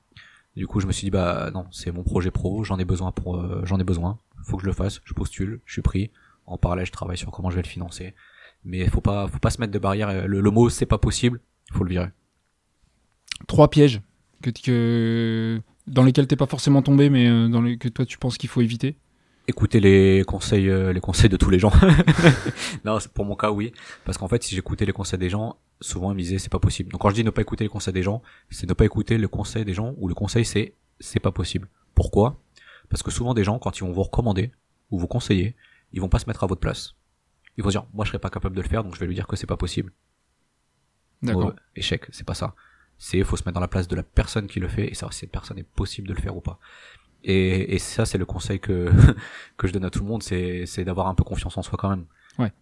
Du 0.57 0.67
coup, 0.67 0.81
je 0.81 0.87
me 0.87 0.93
suis 0.93 1.07
dit 1.07 1.11
bah 1.11 1.51
non, 1.53 1.67
c'est 1.71 1.93
mon 1.93 2.03
projet 2.03 2.31
pro, 2.31 2.65
j'en 2.65 2.79
ai 2.79 2.85
besoin 2.85 3.13
pour, 3.13 3.37
euh, 3.37 3.63
j'en 3.65 3.79
ai 3.79 3.85
besoin. 3.85 4.19
Faut 4.45 4.57
que 4.57 4.63
je 4.63 4.67
le 4.69 4.73
fasse. 4.73 5.01
Je 5.05 5.15
postule, 5.15 5.61
je 5.65 5.73
suis 5.73 5.83
pris. 5.83 6.11
En 6.47 6.59
parallèle, 6.59 6.87
je 6.87 6.93
travaille 6.93 7.17
sur 7.17 7.31
comment 7.31 7.51
je 7.51 7.57
vais 7.57 7.63
le 7.63 7.69
financer. 7.69 8.15
Mais 8.65 8.89
faut 8.89 9.01
pas, 9.01 9.29
faut 9.29 9.39
pas 9.39 9.51
se 9.51 9.61
mettre 9.61 9.73
de 9.73 9.79
barrière. 9.79 10.27
Le, 10.27 10.41
le 10.41 10.51
mot 10.51 10.69
c'est 10.71 10.87
pas 10.87 10.99
possible, 10.99 11.41
faut 11.73 11.85
le 11.85 11.91
virer. 11.91 12.11
Trois 13.47 13.69
pièges 13.69 14.01
que, 14.43 14.51
que 14.51 15.61
dans 15.87 16.05
lesquels 16.05 16.27
t'es 16.27 16.37
pas 16.37 16.47
forcément 16.47 16.83
tombé, 16.83 17.11
mais 17.11 17.29
euh, 17.29 17.49
dans 17.49 17.61
les 17.61 17.77
que 17.77 17.89
toi 17.89 18.07
tu 18.07 18.19
penses 18.19 18.39
qu'il 18.39 18.49
faut 18.49 18.61
éviter 18.61 18.97
écouter 19.53 19.81
les 19.81 20.25
conseils 20.27 20.69
euh, 20.69 20.93
les 20.93 21.01
conseils 21.01 21.29
de 21.29 21.37
tous 21.37 21.51
les 21.51 21.59
gens. 21.59 21.73
Non 22.85 22.99
pour 23.15 23.25
mon 23.25 23.37
cas 23.37 23.51
oui. 23.51 23.73
Parce 24.05 24.19
qu'en 24.19 24.29
fait 24.29 24.43
si 24.43 24.55
j'écoutais 24.55 24.87
les 24.87 24.93
conseils 24.93 25.19
des 25.19 25.31
gens 25.31 25.57
souvent 25.81 26.11
ils 26.11 26.17
me 26.17 26.21
disaient 26.21 26.39
c'est 26.39 26.51
pas 26.51 26.59
possible. 26.59 26.91
Donc 26.91 27.01
quand 27.01 27.11
je 27.11 27.15
dis 27.15 27.25
ne 27.25 27.31
pas 27.31 27.43
écouter 27.43 27.65
les 27.65 27.71
conseils 27.71 27.93
des 27.93 28.03
gens 28.03 28.23
c'est 28.51 28.69
ne 28.69 28.75
pas 28.75 28.85
écouter 28.85 29.19
le 29.19 29.29
conseil 29.29 29.65
des 29.65 29.75
gens 29.75 29.95
ou 29.99 30.09
le 30.09 30.15
conseil 30.15 30.45
c'est 30.45 30.75
c'est 31.01 31.21
pas 31.21 31.33
possible. 31.33 31.69
Pourquoi? 31.95 32.41
Parce 32.89 33.03
que 33.03 33.11
souvent 33.11 33.35
des 33.35 33.45
gens 33.45 33.59
quand 33.59 33.79
ils 33.79 33.85
vont 33.85 33.93
vous 33.93 34.03
recommander 34.03 34.51
ou 34.91 34.99
vous 34.99 35.07
conseiller 35.07 35.55
ils 35.93 36.01
vont 36.01 36.09
pas 36.09 36.19
se 36.19 36.27
mettre 36.27 36.43
à 36.45 36.47
votre 36.47 36.61
place. 36.61 36.95
Ils 37.57 37.65
vont 37.65 37.71
dire 37.71 37.87
moi 37.93 38.05
je 38.05 38.11
serais 38.11 38.19
pas 38.19 38.31
capable 38.31 38.57
de 38.57 38.63
le 38.63 38.69
faire 38.69 38.83
donc 38.83 38.95
je 38.95 39.01
vais 39.01 39.07
lui 39.07 39.15
dire 39.15 39.27
que 39.27 39.37
c'est 39.37 39.47
pas 39.47 39.57
possible. 39.57 39.93
D'accord. 41.23 41.55
Échec 41.77 42.07
c'est 42.11 42.27
pas 42.27 42.35
ça. 42.35 42.55
C'est 42.99 43.23
faut 43.25 43.37
se 43.37 43.43
mettre 43.45 43.55
dans 43.55 43.61
la 43.61 43.69
place 43.69 43.89
de 43.89 43.97
la 43.97 44.03
personne 44.03 44.47
qui 44.47 44.61
le 44.61 44.69
fait 44.69 44.89
et 44.89 44.95
savoir 44.95 45.13
si 45.13 45.21
cette 45.21 45.33
personne 45.33 45.59
est 45.59 45.69
possible 45.69 46.09
de 46.09 46.15
le 46.15 46.21
faire 46.21 46.37
ou 46.37 46.41
pas 46.41 46.59
et, 47.25 47.75
et 47.75 47.79
ça, 47.79 48.05
c'est 48.05 48.19
le 48.19 48.25
conseil 48.25 48.61
que 48.61 48.91
que 49.57 49.67
je 49.67 49.73
donne 49.73 49.85
à 49.85 49.91
tout 49.91 50.01
le 50.01 50.07
monde, 50.07 50.23
c'est 50.23 50.67
c'est 50.67 50.85
d'avoir 50.85 51.07
un 51.07 51.15
peu 51.15 51.25
confiance 51.25 51.57
en 51.57 51.63
soi 51.63 51.79
quand 51.79 51.91
même. 51.91 52.07
Ouais. 52.39 52.53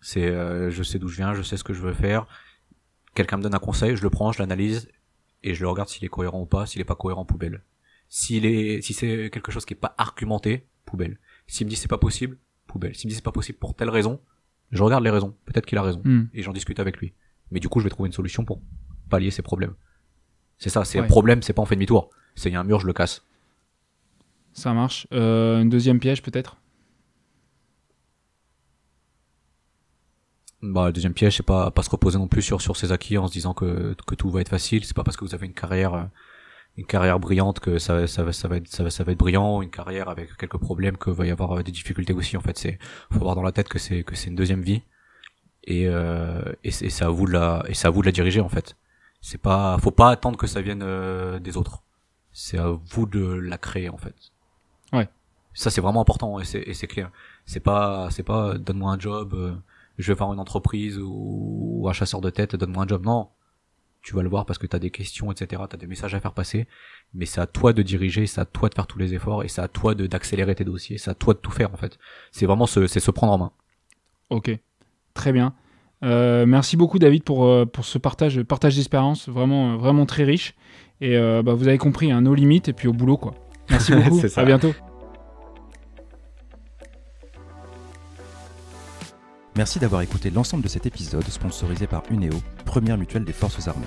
C'est 0.00 0.26
euh, 0.26 0.70
je 0.70 0.82
sais 0.82 0.98
d'où 0.98 1.08
je 1.08 1.16
viens, 1.16 1.34
je 1.34 1.42
sais 1.42 1.56
ce 1.56 1.64
que 1.64 1.72
je 1.72 1.80
veux 1.80 1.92
faire. 1.92 2.26
Quelqu'un 3.14 3.38
me 3.38 3.42
donne 3.42 3.54
un 3.54 3.60
conseil, 3.60 3.96
je 3.96 4.02
le 4.02 4.10
prends, 4.10 4.32
je 4.32 4.38
l'analyse 4.38 4.88
et 5.42 5.54
je 5.54 5.62
le 5.62 5.68
regarde 5.68 5.88
s'il 5.88 6.04
est 6.04 6.08
cohérent 6.08 6.40
ou 6.40 6.46
pas. 6.46 6.66
S'il 6.66 6.80
est 6.80 6.84
pas 6.84 6.94
cohérent, 6.94 7.24
poubelle. 7.24 7.62
S'il 8.08 8.44
est 8.46 8.82
si 8.82 8.92
c'est 8.92 9.30
quelque 9.30 9.50
chose 9.50 9.64
qui 9.64 9.74
est 9.74 9.76
pas 9.78 9.94
argumenté, 9.98 10.66
poubelle. 10.84 11.18
S'il 11.46 11.66
me 11.66 11.70
dit 11.70 11.76
c'est 11.76 11.88
pas 11.88 11.98
possible, 11.98 12.38
poubelle. 12.66 12.94
S'il 12.94 13.08
me 13.08 13.10
dit 13.10 13.16
c'est 13.16 13.24
pas 13.24 13.32
possible 13.32 13.58
pour 13.58 13.74
telle 13.74 13.90
raison, 13.90 14.20
je 14.70 14.82
regarde 14.82 15.04
les 15.04 15.10
raisons. 15.10 15.34
Peut-être 15.46 15.66
qu'il 15.66 15.78
a 15.78 15.82
raison 15.82 16.02
hmm. 16.04 16.24
et 16.34 16.42
j'en 16.42 16.52
discute 16.52 16.80
avec 16.80 16.98
lui. 16.98 17.14
Mais 17.50 17.60
du 17.60 17.68
coup, 17.68 17.80
je 17.80 17.84
vais 17.84 17.90
trouver 17.90 18.08
une 18.08 18.12
solution 18.12 18.44
pour 18.44 18.60
pallier 19.08 19.30
ses 19.30 19.42
problèmes. 19.42 19.74
C'est 20.58 20.70
ça, 20.70 20.84
c'est 20.84 20.98
un 20.98 21.04
problème, 21.04 21.42
c'est 21.42 21.52
pas 21.52 21.62
en 21.62 21.66
fait 21.66 21.76
demi-tour. 21.76 22.10
C'est 22.34 22.48
il 22.48 22.52
y 22.52 22.56
a 22.56 22.60
un 22.60 22.64
mur, 22.64 22.80
je 22.80 22.86
le 22.86 22.92
casse. 22.92 23.26
Ça 24.56 24.72
marche. 24.72 25.06
Euh, 25.12 25.60
une 25.60 25.68
deuxième 25.68 26.00
piège 26.00 26.22
peut-être? 26.22 26.56
Bah, 30.62 30.86
le 30.86 30.92
deuxième 30.92 31.12
piège, 31.14 31.36
c'est 31.36 31.42
pas 31.42 31.70
pas 31.70 31.82
se 31.82 31.90
reposer 31.90 32.18
non 32.18 32.28
plus 32.28 32.42
sur 32.42 32.60
sur 32.62 32.76
ses 32.76 32.90
acquis 32.90 33.18
en 33.18 33.26
se 33.28 33.32
disant 33.32 33.54
que 33.54 33.94
que 34.06 34.14
tout 34.14 34.30
va 34.30 34.40
être 34.40 34.48
facile. 34.48 34.84
C'est 34.84 34.96
pas 34.96 35.04
parce 35.04 35.16
que 35.16 35.24
vous 35.24 35.34
avez 35.34 35.46
une 35.46 35.52
carrière 35.52 35.94
euh, 35.94 36.04
une 36.76 36.86
carrière 36.86 37.20
brillante 37.20 37.60
que 37.60 37.78
ça 37.78 38.06
ça 38.06 38.24
va 38.24 38.32
ça 38.32 38.48
va 38.48 38.56
être 38.56 38.68
ça 38.68 38.82
va 38.82 38.90
ça 38.90 39.04
va 39.04 39.12
être 39.12 39.18
brillant. 39.18 39.62
Une 39.62 39.70
carrière 39.70 40.08
avec 40.08 40.36
quelques 40.38 40.58
problèmes 40.58 40.96
que 40.96 41.10
va 41.10 41.26
y 41.26 41.30
avoir 41.30 41.58
euh, 41.58 41.62
des 41.62 41.72
difficultés 41.72 42.14
aussi. 42.14 42.36
En 42.36 42.40
fait, 42.40 42.56
c'est 42.58 42.78
faut 43.10 43.20
avoir 43.20 43.34
dans 43.36 43.42
la 43.42 43.52
tête 43.52 43.68
que 43.68 43.78
c'est 43.78 44.02
que 44.04 44.16
c'est 44.16 44.28
une 44.30 44.36
deuxième 44.36 44.62
vie 44.62 44.82
et 45.64 45.86
euh, 45.88 46.42
et 46.64 46.70
c'est 46.70 47.04
à 47.04 47.10
vous 47.10 47.26
de 47.26 47.32
la 47.32 47.62
et 47.68 47.74
c'est 47.74 47.86
à 47.88 47.90
vous 47.90 48.00
de 48.02 48.06
la 48.06 48.12
diriger 48.12 48.40
en 48.40 48.48
fait. 48.48 48.76
C'est 49.20 49.40
pas 49.40 49.78
faut 49.80 49.90
pas 49.92 50.10
attendre 50.10 50.38
que 50.38 50.46
ça 50.46 50.62
vienne 50.62 50.82
euh, 50.82 51.38
des 51.40 51.56
autres. 51.56 51.82
C'est 52.32 52.58
à 52.58 52.68
vous 52.70 53.06
de 53.06 53.20
la 53.24 53.58
créer 53.58 53.88
en 53.90 53.98
fait. 53.98 54.14
Ça 55.56 55.70
c'est 55.70 55.80
vraiment 55.80 56.02
important 56.02 56.38
et 56.38 56.44
c'est 56.44 56.86
clair. 56.86 57.10
C'est 57.46 57.60
pas 57.60 58.08
c'est 58.10 58.22
pas 58.22 58.58
donne-moi 58.58 58.92
un 58.92 58.98
job, 58.98 59.32
euh, 59.32 59.54
je 59.96 60.12
vais 60.12 60.16
faire 60.16 60.30
une 60.30 60.38
entreprise 60.38 61.00
ou, 61.02 61.86
un 61.88 61.94
chasseur 61.94 62.20
de 62.20 62.28
tête, 62.28 62.54
donne-moi 62.54 62.84
un 62.84 62.86
job. 62.86 63.06
Non, 63.06 63.30
tu 64.02 64.14
vas 64.14 64.22
le 64.22 64.28
voir 64.28 64.44
parce 64.44 64.58
que 64.58 64.66
tu 64.66 64.76
as 64.76 64.78
des 64.78 64.90
questions, 64.90 65.32
etc. 65.32 65.62
Tu 65.70 65.74
as 65.74 65.78
des 65.78 65.86
messages 65.86 66.14
à 66.14 66.20
faire 66.20 66.34
passer, 66.34 66.66
mais 67.14 67.24
c'est 67.24 67.40
à 67.40 67.46
toi 67.46 67.72
de 67.72 67.80
diriger, 67.80 68.26
c'est 68.26 68.40
à 68.42 68.44
toi 68.44 68.68
de 68.68 68.74
faire 68.74 68.86
tous 68.86 68.98
les 68.98 69.14
efforts 69.14 69.44
et 69.44 69.48
c'est 69.48 69.62
à 69.62 69.68
toi 69.68 69.94
de 69.94 70.06
d'accélérer 70.06 70.54
tes 70.54 70.64
dossiers, 70.64 70.98
c'est 70.98 71.10
à 71.10 71.14
toi 71.14 71.32
de 71.32 71.38
tout 71.38 71.50
faire 71.50 71.72
en 71.72 71.78
fait. 71.78 71.98
C'est 72.32 72.44
vraiment 72.44 72.66
se, 72.66 72.86
c'est 72.86 73.00
se 73.00 73.10
prendre 73.10 73.32
en 73.32 73.38
main. 73.38 73.52
Ok, 74.28 74.50
très 75.14 75.32
bien. 75.32 75.54
Euh, 76.04 76.44
merci 76.44 76.76
beaucoup 76.76 76.98
David 76.98 77.24
pour, 77.24 77.46
euh, 77.46 77.64
pour 77.64 77.86
ce 77.86 77.96
partage, 77.96 78.42
partage 78.42 78.76
d'expérience 78.76 79.26
vraiment, 79.26 79.78
vraiment 79.78 80.04
très 80.04 80.24
riche. 80.24 80.54
Et 81.00 81.18
bah, 81.18 81.54
vous 81.54 81.66
avez 81.66 81.78
compris, 81.78 82.12
un 82.12 82.18
hein, 82.18 82.20
no 82.22 82.34
limit 82.34 82.62
et 82.66 82.72
puis 82.74 82.88
au 82.88 82.92
boulot 82.92 83.16
quoi. 83.16 83.34
Merci 83.70 83.92
beaucoup. 83.94 84.20
à 84.36 84.44
bientôt. 84.44 84.74
Merci 89.56 89.78
d'avoir 89.78 90.02
écouté 90.02 90.28
l'ensemble 90.28 90.62
de 90.62 90.68
cet 90.68 90.84
épisode 90.84 91.24
sponsorisé 91.24 91.86
par 91.86 92.02
UNEO, 92.10 92.42
première 92.66 92.98
mutuelle 92.98 93.24
des 93.24 93.32
forces 93.32 93.66
armées. 93.68 93.86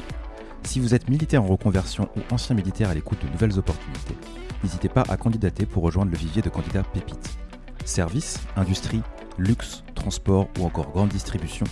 Si 0.63 0.79
vous 0.79 0.95
êtes 0.95 1.10
militaire 1.10 1.43
en 1.43 1.47
reconversion 1.47 2.10
ou 2.17 2.21
ancien 2.34 2.55
militaire 2.55 2.89
à 2.89 2.95
l'écoute 2.95 3.23
de 3.23 3.29
nouvelles 3.29 3.60
opportunités, 3.60 4.17
n'hésitez 4.63 4.89
pas 4.89 5.03
à 5.08 5.15
candidater 5.15 5.67
pour 5.67 5.84
rejoindre 5.84 6.12
le 6.12 6.17
vivier 6.17 6.41
de 6.41 6.49
candidats 6.49 6.82
pépites. 6.82 7.38
Services, 7.86 8.39
industrie, 8.55 9.03
luxe, 9.38 9.84
transport 9.93 10.47
ou 10.60 10.65
encore 10.65 10.89
grande 10.89 11.10
distribution. 11.10 11.67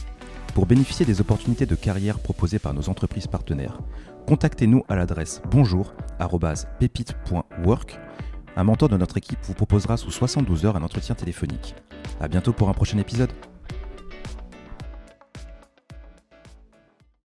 Pour 0.53 0.67
bénéficier 0.67 1.07
des 1.07 1.19
opportunités 1.19 1.65
de 1.65 1.73
carrière 1.73 2.19
proposées 2.19 2.59
par 2.59 2.75
nos 2.75 2.89
entreprises 2.89 3.25
partenaires, 3.25 3.79
contactez-nous 4.27 4.83
à 4.89 4.95
l'adresse 4.95 5.41
bonjour@pépite.work. 5.49 7.99
Un 8.55 8.63
mentor 8.63 8.89
de 8.89 8.97
notre 8.97 9.17
équipe 9.17 9.39
vous 9.41 9.55
proposera 9.55 9.97
sous 9.97 10.11
72 10.11 10.67
heures 10.67 10.75
un 10.75 10.83
entretien 10.83 11.15
téléphonique. 11.15 11.73
A 12.21 12.27
bientôt 12.27 12.53
pour 12.53 12.69
un 12.69 12.73
prochain 12.73 12.99
épisode. 12.99 13.31